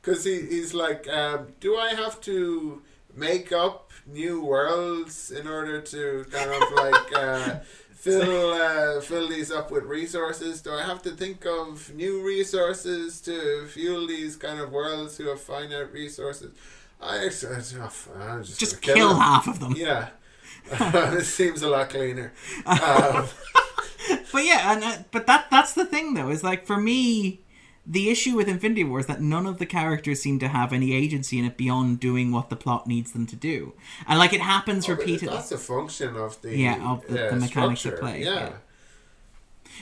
[0.00, 2.82] because he, he's like, um, do I have to
[3.16, 7.54] make up new worlds in order to kind of like uh,
[7.94, 10.60] fill uh, fill these up with resources?
[10.62, 15.28] Do I have to think of new resources to fuel these kind of worlds who
[15.28, 16.52] have finite resources?
[17.00, 19.74] I, I just, I'm just, Just gonna kill half of them.
[19.76, 20.08] Yeah.
[20.70, 22.32] it seems a lot cleaner.
[22.64, 23.26] Um,
[24.32, 27.40] But yeah, and uh, but that that's the thing though is like for me,
[27.86, 30.94] the issue with Infinity War is that none of the characters seem to have any
[30.94, 33.74] agency in it beyond doing what the plot needs them to do,
[34.08, 35.34] and like it happens but repeatedly.
[35.34, 37.98] That's a function of the Yeah, of the- uh, the mechanics at structure.
[37.98, 38.34] play, Yeah.
[38.34, 38.52] yeah.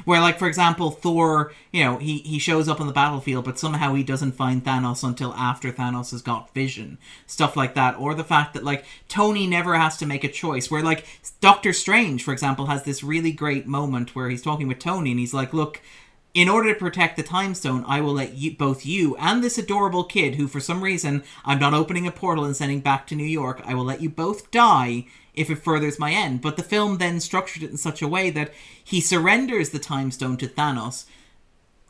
[0.07, 3.59] Where, like, for example, Thor, you know, he, he shows up on the battlefield, but
[3.59, 6.97] somehow he doesn't find Thanos until after Thanos has got vision.
[7.27, 7.99] Stuff like that.
[7.99, 10.71] Or the fact that, like, Tony never has to make a choice.
[10.71, 11.05] Where, like,
[11.43, 15.21] Doctor Strange, for example, has this really great moment where he's talking with Tony and
[15.21, 15.83] he's like, look,
[16.35, 19.59] in order to protect the time stone, I will let you, both you and this
[19.59, 23.15] adorable kid, who for some reason I'm not opening a portal and sending back to
[23.15, 26.41] New York, I will let you both die if it furthers my end.
[26.41, 28.53] But the film then structured it in such a way that
[28.83, 31.05] he surrenders the time stone to Thanos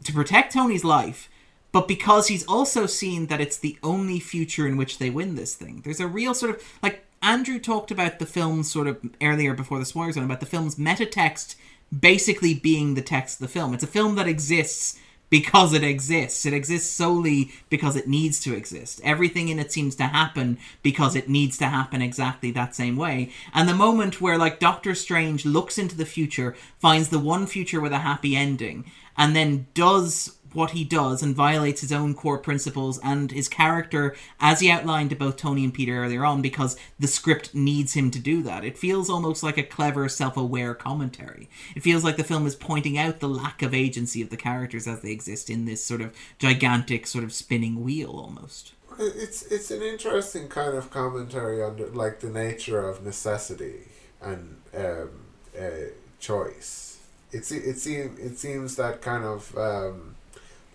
[0.05, 1.29] to protect Tony's life,
[1.71, 5.55] but because he's also seen that it's the only future in which they win this
[5.55, 5.83] thing.
[5.85, 9.79] There's a real sort of like Andrew talked about the film sort of earlier before
[9.79, 11.57] the spoiler zone about the film's meta text
[11.99, 13.75] basically being the text of the film.
[13.75, 14.99] It's a film that exists
[15.33, 16.45] because it exists.
[16.45, 19.01] It exists solely because it needs to exist.
[19.03, 23.31] Everything in it seems to happen because it needs to happen exactly that same way.
[23.55, 27.81] And the moment where, like, Doctor Strange looks into the future, finds the one future
[27.81, 28.85] with a happy ending,
[29.17, 34.15] and then does what he does and violates his own core principles and his character
[34.41, 38.11] as he outlined to both Tony and Peter earlier on because the script needs him
[38.11, 38.65] to do that.
[38.65, 41.49] It feels almost like a clever self-aware commentary.
[41.77, 44.87] It feels like the film is pointing out the lack of agency of the characters
[44.87, 48.73] as they exist in this sort of gigantic sort of spinning wheel almost.
[48.99, 53.89] It's it's an interesting kind of commentary on the, like the nature of necessity
[54.21, 55.11] and um,
[55.59, 56.99] uh, choice.
[57.33, 60.12] It's it seems it seems that kind of um,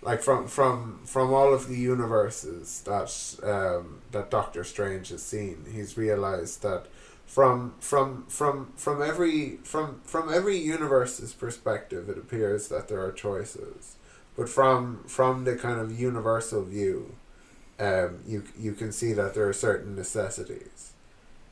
[0.08, 3.12] like from from from all of the universes that
[3.44, 6.86] um, that Doctor Strange has seen, he's realized that
[7.26, 13.12] from from from from every from from every universe's perspective, it appears that there are
[13.12, 13.98] choices,
[14.38, 17.18] but from from the kind of universal view,
[17.78, 20.94] um, you you can see that there are certain necessities,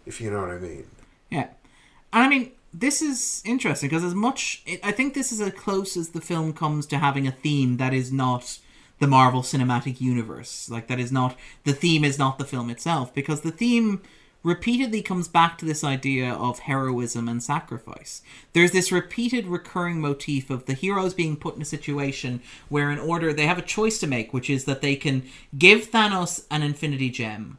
[0.06, 0.88] if you know what I mean.
[1.30, 1.50] Yeah,
[2.14, 6.10] I mean this is interesting because as much I think this is as close as
[6.10, 8.60] the film comes to having a theme that is not
[9.00, 10.70] the Marvel Cinematic Universe.
[10.70, 14.02] Like that is not the theme is not the film itself because the theme
[14.44, 18.22] repeatedly comes back to this idea of heroism and sacrifice.
[18.54, 23.00] There's this repeated recurring motif of the heroes being put in a situation where in
[23.00, 25.24] order they have a choice to make which is that they can
[25.58, 27.58] give Thanos an infinity gem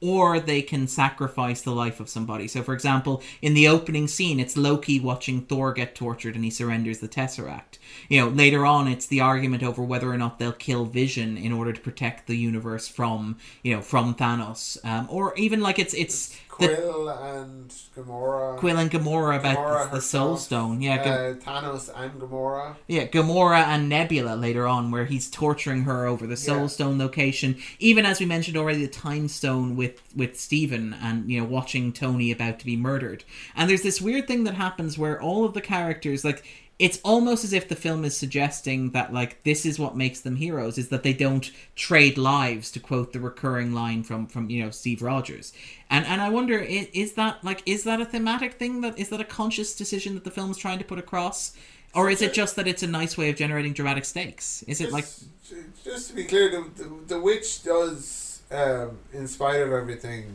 [0.00, 2.46] or they can sacrifice the life of somebody.
[2.46, 6.50] So, for example, in the opening scene, it's Loki watching Thor get tortured and he
[6.50, 7.78] surrenders the Tesseract.
[8.08, 11.52] You know, later on, it's the argument over whether or not they'll kill Vision in
[11.52, 14.84] order to protect the universe from, you know, from Thanos.
[14.84, 18.56] Um, or even like it's it's Quill and Gamora.
[18.56, 20.80] Quill and Gamora about Gamora the, the Soul Stone.
[20.80, 22.76] Yeah, uh, Thanos and Gamora.
[22.86, 26.66] Yeah, Gamora and Nebula later on, where he's torturing her over the Soul yeah.
[26.68, 27.58] Stone location.
[27.78, 31.92] Even as we mentioned already, the Time Stone with with Stephen and you know watching
[31.92, 33.24] Tony about to be murdered.
[33.54, 36.44] And there's this weird thing that happens where all of the characters like
[36.78, 40.36] it's almost as if the film is suggesting that like this is what makes them
[40.36, 44.62] heroes is that they don't trade lives to quote the recurring line from from you
[44.62, 45.52] know Steve Rogers.
[45.88, 49.08] And and I wonder is, is that like is that a thematic thing that is
[49.08, 51.56] that a conscious decision that the film's trying to put across?
[51.94, 54.62] Or is it just that it's a nice way of generating dramatic stakes?
[54.64, 55.06] Is it like
[55.82, 60.26] just to be clear the, the, the witch does um, in spite of everything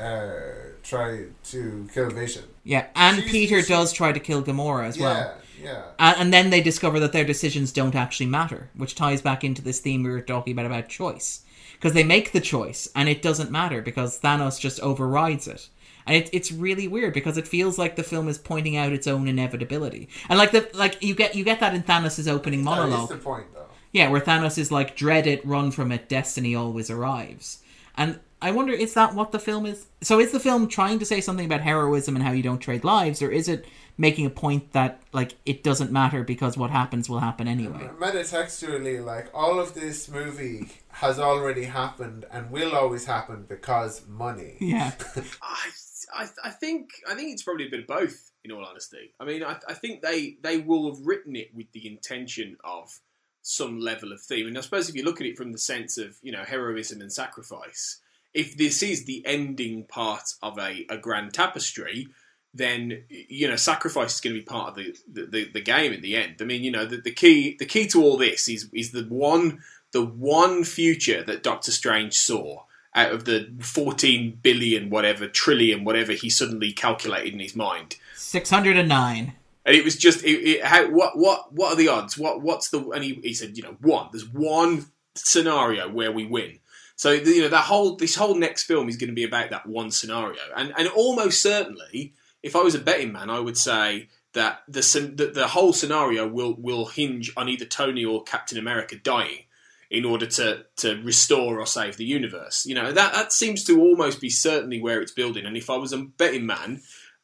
[0.00, 0.40] uh,
[0.82, 4.96] try to kill Vision yeah and she's, Peter she's, does try to kill Gamora as
[4.96, 5.04] yeah.
[5.04, 5.82] well yeah.
[5.98, 9.80] And, then they discover that their decisions don't actually matter, which ties back into this
[9.80, 11.44] theme we were talking about about choice.
[11.74, 15.68] Because they make the choice and it doesn't matter because Thanos just overrides it.
[16.06, 19.06] And it, it's really weird because it feels like the film is pointing out its
[19.06, 20.08] own inevitability.
[20.28, 23.08] And like the like you get you get that in Thanos' opening monologue.
[23.08, 23.66] That is the point though.
[23.92, 27.62] Yeah, where Thanos is like, dread it, run from it, destiny always arrives.
[27.96, 29.86] And I wonder, is that what the film is?
[30.02, 32.84] So is the film trying to say something about heroism and how you don't trade
[32.84, 33.66] lives, or is it
[33.98, 37.90] making a point that like it doesn't matter because what happens will happen anyway.
[37.98, 44.56] Metatextually, like all of this movie has already happened and will always happen because money.
[44.60, 44.92] Yeah.
[45.42, 45.70] I,
[46.14, 48.24] I, I think I think it's probably a bit of both.
[48.44, 51.70] In all honesty, I mean, I, I think they they will have written it with
[51.72, 53.00] the intention of
[53.42, 54.46] some level of theme.
[54.46, 57.00] And I suppose if you look at it from the sense of you know heroism
[57.00, 58.00] and sacrifice,
[58.32, 62.06] if this is the ending part of a, a grand tapestry,
[62.54, 64.96] then you know sacrifice is going to be part of the,
[65.26, 66.36] the, the, game at the end.
[66.40, 69.04] I mean, you know, the, the key the key to all this is is the
[69.04, 69.62] one
[69.92, 72.64] the one future that Doctor Strange saw
[72.94, 77.96] out of the 14 billion whatever trillion whatever he suddenly calculated in his mind.
[78.16, 79.34] 609
[79.68, 82.16] and it was just it, it, how, what what what are the odds?
[82.16, 86.24] What what's the and he, he said you know one there's one scenario where we
[86.24, 86.58] win.
[86.96, 89.66] So you know that whole this whole next film is going to be about that
[89.66, 90.40] one scenario.
[90.56, 94.80] And and almost certainly if I was a betting man, I would say that the
[95.14, 99.44] the, the whole scenario will will hinge on either Tony or Captain America dying
[99.90, 102.66] in order to to restore or save the universe.
[102.66, 105.46] You know that that seems to almost be certainly where it's building.
[105.46, 106.82] And if I was a betting man,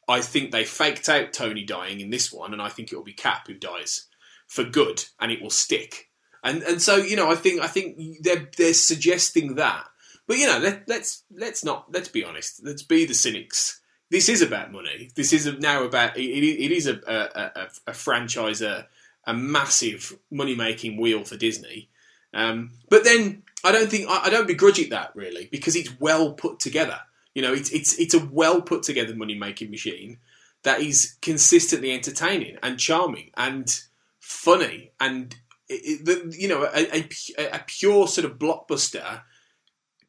[0.08, 3.04] I think they faked out Tony dying in this one, and I think it will
[3.04, 4.06] be Cap who dies
[4.46, 6.10] for good, and it will stick.
[6.42, 9.84] And and so you know I think I think they're they're suggesting that.
[10.26, 12.62] But you know let, let's let's not let's be honest.
[12.64, 13.80] Let's be the cynics
[14.14, 15.10] this is about money.
[15.16, 18.86] This is now about it, it is a, a, a, a franchise, a,
[19.24, 21.88] a massive money making wheel for Disney.
[22.32, 25.98] Um, but then I don't think I, I, don't begrudge it that really because it's
[25.98, 27.00] well put together.
[27.34, 30.18] You know, it's it's it's a well put together money making machine.
[30.62, 33.80] that is consistently entertaining and charming and
[34.20, 35.34] funny and
[35.68, 39.22] it, it, you know a, a, a pure sort of blockbuster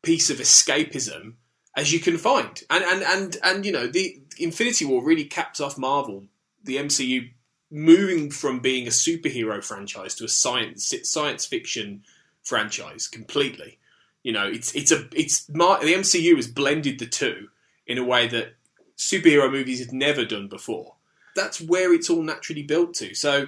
[0.03, 1.33] piece of escapism
[1.75, 2.63] as you can find.
[2.69, 6.25] And and and and you know, the Infinity War really caps off Marvel,
[6.63, 7.29] the MCU
[7.71, 12.03] moving from being a superhero franchise to a science science fiction
[12.43, 13.77] franchise completely.
[14.23, 17.49] You know, it's it's a it's the MCU has blended the two
[17.85, 18.55] in a way that
[18.97, 20.95] superhero movies had never done before.
[21.35, 23.13] That's where it's all naturally built to.
[23.13, 23.47] So,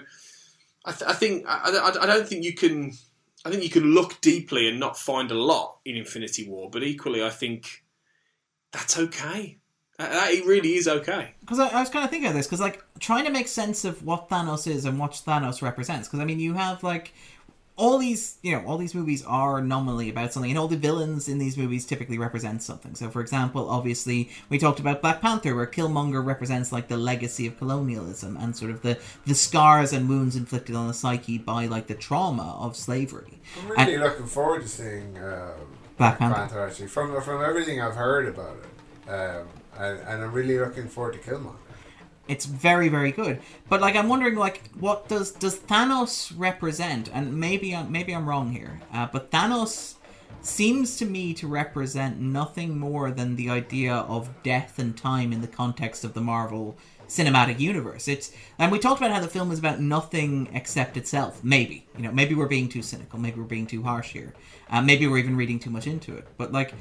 [0.84, 2.92] I, th- I think I, I, I don't think you can
[3.46, 6.84] I think you can look deeply and not find a lot in Infinity War, but
[6.84, 7.84] equally, I think
[8.72, 9.58] that's okay.
[9.98, 11.32] That, that it really is okay.
[11.40, 13.84] Because I, I, was kind of thinking of this, because like trying to make sense
[13.84, 16.08] of what Thanos is and what Thanos represents.
[16.08, 17.14] Because I mean, you have like
[17.78, 21.30] all these, you know, all these movies are nominally about something, and all the villains
[21.30, 22.96] in these movies typically represent something.
[22.96, 27.46] So, for example, obviously, we talked about Black Panther, where Killmonger represents like the legacy
[27.46, 31.68] of colonialism and sort of the the scars and wounds inflicted on the psyche by
[31.68, 33.40] like the trauma of slavery.
[33.62, 35.54] I'm really and, looking forward to seeing uh,
[35.98, 36.36] Black, Black Panther.
[36.36, 36.68] Panther.
[36.68, 39.48] Actually, from from everything I've heard about it, um,
[39.78, 41.56] and, and I'm really looking forward to Killmonger.
[42.28, 43.40] It's very very good.
[43.70, 47.10] But like I'm wondering like what does does Thanos represent?
[47.14, 48.82] And maybe I'm maybe I'm wrong here.
[48.94, 49.96] Uh, but Thanos
[50.42, 55.42] seems to me to represent nothing more than the idea of death and time in
[55.42, 56.78] the context of the Marvel
[57.08, 58.08] cinematic universe.
[58.08, 61.44] It's and we talked about how the film is about nothing except itself.
[61.44, 63.20] Maybe you know, maybe we're being too cynical.
[63.20, 64.34] Maybe we're being too harsh here.
[64.70, 66.28] Uh, maybe we're even reading too much into it.
[66.38, 66.74] But like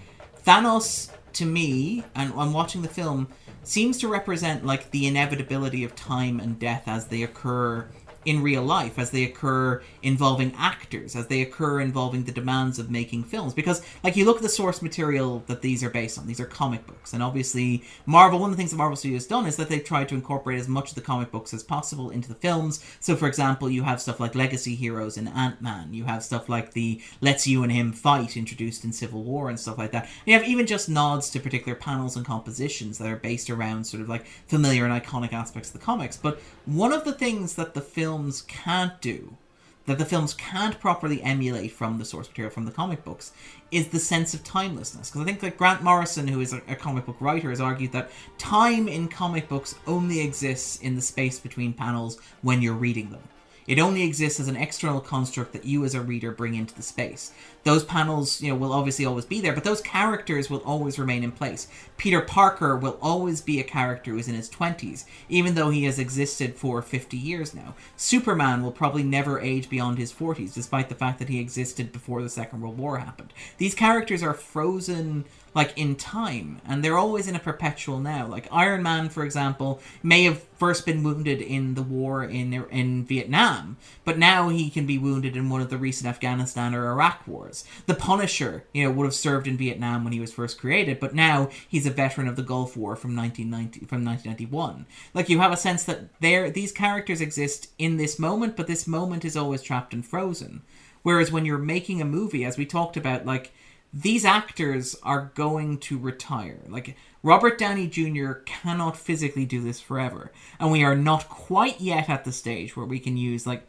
[0.45, 3.29] Thanos, to me, and I'm watching the film,
[3.63, 7.89] seems to represent like the inevitability of time and death as they occur
[8.27, 12.91] in real life as they occur involving actors, as they occur involving the demands of
[12.91, 13.53] making films.
[13.53, 16.47] Because, like, you look at the source material that these are based on, these are
[16.47, 17.13] comic books.
[17.13, 19.83] And obviously, Marvel, one of the things that Marvel Studios has done is that they've
[19.83, 22.85] tried to incorporate as much of the comic books as possible into the films.
[23.01, 26.49] So, for example, you have stuff like Legacy Heroes in Ant Man, you have stuff
[26.49, 30.05] like the Let's You and Him Fight introduced in Civil War and stuff like that.
[30.05, 33.85] And you have even just nods to particular panels and compositions that are based around
[33.89, 36.17] sort of like familiar and iconic aspects of the comics.
[36.17, 39.37] But one of the things that the films can't do,
[39.87, 43.33] that the films can't properly emulate from the source material from the comic books,
[43.71, 45.09] is the sense of timelessness.
[45.09, 47.93] Because I think that Grant Morrison, who is a, a, comic book writer, has argued
[47.93, 53.11] that time in comic books only exists in the space between panels when you're reading
[53.11, 53.23] them.
[53.67, 56.83] It only exists as an external construct that you as a reader bring into the
[56.83, 57.33] space.
[57.67, 61.25] Those panels, you know, will obviously always be there, but those characters will always remain
[61.25, 61.67] in place.
[61.97, 65.99] Peter Parker will always be a character who's in his 20s, even though he has
[65.99, 67.75] existed for 50 years now.
[67.97, 72.23] Superman will probably never age beyond his 40s, despite the fact that he existed before
[72.23, 73.33] the Second World War happened.
[73.59, 75.25] These characters are frozen
[75.57, 79.81] like in time and they're always in a perpetual now like iron man for example
[80.03, 84.85] may have first been wounded in the war in in vietnam but now he can
[84.85, 87.56] be wounded in one of the recent afghanistan or iraq wars
[87.87, 91.15] the punisher you know would have served in vietnam when he was first created but
[91.15, 95.53] now he's a veteran of the gulf war from 1990 from 1991 like you have
[95.53, 99.63] a sense that there these characters exist in this moment but this moment is always
[99.63, 100.63] trapped and frozen
[101.03, 103.53] whereas when you're making a movie as we talked about like
[103.93, 106.61] these actors are going to retire.
[106.69, 108.33] Like Robert Downey Jr.
[108.45, 112.87] cannot physically do this forever, and we are not quite yet at the stage where
[112.87, 113.67] we can use like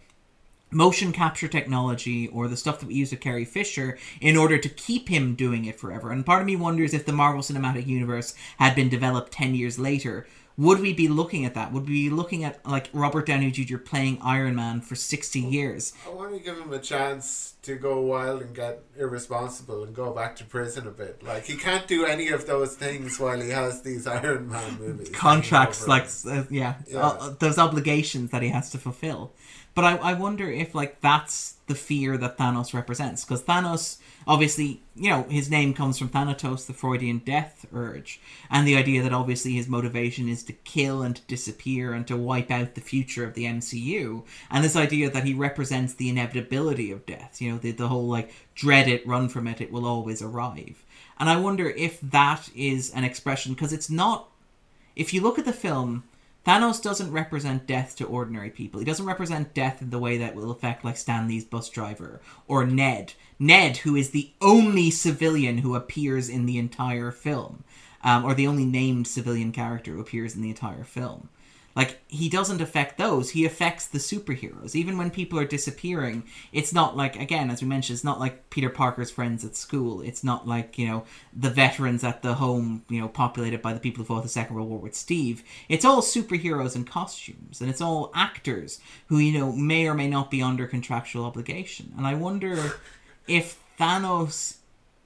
[0.72, 4.69] motion capture technology or the stuff that we use with Carrie Fisher in order to
[4.69, 6.11] keep him doing it forever.
[6.11, 9.80] And part of me wonders if the Marvel Cinematic Universe had been developed 10 years
[9.80, 10.27] later,
[10.57, 11.72] would we be looking at that?
[11.72, 13.77] Would we be looking at like Robert Downey Jr.
[13.77, 15.94] playing Iron Man for sixty years?
[16.06, 20.11] I want to give him a chance to go wild and get irresponsible and go
[20.11, 21.22] back to prison a bit.
[21.22, 25.10] Like he can't do any of those things while he has these Iron Man movies.
[25.10, 27.06] Contracts, like uh, yeah, yeah.
[27.06, 29.34] Uh, those obligations that he has to fulfill.
[29.77, 34.81] But I, I wonder if like that's the fear that Thanos represents because Thanos obviously
[34.95, 39.13] you know his name comes from Thanatos, the Freudian death urge, and the idea that
[39.13, 43.23] obviously his motivation is to kill and to disappear and to wipe out the future
[43.23, 47.39] of the MCU, and this idea that he represents the inevitability of death.
[47.39, 50.83] You know the the whole like dread it, run from it, it will always arrive.
[51.19, 54.27] And I wonder if that is an expression because it's not.
[54.95, 56.03] If you look at the film,
[56.47, 58.79] Thanos doesn't represent death to ordinary people.
[58.79, 62.21] He doesn't represent death in the way that will affect like Stan Lee's bus driver
[62.47, 63.15] or Ned.
[63.37, 67.65] Ned, who is the only civilian who appears in the entire film,
[68.01, 71.27] um, or the only named civilian character who appears in the entire film.
[71.77, 74.75] Like he doesn't affect those he affects the superheroes.
[74.75, 78.49] Even when people are disappearing it's not like again as we mentioned it's not like
[78.49, 80.01] peter parker's friends at school.
[80.01, 83.79] It's not like you know the veterans at the home you know populated by the
[83.79, 85.43] people who fought the second world war with steve.
[85.69, 90.07] It's all superheroes in costumes and it's all actors who you know may or may
[90.07, 91.93] not be under contractual obligation.
[91.95, 92.73] And i wonder
[93.27, 94.57] if thanos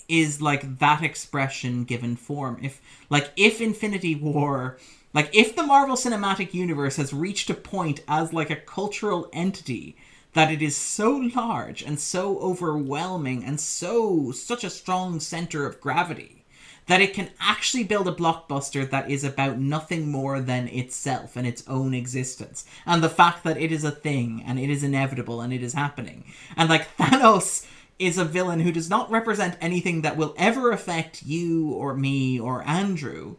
[0.07, 2.59] is like that expression given form.
[2.61, 4.77] If like if infinity war
[5.13, 9.97] like if the Marvel Cinematic Universe has reached a point as like a cultural entity
[10.33, 15.81] that it is so large and so overwhelming and so such a strong center of
[15.81, 16.41] gravity
[16.87, 21.45] that it can actually build a blockbuster that is about nothing more than itself and
[21.45, 22.65] its own existence.
[22.85, 25.73] And the fact that it is a thing and it is inevitable and it is
[25.73, 26.25] happening.
[26.57, 27.67] And like Thanos
[27.99, 32.39] is a villain who does not represent anything that will ever affect you or me
[32.39, 33.35] or Andrew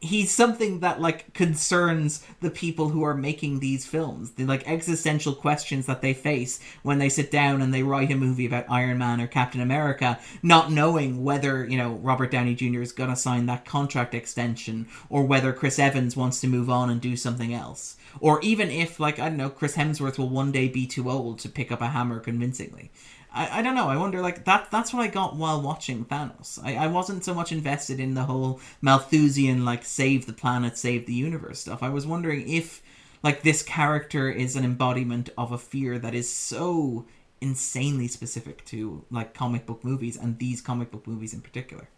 [0.00, 4.32] he's something that like concerns the people who are making these films.
[4.32, 8.16] The like existential questions that they face when they sit down and they write a
[8.16, 12.80] movie about iron man or captain america not knowing whether you know robert downey jr
[12.80, 16.90] is going to sign that contract extension or whether chris evans wants to move on
[16.90, 17.96] and do something else.
[18.20, 21.38] Or even if like i don't know chris hemsworth will one day be too old
[21.40, 22.90] to pick up a hammer convincingly
[23.32, 23.88] I, I don't know.
[23.88, 24.70] I wonder like that.
[24.70, 26.58] That's what I got while watching Thanos.
[26.62, 31.06] I, I wasn't so much invested in the whole Malthusian like save the planet, save
[31.06, 31.82] the universe stuff.
[31.82, 32.82] I was wondering if
[33.22, 37.06] like this character is an embodiment of a fear that is so
[37.40, 41.88] insanely specific to like comic book movies and these comic book movies in particular.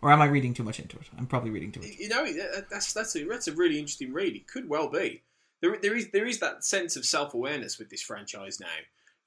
[0.00, 1.08] Or am I reading too much into it?
[1.18, 1.90] I'm probably reading too much.
[1.98, 2.24] You know,
[2.70, 4.36] that's that's a that's a really interesting read.
[4.36, 5.22] It could well be.
[5.60, 8.68] There, there is there is that sense of self awareness with this franchise now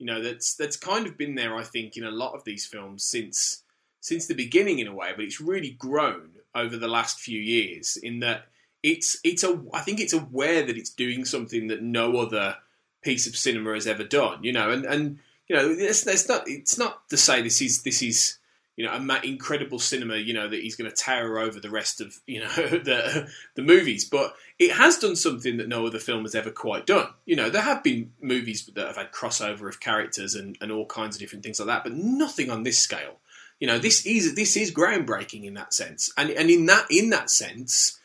[0.02, 2.66] you know that's that's kind of been there I think in a lot of these
[2.66, 3.62] films since
[4.00, 7.98] since the beginning in a way but it's really grown over the last few years
[7.98, 8.48] in that
[8.82, 12.56] it's it's a I think it's aware that it's doing something that no other
[13.04, 16.48] piece of cinema has ever done you know and and you know it's, it's not
[16.48, 18.40] it's not to say this is this is
[18.78, 22.00] you know, a incredible cinema, you know, that he's going to tower over the rest
[22.00, 24.06] of, you know, the the movies.
[24.06, 27.10] But it has done something that no other film has ever quite done.
[27.26, 30.86] You know, there have been movies that have had crossover of characters and, and all
[30.86, 33.20] kinds of different things like that, but nothing on this scale.
[33.60, 37.12] You know, this is this is groundbreaking in that sense, and and in that in
[37.12, 38.00] that sense,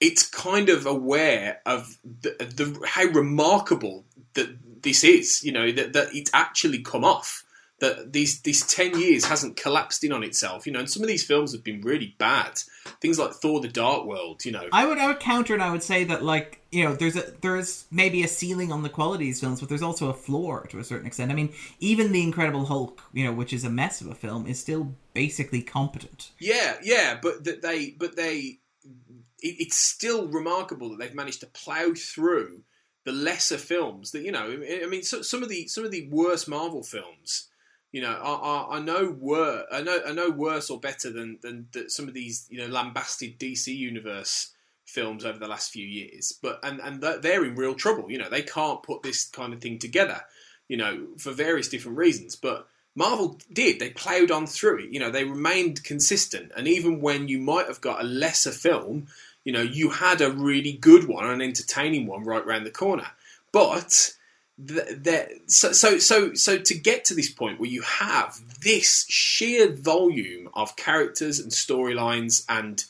[0.00, 4.04] it's kind of aware of the, the how remarkable
[4.34, 5.44] that this is.
[5.44, 7.44] You know, that that it's actually come off
[7.82, 10.66] that these these ten years hasn't collapsed in on itself.
[10.66, 12.56] You know, and some of these films have been really bad.
[13.00, 14.44] Things like Thor: The Dark World.
[14.44, 16.94] You know, I would I would counter and I would say that like you know
[16.94, 20.08] there's a there's maybe a ceiling on the quality of these films, but there's also
[20.08, 21.32] a floor to a certain extent.
[21.32, 24.46] I mean, even the Incredible Hulk, you know, which is a mess of a film,
[24.46, 26.30] is still basically competent.
[26.38, 31.46] Yeah, yeah, but that they but they it, it's still remarkable that they've managed to
[31.46, 32.62] plow through
[33.04, 34.62] the lesser films that you know.
[34.84, 37.48] I mean, so, some of the some of the worst Marvel films
[37.92, 41.38] you know, are, are, are no worse, are no, are no worse or better than,
[41.42, 44.50] than, some of these, you know, lambasted DC universe
[44.86, 46.32] films over the last few years.
[46.42, 48.10] But and and they're in real trouble.
[48.10, 50.22] You know, they can't put this kind of thing together.
[50.68, 52.34] You know, for various different reasons.
[52.34, 53.78] But Marvel did.
[53.78, 54.90] They ploughed on through it.
[54.92, 56.52] You know, they remained consistent.
[56.56, 59.08] And even when you might have got a lesser film,
[59.44, 63.08] you know, you had a really good one, an entertaining one right around the corner.
[63.50, 64.14] But
[64.58, 69.72] that so, so so so to get to this point where you have this sheer
[69.72, 72.84] volume of characters and storylines and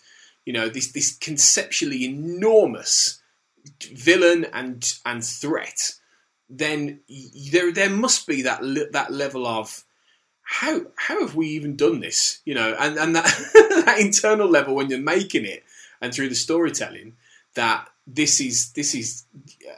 [0.44, 3.22] you know this this conceptually enormous
[3.92, 5.92] villain and and threat
[6.50, 7.00] then
[7.50, 8.60] there there must be that
[8.92, 9.84] that level of
[10.42, 12.40] how how have we even done this?
[12.44, 13.24] You know and and that
[13.86, 15.64] that internal level when you're making it
[16.00, 17.16] and through the storytelling
[17.54, 19.24] that this is this is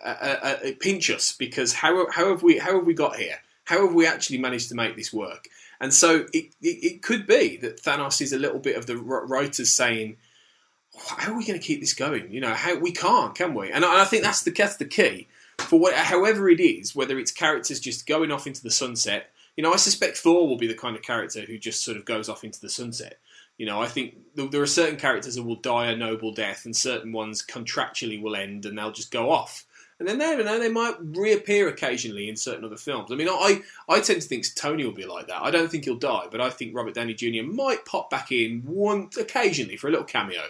[0.05, 3.39] uh, uh, uh, pinch us because how how have we how have we got here?
[3.65, 5.49] How have we actually managed to make this work?
[5.81, 8.97] And so it, it, it could be that Thanos is a little bit of the
[8.97, 10.17] writers saying,
[11.19, 12.33] "How are we going to keep this going?
[12.33, 14.87] You know, how we can't, can we?" And I, I think that's the that's the
[14.87, 15.29] key
[15.59, 19.31] for what, however it is, whether it's characters just going off into the sunset.
[19.57, 22.05] You know, I suspect Thor will be the kind of character who just sort of
[22.05, 23.19] goes off into the sunset.
[23.59, 26.75] You know, I think there are certain characters that will die a noble death, and
[26.75, 29.65] certain ones contractually will end, and they'll just go off.
[29.99, 33.13] And then they, know, they might reappear occasionally in certain other films.
[33.13, 35.43] I mean, I, I tend to think Tony will be like that.
[35.43, 37.45] I don't think he'll die, but I think Robert Downey Jr.
[37.45, 40.43] might pop back in one occasionally for a little cameo.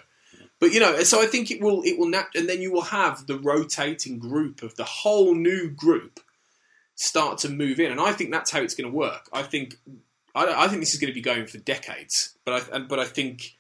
[0.61, 2.83] But you know, so I think it will it will nap, and then you will
[2.83, 6.21] have the rotating group of the whole new group
[6.95, 9.29] start to move in, and I think that's how it's going to work.
[9.33, 9.77] I think
[10.35, 13.05] I, I think this is going to be going for decades, but I but I
[13.05, 13.57] think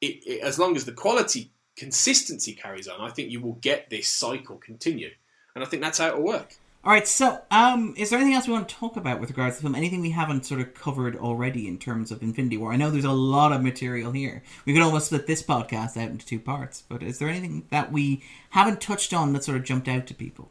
[0.00, 3.90] it, it, as long as the quality consistency carries on, I think you will get
[3.90, 5.10] this cycle continue,
[5.54, 6.56] and I think that's how it'll work.
[6.84, 9.54] All right, so um, is there anything else we want to talk about with regards
[9.54, 9.76] to the film?
[9.76, 12.72] Anything we haven't sort of covered already in terms of Infinity War?
[12.72, 14.42] I know there's a lot of material here.
[14.66, 16.82] We could almost split this podcast out into two parts.
[16.88, 20.14] But is there anything that we haven't touched on that sort of jumped out to
[20.14, 20.50] people?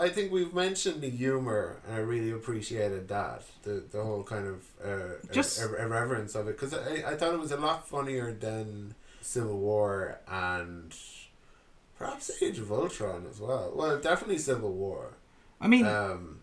[0.00, 3.42] I think we've mentioned the humor, and I really appreciated that.
[3.62, 7.34] The the whole kind of uh, Just- ir- irreverence of it, because I, I thought
[7.34, 10.94] it was a lot funnier than Civil War and
[11.98, 13.72] perhaps Age of Ultron as well.
[13.74, 15.12] Well, definitely Civil War.
[15.60, 16.40] I mean, Um,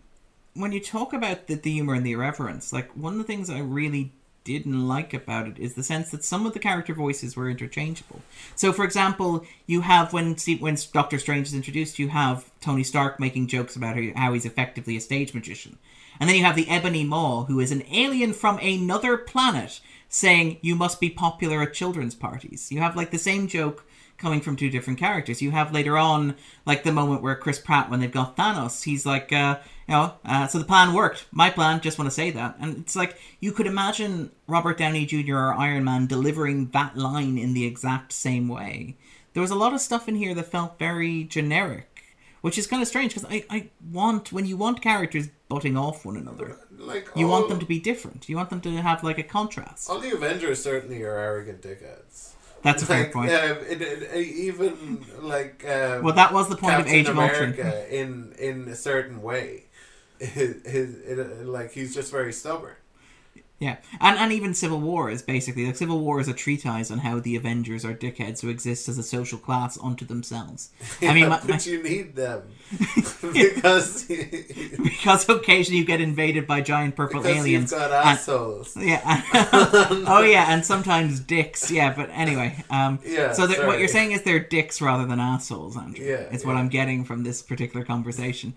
[0.54, 3.50] when you talk about the, the humor and the irreverence, like one of the things
[3.50, 4.12] I really
[4.48, 8.22] didn't like about it is the sense that some of the character voices were interchangeable.
[8.56, 13.20] So, for example, you have when when Doctor Strange is introduced, you have Tony Stark
[13.20, 15.78] making jokes about how- he's effectively a stage magician,
[16.18, 20.56] and then you have the Ebony Maw, who is an alien from another planet, saying
[20.62, 22.72] you must be popular at children's parties.
[22.72, 23.84] You have like the same joke
[24.16, 25.40] coming from two different characters.
[25.40, 26.34] You have later on,
[26.66, 29.58] like the moment where Chris Pratt, when they've got Thanos, he's like, uh,
[29.88, 31.26] you know, uh, so the plan worked.
[31.32, 32.56] My plan, just want to say that.
[32.60, 35.36] And it's like, you could imagine Robert Downey Jr.
[35.36, 38.96] or Iron Man delivering that line in the exact same way.
[39.32, 42.02] There was a lot of stuff in here that felt very generic,
[42.42, 46.04] which is kind of strange because I, I want, when you want characters butting off
[46.04, 48.28] one another, like you all, want them to be different.
[48.28, 49.88] You want them to have like a contrast.
[49.88, 52.32] All the Avengers certainly are arrogant dickheads.
[52.62, 53.30] That's a fair Like, point.
[53.30, 57.18] um, it, it, even like um, Well, that was the point Captain of Age of
[57.18, 57.54] Ultron.
[57.54, 59.66] In in a certain way.
[60.20, 62.74] His, his it, like he's just very stubborn.
[63.60, 66.98] Yeah, and and even Civil War is basically like Civil War is a treatise on
[66.98, 70.70] how the Avengers are dickheads who exist as a social class unto themselves.
[71.02, 72.42] I mean, my, but my, you need them
[73.20, 74.04] because
[74.82, 77.72] because occasionally you get invaded by giant purple because aliens.
[77.72, 78.18] you've got and-
[78.76, 79.24] yeah.
[80.06, 81.68] oh yeah, and sometimes dicks.
[81.68, 82.64] Yeah, but anyway.
[82.70, 86.04] Um, Yeah, So that, what you're saying is they're dicks rather than assholes, Andrew.
[86.06, 86.54] Yeah, Is what.
[86.54, 88.54] I'm getting from this particular conversation.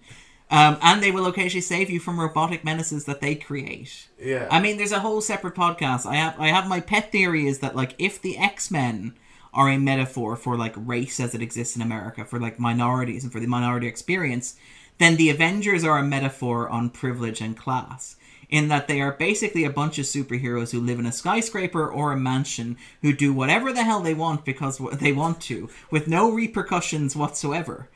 [0.51, 4.09] Um, and they will occasionally save you from robotic menaces that they create.
[4.19, 6.05] Yeah, I mean, there's a whole separate podcast.
[6.05, 9.15] I have I have my pet theory is that like if the X Men
[9.53, 13.31] are a metaphor for like race as it exists in America for like minorities and
[13.31, 14.57] for the minority experience,
[14.97, 18.17] then the Avengers are a metaphor on privilege and class.
[18.49, 22.11] In that they are basically a bunch of superheroes who live in a skyscraper or
[22.11, 26.29] a mansion who do whatever the hell they want because they want to, with no
[26.29, 27.87] repercussions whatsoever.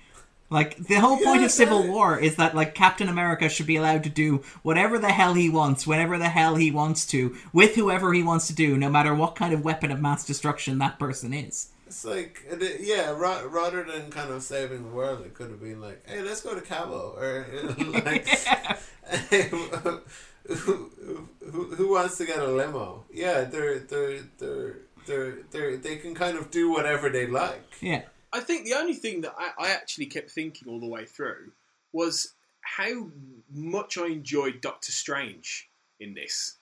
[0.50, 3.78] Like the whole point Yeah, of Civil War is that like Captain America should be
[3.78, 7.76] allowed to do whatever the hell he wants, whenever the hell he wants to, with
[7.76, 11.00] whoever he wants to do, no matter what kind of weapon of mass destruction that
[11.00, 11.70] person is.
[11.88, 12.44] it's like
[12.80, 13.10] yeah.
[13.12, 16.42] Ra- rather than kind of saving the world, it could have been like, hey, let's
[16.42, 17.46] go to Cabo or
[18.06, 18.28] like.
[19.30, 20.02] who,
[21.52, 23.04] who, who wants to get a limo?
[23.12, 27.78] Yeah, they're they're they're they're they they can kind of do whatever they like.
[27.82, 28.04] Yeah.
[28.36, 31.52] I think the only thing that I, I actually kept thinking all the way through
[31.94, 33.08] was how
[33.54, 36.58] much I enjoyed Doctor Strange in this.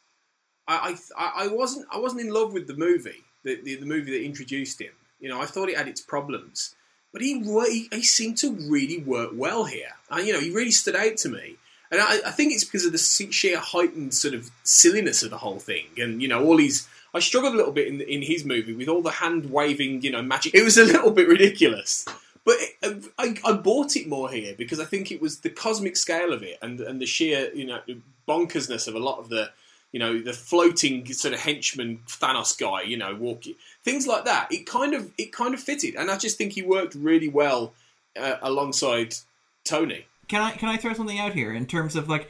[0.67, 4.11] I, I, I wasn't I wasn't in love with the movie, the, the, the movie
[4.11, 4.93] that introduced him.
[5.19, 6.75] You know, I thought it had its problems,
[7.11, 9.93] but he he, he seemed to really work well here.
[10.09, 11.55] And, you know, he really stood out to me.
[11.91, 12.97] And I, I think it's because of the
[13.31, 16.87] sheer heightened sort of silliness of the whole thing, and you know all these.
[17.13, 20.11] I struggled a little bit in in his movie with all the hand waving, you
[20.11, 20.53] know, magic.
[20.55, 22.05] It was a little bit ridiculous,
[22.45, 25.95] but it, I, I bought it more here because I think it was the cosmic
[25.95, 27.81] scale of it and and the sheer you know
[28.27, 29.51] bonkersness of a lot of the
[29.91, 34.51] you know the floating sort of henchman Thanos guy, you know, walking things like that.
[34.51, 37.73] It kind of it kind of fitted, and I just think he worked really well
[38.19, 39.15] uh, alongside
[39.63, 40.05] Tony.
[40.27, 42.27] Can I can I throw something out here in terms of like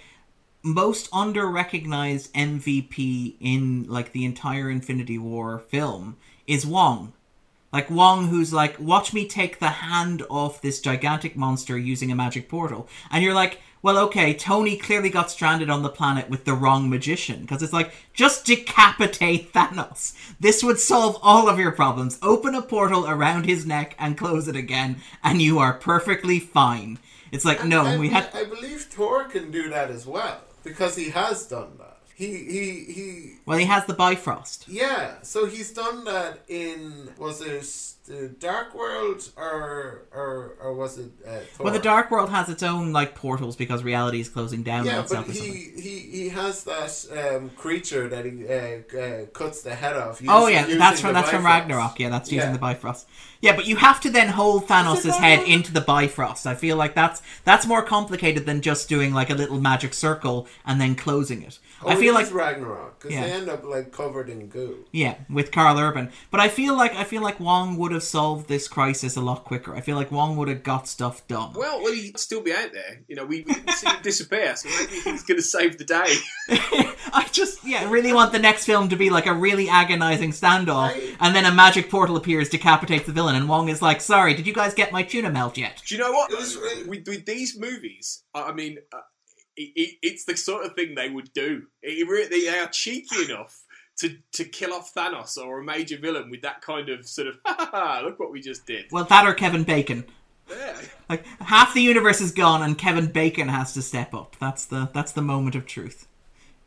[0.63, 6.15] most under recognized MVP in like the entire Infinity War film
[6.47, 7.11] is Wong.
[7.73, 12.15] Like Wong who's like, watch me take the hand off this gigantic monster using a
[12.15, 12.87] magic portal.
[13.11, 16.89] And you're like, well, okay, Tony clearly got stranded on the planet with the wrong
[16.89, 17.41] magician.
[17.41, 20.13] Because it's like, just decapitate Thanos.
[20.39, 22.17] This would solve all of your problems.
[22.21, 26.99] Open a portal around his neck and close it again, and you are perfectly fine.
[27.33, 28.29] It's like, no, I, we had.
[28.33, 31.92] I believe Thor can do that as well because he has done that.
[32.23, 33.33] He he he.
[33.45, 34.67] Well, he has the Bifrost.
[34.67, 37.65] Yeah, so he's done that in was it
[38.05, 41.65] the Dark World or or or was it uh, Thor?
[41.65, 45.05] Well, the Dark World has its own like portals because reality is closing down Yeah,
[45.09, 49.95] but he, he he has that um, creature that he uh, uh, cuts the head
[49.95, 50.21] off.
[50.27, 51.99] Oh yeah, that's from that's from Ragnarok.
[51.99, 52.53] Yeah, that's using Yeah.
[52.53, 53.07] the Bifrost.
[53.41, 56.47] Yeah, but you have to then hold Thanos' head into the Bifrost.
[56.47, 60.47] I feel like that's that's more complicated than just doing like a little magic circle
[60.65, 61.59] and then closing it.
[61.85, 63.25] Oh, I feel like Ragnarok because Yeah.
[63.25, 64.85] they end up like covered in goo.
[64.91, 66.11] yeah, with Karl Urban.
[66.31, 69.43] But I feel like I feel like Wong would have solved this crisis a lot
[69.43, 69.75] quicker.
[69.75, 71.53] I feel like Wong would have got stuff done.
[71.53, 73.01] Well, well, he'd still be out there.
[73.07, 76.15] You know, we, we see him disappear, so maybe he's going to save the day.
[77.15, 80.89] I just, yeah, really want the next film to be like a really agonizing standoff,
[80.95, 84.33] I- and then a magic portal appears, decapitates the villain, and Wong is like, "Sorry,
[84.33, 86.31] did you guys get my tuna melt yet?" Do you know what?
[86.31, 86.57] Was
[86.87, 88.97] with, with these movies, I I mean, uh,
[89.55, 91.63] it, it, it's the sort of thing they would do.
[91.81, 93.63] It, re- they are cheeky enough
[93.97, 97.39] to, to kill off Thanos or a major villain with that kind of sort of,
[97.45, 98.91] ha ha ha, look what we just did.
[98.91, 100.05] Well, that or Kevin Bacon.
[100.49, 100.77] Yeah.
[101.09, 104.35] Like half the universe is gone, and Kevin Bacon has to step up.
[104.39, 106.07] That's the that's the moment of truth.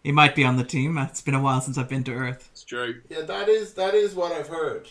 [0.03, 0.97] He might be on the team.
[0.97, 2.49] It's been a while since I've been to Earth.
[2.53, 3.03] It's true.
[3.11, 4.89] Yeah, that is that is what I've heard.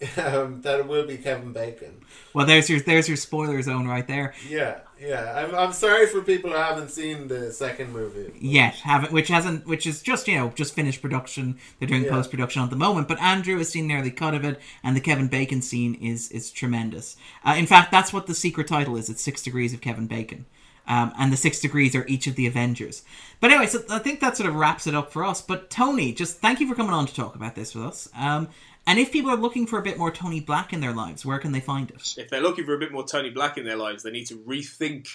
[0.18, 2.00] Um, that it will be Kevin Bacon.
[2.34, 4.34] Well, there's your there's your spoiler zone right there.
[4.48, 5.32] Yeah, yeah.
[5.34, 8.32] I'm, I'm sorry for people who haven't seen the second movie.
[8.38, 11.58] Yet haven't, which hasn't, which is just you know just finished production.
[11.78, 12.10] They're doing Yeah.
[12.10, 13.08] post production at the moment.
[13.08, 16.50] But Andrew has seen nearly cut of it, and the Kevin Bacon scene is is
[16.50, 17.16] tremendous.
[17.44, 19.08] Uh, in fact, that's what the secret title is.
[19.08, 20.44] It's Six Degrees of Kevin Bacon.
[20.86, 23.04] Um, and the six degrees are each of the Avengers.
[23.40, 25.40] But anyway, so I think that sort of wraps it up for us.
[25.40, 28.06] But Tony, just thank you for coming on to talk about this with us.
[28.14, 28.48] Um,
[28.86, 31.38] and if people are looking for a bit more Tony Black in their lives, where
[31.38, 32.14] can they find it?
[32.16, 34.38] If they're looking for a bit more Tony Black in their lives, they need to
[34.38, 35.08] rethink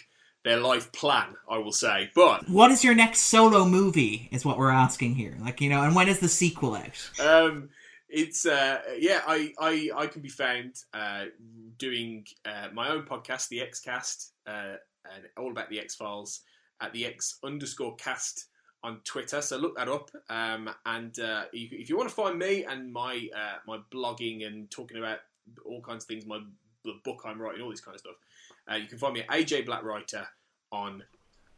[0.44, 2.10] their life plan, I will say.
[2.16, 4.30] But What is your next solo movie?
[4.32, 5.36] Is what we're asking here.
[5.41, 7.10] Like you know, and when is the sequel out?
[7.20, 7.70] um,
[8.08, 11.26] it's uh, yeah, I, I I can be found uh,
[11.78, 14.76] doing uh, my own podcast, the X Cast, uh,
[15.14, 16.41] and all about the X Files
[16.82, 18.46] at the X underscore cast
[18.84, 19.42] on Twitter.
[19.42, 20.12] So look that up.
[20.30, 24.70] Um, and uh, if, you want to find me and my uh, my blogging and
[24.72, 25.20] talking about
[25.66, 26.40] all kinds of things, my
[26.86, 28.16] the book I'm writing, all this kind of stuff,
[28.72, 30.28] uh, you can find me at AJ Black Writer
[30.72, 31.04] on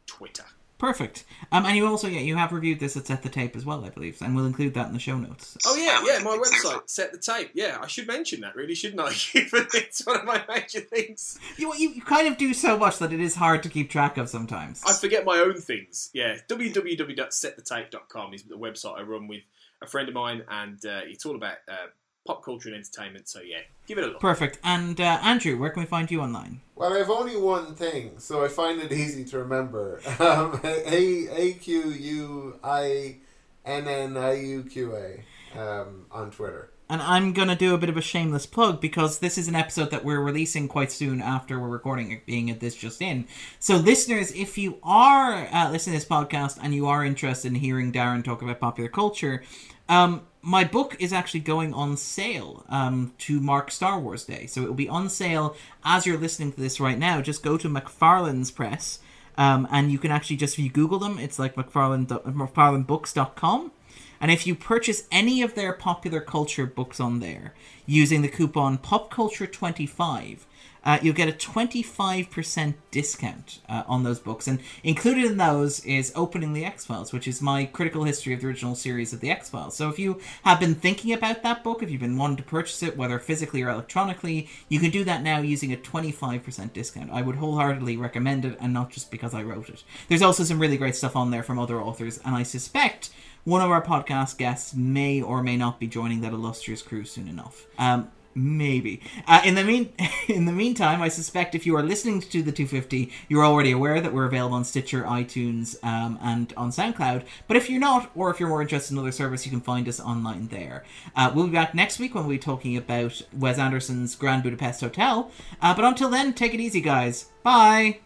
[0.06, 0.44] Twitter.
[0.82, 1.24] Perfect.
[1.52, 3.84] Um, and you also, yeah, you have reviewed this at Set the Tape as well,
[3.84, 5.56] I believe, and we'll include that in the show notes.
[5.64, 7.52] Oh yeah, Yeah, yeah, my website, set the tape.
[7.54, 9.12] Yeah, I should mention that, really, shouldn't I?
[9.32, 11.38] Given it's one of my major things.
[11.56, 14.18] You, you, you kind of do so much that it is hard to keep track
[14.18, 14.82] of sometimes.
[14.84, 16.10] I forget my own things.
[16.12, 19.42] Yeah, www.setthetape.com is the website I run with
[19.82, 21.86] a friend of mine, and uh, it's all about uh,
[22.24, 23.28] pop culture and entertainment.
[23.28, 24.20] So yeah, give it a look.
[24.20, 24.58] Perfect.
[24.62, 26.60] And uh, Andrew, where can we find you online?
[26.76, 30.00] Well, I have only one thing, so I find it easy to remember.
[30.20, 33.16] Um, A A Q U I
[33.64, 36.70] N N I U Q A um, on Twitter.
[36.88, 39.54] And I'm going to do a bit of a shameless plug because this is an
[39.54, 43.26] episode that we're releasing quite soon after we're recording it, being at this just in.
[43.58, 47.54] So, listeners, if you are uh, listening to this podcast and you are interested in
[47.54, 49.42] hearing Darren talk about popular culture,
[49.88, 54.46] um, my book is actually going on sale um, to mark Star Wars Day.
[54.46, 57.20] So, it will be on sale as you're listening to this right now.
[57.20, 58.98] Just go to McFarland's Press.
[59.38, 63.72] Um, and you can actually just, if you Google them, it's like McFarlane, McFarlandBooks.com.
[64.20, 67.54] And if you purchase any of their popular culture books on there
[67.86, 70.38] using the coupon PopCulture25,
[70.84, 74.46] uh, you'll get a 25% discount uh, on those books.
[74.46, 78.40] And included in those is Opening the X Files, which is my critical history of
[78.40, 79.76] the original series of the X Files.
[79.76, 82.82] So if you have been thinking about that book, if you've been wanting to purchase
[82.82, 87.10] it, whether physically or electronically, you can do that now using a 25% discount.
[87.12, 89.84] I would wholeheartedly recommend it, and not just because I wrote it.
[90.08, 93.10] There's also some really great stuff on there from other authors, and I suspect
[93.44, 97.28] one of our podcast guests may or may not be joining that illustrious crew soon
[97.28, 97.66] enough.
[97.78, 99.00] Um, maybe.
[99.26, 99.92] Uh, in the mean,
[100.28, 104.00] in the meantime, I suspect if you are listening to the 250, you're already aware
[104.00, 107.24] that we're available on Stitcher, iTunes, um, and on SoundCloud.
[107.48, 109.88] But if you're not, or if you're more interested in another service, you can find
[109.88, 110.84] us online there.
[111.16, 114.80] Uh, we'll be back next week when we'll be talking about Wes Anderson's Grand Budapest
[114.80, 115.30] Hotel.
[115.60, 117.26] Uh, but until then, take it easy, guys.
[117.42, 118.00] Bye.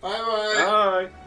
[0.00, 1.08] Bye bye.
[1.08, 1.21] Bye.